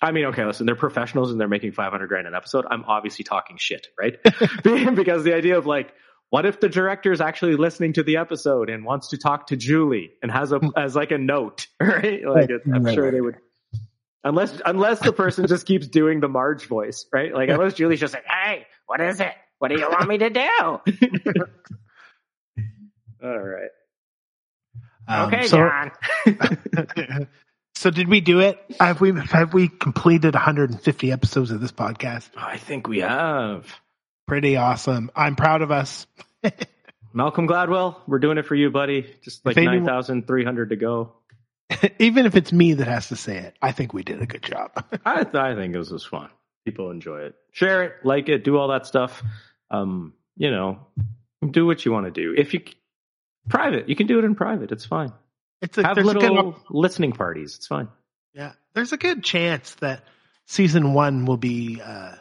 I 0.00 0.12
mean, 0.12 0.26
okay, 0.26 0.44
listen, 0.44 0.66
they're 0.66 0.74
professionals 0.74 1.30
and 1.30 1.40
they're 1.40 1.48
making 1.48 1.72
500 1.72 2.06
grand 2.08 2.26
an 2.26 2.34
episode. 2.34 2.66
I'm 2.70 2.84
obviously 2.84 3.24
talking 3.24 3.56
shit, 3.58 3.86
right? 3.98 4.16
because 4.94 5.24
the 5.24 5.34
idea 5.34 5.56
of 5.56 5.66
like, 5.66 5.92
what 6.30 6.46
if 6.46 6.60
the 6.60 6.68
director 6.68 7.12
is 7.12 7.20
actually 7.20 7.56
listening 7.56 7.92
to 7.94 8.02
the 8.02 8.16
episode 8.16 8.68
and 8.68 8.84
wants 8.84 9.10
to 9.10 9.18
talk 9.18 9.46
to 9.48 9.56
Julie 9.56 10.12
and 10.22 10.30
has 10.30 10.52
a 10.52 10.60
as 10.76 10.96
like 10.96 11.10
a 11.12 11.18
note, 11.18 11.66
right? 11.80 12.26
Like, 12.26 12.50
it, 12.50 12.62
I'm 12.72 12.92
sure 12.92 13.10
they 13.10 13.20
would. 13.20 13.36
Unless 14.24 14.60
unless 14.64 15.00
the 15.00 15.12
person 15.12 15.46
just 15.46 15.66
keeps 15.66 15.86
doing 15.86 16.20
the 16.20 16.28
Marge 16.28 16.66
voice, 16.66 17.06
right? 17.12 17.32
Like 17.34 17.50
unless 17.50 17.74
Julie's 17.74 18.00
just 18.00 18.14
like, 18.14 18.24
"Hey, 18.24 18.66
what 18.86 19.00
is 19.00 19.20
it? 19.20 19.32
What 19.58 19.68
do 19.68 19.78
you 19.78 19.86
want 19.88 20.08
me 20.08 20.18
to 20.18 20.30
do?" 20.30 20.80
All 23.22 23.38
right. 23.38 23.70
Um, 25.06 25.26
okay, 25.28 25.46
so, 25.46 25.58
John. 25.58 25.92
So 27.74 27.90
did 27.90 28.08
we 28.08 28.20
do 28.20 28.40
it? 28.40 28.58
Have 28.80 29.00
we 29.00 29.12
have 29.12 29.52
we 29.52 29.68
completed 29.68 30.34
150 30.34 31.12
episodes 31.12 31.50
of 31.50 31.60
this 31.60 31.72
podcast? 31.72 32.28
I 32.36 32.56
think 32.56 32.88
we 32.88 33.00
have. 33.00 33.66
Pretty 34.26 34.56
awesome. 34.56 35.10
I'm 35.14 35.36
proud 35.36 35.62
of 35.62 35.70
us. 35.70 36.06
Malcolm 37.12 37.46
Gladwell, 37.46 37.96
we're 38.06 38.18
doing 38.18 38.38
it 38.38 38.46
for 38.46 38.54
you, 38.54 38.70
buddy. 38.70 39.14
Just 39.22 39.46
like 39.46 39.56
9,300 39.56 40.70
to 40.70 40.76
go. 40.76 41.12
Even 41.98 42.26
if 42.26 42.34
it's 42.34 42.52
me 42.52 42.74
that 42.74 42.88
has 42.88 43.08
to 43.08 43.16
say 43.16 43.38
it, 43.38 43.56
I 43.62 43.72
think 43.72 43.92
we 43.92 44.02
did 44.02 44.20
a 44.20 44.26
good 44.26 44.42
job. 44.42 44.70
I 45.04 45.26
I 45.32 45.54
think 45.54 45.74
this 45.74 45.90
was 45.90 46.04
fun. 46.04 46.30
People 46.64 46.90
enjoy 46.90 47.20
it. 47.20 47.34
Share 47.52 47.84
it, 47.84 47.92
like 48.04 48.28
it, 48.28 48.44
do 48.44 48.56
all 48.56 48.68
that 48.68 48.86
stuff. 48.86 49.22
Um, 49.70 50.14
you 50.36 50.50
know, 50.50 50.80
do 51.50 51.66
what 51.66 51.84
you 51.84 51.92
want 51.92 52.06
to 52.06 52.10
do. 52.10 52.34
If 52.36 52.54
you 52.54 52.62
private, 53.48 53.88
you 53.88 53.96
can 53.96 54.06
do 54.06 54.18
it 54.18 54.24
in 54.24 54.34
private. 54.34 54.72
It's 54.72 54.84
fine. 54.84 55.12
It's 55.64 55.78
a, 55.78 55.82
Have 55.82 55.96
a 55.96 56.02
good 56.02 56.16
little 56.16 56.60
listening 56.68 57.12
parties. 57.12 57.54
It's 57.56 57.66
fine. 57.66 57.88
yeah. 58.34 58.52
There's 58.74 58.92
a 58.92 58.98
good 58.98 59.24
chance 59.24 59.74
that 59.76 60.04
season 60.46 60.92
one 60.92 61.24
will 61.24 61.38
be 61.38 61.80
uh, 61.80 62.16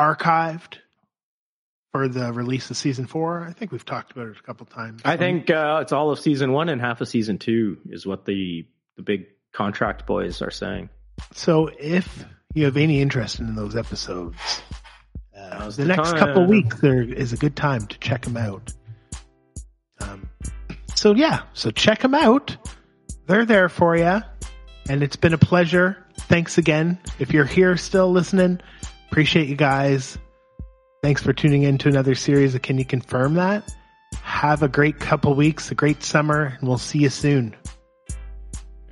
archived 0.00 0.78
for 1.92 2.08
the 2.08 2.32
release 2.32 2.70
of 2.70 2.76
season 2.76 3.06
four. 3.06 3.44
I 3.46 3.52
think 3.52 3.70
we've 3.70 3.84
talked 3.84 4.12
about 4.12 4.28
it 4.28 4.36
a 4.38 4.42
couple 4.42 4.64
times. 4.66 5.02
I 5.04 5.16
think 5.18 5.50
uh, 5.50 5.80
it's 5.82 5.92
all 5.92 6.10
of 6.10 6.18
season 6.18 6.52
one 6.52 6.70
and 6.70 6.80
half 6.80 7.00
of 7.02 7.08
season 7.08 7.38
two 7.38 7.78
is 7.86 8.06
what 8.06 8.24
the 8.24 8.66
the 8.96 9.02
big 9.02 9.26
contract 9.52 10.06
boys 10.06 10.40
are 10.40 10.50
saying. 10.50 10.88
So 11.32 11.70
if 11.78 12.24
you 12.54 12.64
have 12.64 12.78
any 12.78 13.02
interest 13.02 13.40
in 13.40 13.54
those 13.56 13.76
episodes, 13.76 14.62
uh, 15.38 15.68
the, 15.68 15.82
the 15.82 15.84
next 15.84 16.12
time. 16.12 16.18
couple 16.18 16.46
weeks 16.46 16.80
there 16.80 17.02
is 17.02 17.34
a 17.34 17.36
good 17.36 17.56
time 17.56 17.86
to 17.88 17.98
check 17.98 18.22
them 18.22 18.38
out. 18.38 18.72
Um, 20.00 20.30
so 20.94 21.14
yeah, 21.14 21.42
so 21.52 21.70
check 21.70 22.00
them 22.00 22.14
out. 22.14 22.56
They're 23.26 23.44
there 23.44 23.68
for 23.68 23.96
you, 23.96 24.20
and 24.88 25.02
it's 25.02 25.16
been 25.16 25.34
a 25.34 25.38
pleasure. 25.38 26.04
Thanks 26.14 26.58
again. 26.58 26.98
If 27.18 27.32
you're 27.32 27.44
here 27.44 27.76
still 27.76 28.12
listening, 28.12 28.60
appreciate 29.10 29.48
you 29.48 29.56
guys. 29.56 30.16
Thanks 31.02 31.22
for 31.22 31.32
tuning 31.32 31.64
in 31.64 31.78
to 31.78 31.88
another 31.88 32.14
series 32.14 32.54
of 32.54 32.62
Can 32.62 32.78
You 32.78 32.84
Confirm 32.84 33.34
That? 33.34 33.74
Have 34.22 34.62
a 34.62 34.68
great 34.68 35.00
couple 35.00 35.34
weeks, 35.34 35.70
a 35.70 35.74
great 35.74 36.02
summer, 36.02 36.56
and 36.58 36.68
we'll 36.68 36.78
see 36.78 37.00
you 37.00 37.10
soon. 37.10 37.56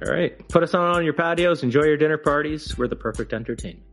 All 0.05 0.13
right, 0.13 0.37
put 0.49 0.63
us 0.63 0.75
on 0.75 0.97
on 0.97 1.05
your 1.05 1.15
patios. 1.15 1.63
Enjoy 1.63 1.85
your 1.85 1.97
dinner 1.97 2.19
parties. 2.19 2.77
We're 2.77 2.89
the 2.89 2.97
perfect 2.97 3.33
entertainment. 3.33 3.87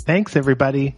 Thanks, 0.00 0.36
everybody. 0.36 0.96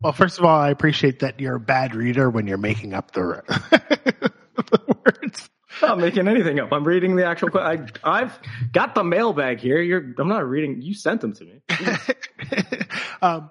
Well, 0.00 0.12
first 0.12 0.38
of 0.38 0.44
all, 0.44 0.58
I 0.58 0.70
appreciate 0.70 1.20
that 1.20 1.40
you're 1.40 1.56
a 1.56 1.60
bad 1.60 1.94
reader 1.94 2.30
when 2.30 2.46
you're 2.46 2.56
making 2.56 2.94
up 2.94 3.10
the, 3.12 3.42
the 4.56 4.96
words. 5.04 5.50
I'm 5.82 5.88
not 5.88 5.98
making 5.98 6.28
anything 6.28 6.60
up. 6.60 6.72
I'm 6.72 6.84
reading 6.84 7.16
the 7.16 7.26
actual. 7.26 7.56
I, 7.58 7.78
I've 8.04 8.38
got 8.72 8.94
the 8.94 9.04
mailbag 9.04 9.58
here. 9.58 9.80
You're. 9.80 10.14
I'm 10.18 10.28
not 10.28 10.48
reading. 10.48 10.82
You 10.82 10.94
sent 10.94 11.20
them 11.20 11.32
to 11.34 11.44
me. 11.44 11.60
um, 13.22 13.50